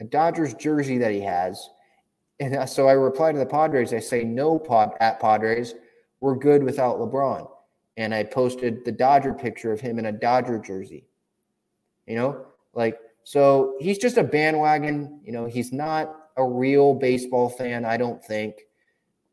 a 0.00 0.04
Dodgers 0.04 0.54
jersey 0.54 0.98
that 0.98 1.12
he 1.12 1.20
has. 1.20 1.70
And 2.38 2.68
so 2.68 2.86
I 2.86 2.92
reply 2.92 3.32
to 3.32 3.38
the 3.38 3.46
Padres. 3.46 3.94
I 3.94 4.00
say, 4.00 4.22
"No, 4.22 4.58
pod 4.58 4.92
at 5.00 5.18
Padres, 5.20 5.74
we're 6.20 6.36
good 6.36 6.62
without 6.62 6.98
LeBron." 6.98 7.48
And 7.96 8.14
I 8.14 8.24
posted 8.24 8.84
the 8.84 8.92
Dodger 8.92 9.32
picture 9.32 9.72
of 9.72 9.80
him 9.80 9.98
in 9.98 10.06
a 10.06 10.12
Dodger 10.12 10.58
jersey. 10.58 11.06
You 12.06 12.16
know, 12.16 12.46
like 12.74 12.98
so 13.24 13.76
he's 13.80 13.96
just 13.96 14.18
a 14.18 14.22
bandwagon. 14.22 15.20
You 15.24 15.32
know, 15.32 15.46
he's 15.46 15.72
not 15.72 16.14
a 16.36 16.46
real 16.46 16.92
baseball 16.92 17.48
fan. 17.48 17.86
I 17.86 17.96
don't 17.96 18.22
think. 18.22 18.65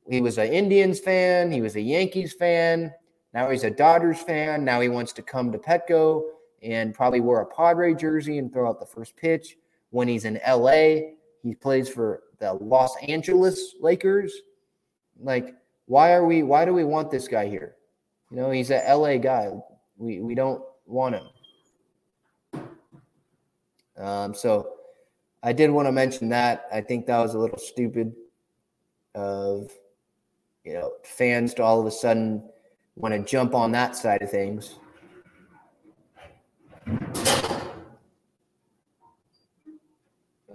He 0.09 0.21
was 0.21 0.37
an 0.37 0.51
Indians 0.51 0.99
fan. 0.99 1.51
He 1.51 1.61
was 1.61 1.75
a 1.75 1.81
Yankees 1.81 2.33
fan. 2.33 2.93
Now 3.33 3.49
he's 3.49 3.63
a 3.63 3.71
Dodgers 3.71 4.21
fan. 4.21 4.63
Now 4.63 4.81
he 4.81 4.89
wants 4.89 5.13
to 5.13 5.21
come 5.21 5.51
to 5.51 5.57
Petco 5.57 6.23
and 6.61 6.93
probably 6.93 7.19
wear 7.19 7.41
a 7.41 7.45
Padre 7.45 7.93
jersey 7.93 8.37
and 8.37 8.51
throw 8.51 8.69
out 8.69 8.79
the 8.79 8.85
first 8.85 9.15
pitch. 9.15 9.57
When 9.89 10.07
he's 10.07 10.25
in 10.25 10.39
LA, 10.47 11.13
he 11.41 11.55
plays 11.55 11.89
for 11.89 12.23
the 12.39 12.53
Los 12.53 12.95
Angeles 13.03 13.75
Lakers. 13.79 14.33
Like, 15.19 15.55
why 15.85 16.13
are 16.13 16.25
we? 16.25 16.43
Why 16.43 16.65
do 16.65 16.73
we 16.73 16.83
want 16.83 17.11
this 17.11 17.27
guy 17.27 17.47
here? 17.47 17.75
You 18.31 18.37
know, 18.37 18.51
he's 18.51 18.71
a 18.71 18.81
LA 18.93 19.17
guy. 19.17 19.51
We 19.97 20.19
we 20.19 20.35
don't 20.35 20.63
want 20.85 21.15
him. 21.15 22.63
Um, 23.97 24.33
so 24.33 24.73
I 25.43 25.53
did 25.53 25.69
want 25.69 25.87
to 25.87 25.91
mention 25.91 26.29
that. 26.29 26.67
I 26.71 26.81
think 26.81 27.05
that 27.05 27.19
was 27.19 27.35
a 27.35 27.39
little 27.39 27.59
stupid 27.59 28.13
of 29.13 29.71
you 30.63 30.73
know 30.73 30.91
fans 31.03 31.53
to 31.55 31.63
all 31.63 31.79
of 31.79 31.85
a 31.85 31.91
sudden 31.91 32.43
want 32.95 33.13
to 33.13 33.19
jump 33.19 33.55
on 33.55 33.71
that 33.71 33.95
side 33.95 34.21
of 34.21 34.29
things. 34.29 34.75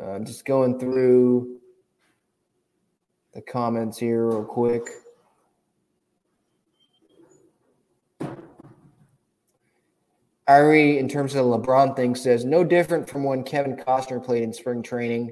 I'm 0.01 0.23
uh, 0.23 0.25
just 0.25 0.45
going 0.45 0.79
through 0.79 1.59
the 3.35 3.41
comments 3.43 3.99
here 3.99 4.27
real 4.27 4.45
quick. 4.45 4.89
Ari, 10.47 10.99
in 10.99 11.09
terms 11.09 11.35
of 11.35 11.45
the 11.45 11.59
LeBron 11.59 11.95
thing, 11.95 12.15
says 12.15 12.45
no 12.45 12.65
different 12.65 13.09
from 13.09 13.23
when 13.25 13.43
Kevin 13.43 13.77
Costner 13.77 14.25
played 14.25 14.43
in 14.43 14.53
spring 14.53 14.83
training 14.83 15.31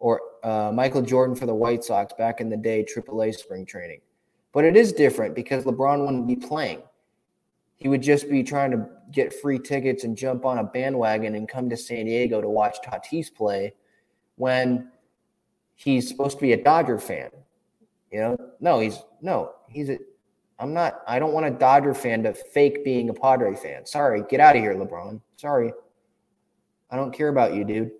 or 0.00 0.20
uh, 0.42 0.70
Michael 0.74 1.02
Jordan 1.02 1.34
for 1.34 1.46
the 1.46 1.54
White 1.54 1.82
Sox 1.82 2.12
back 2.18 2.40
in 2.40 2.50
the 2.50 2.56
day, 2.56 2.84
AAA 2.84 3.34
spring 3.34 3.64
training. 3.64 4.00
But 4.52 4.64
it 4.64 4.76
is 4.76 4.92
different 4.92 5.34
because 5.34 5.64
LeBron 5.64 6.04
wouldn't 6.04 6.26
be 6.26 6.36
playing. 6.36 6.82
He 7.76 7.88
would 7.88 8.02
just 8.02 8.28
be 8.28 8.42
trying 8.42 8.72
to 8.72 8.86
get 9.10 9.32
free 9.32 9.58
tickets 9.58 10.04
and 10.04 10.16
jump 10.16 10.44
on 10.44 10.58
a 10.58 10.64
bandwagon 10.64 11.34
and 11.34 11.48
come 11.48 11.70
to 11.70 11.76
San 11.76 12.06
Diego 12.06 12.40
to 12.40 12.48
watch 12.48 12.76
Tatis 12.84 13.32
play 13.32 13.74
when 14.36 14.90
he's 15.76 16.08
supposed 16.08 16.38
to 16.38 16.42
be 16.42 16.52
a 16.52 16.62
Dodger 16.62 16.98
fan. 16.98 17.30
You 18.10 18.20
know, 18.20 18.36
no, 18.60 18.80
he's 18.80 18.98
no, 19.22 19.52
he's 19.68 19.88
a 19.88 19.98
I'm 20.60 20.74
not, 20.74 21.00
I 21.08 21.18
don't 21.18 21.32
want 21.32 21.46
a 21.46 21.50
Dodger 21.50 21.94
fan 21.94 22.22
to 22.24 22.34
fake 22.34 22.84
being 22.84 23.08
a 23.08 23.14
Padre 23.14 23.56
fan. 23.56 23.86
Sorry, 23.86 24.22
get 24.28 24.40
out 24.40 24.56
of 24.56 24.62
here, 24.62 24.74
LeBron. 24.74 25.18
Sorry. 25.36 25.72
I 26.90 26.96
don't 26.96 27.14
care 27.14 27.28
about 27.28 27.54
you, 27.54 27.64
dude. 27.64 27.92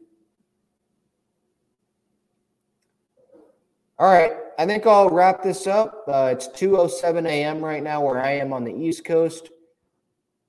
All 4.00 4.10
right, 4.10 4.32
I 4.58 4.64
think 4.64 4.86
I'll 4.86 5.10
wrap 5.10 5.42
this 5.42 5.66
up. 5.66 6.04
Uh, 6.08 6.30
it's 6.32 6.48
2:07 6.48 7.26
a.m. 7.28 7.62
right 7.62 7.82
now, 7.82 8.02
where 8.02 8.18
I 8.18 8.30
am 8.30 8.50
on 8.50 8.64
the 8.64 8.72
East 8.72 9.04
Coast. 9.04 9.50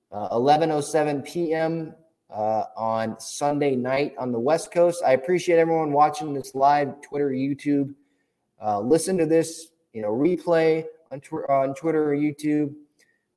Uh, 0.09 0.29
11:07 0.29 1.25
p.m. 1.25 1.93
Uh, 2.33 2.63
on 2.77 3.19
Sunday 3.19 3.75
night 3.75 4.13
on 4.17 4.31
the 4.31 4.39
West 4.39 4.71
Coast. 4.71 5.03
I 5.05 5.11
appreciate 5.11 5.59
everyone 5.59 5.91
watching 5.91 6.33
this 6.33 6.55
live, 6.55 7.01
Twitter, 7.01 7.31
YouTube. 7.31 7.93
Uh, 8.63 8.79
listen 8.79 9.17
to 9.17 9.25
this, 9.25 9.71
you 9.91 10.01
know, 10.01 10.13
replay 10.13 10.85
on, 11.11 11.19
tw- 11.19 11.49
on 11.49 11.75
Twitter 11.75 12.13
or 12.13 12.15
YouTube. 12.15 12.73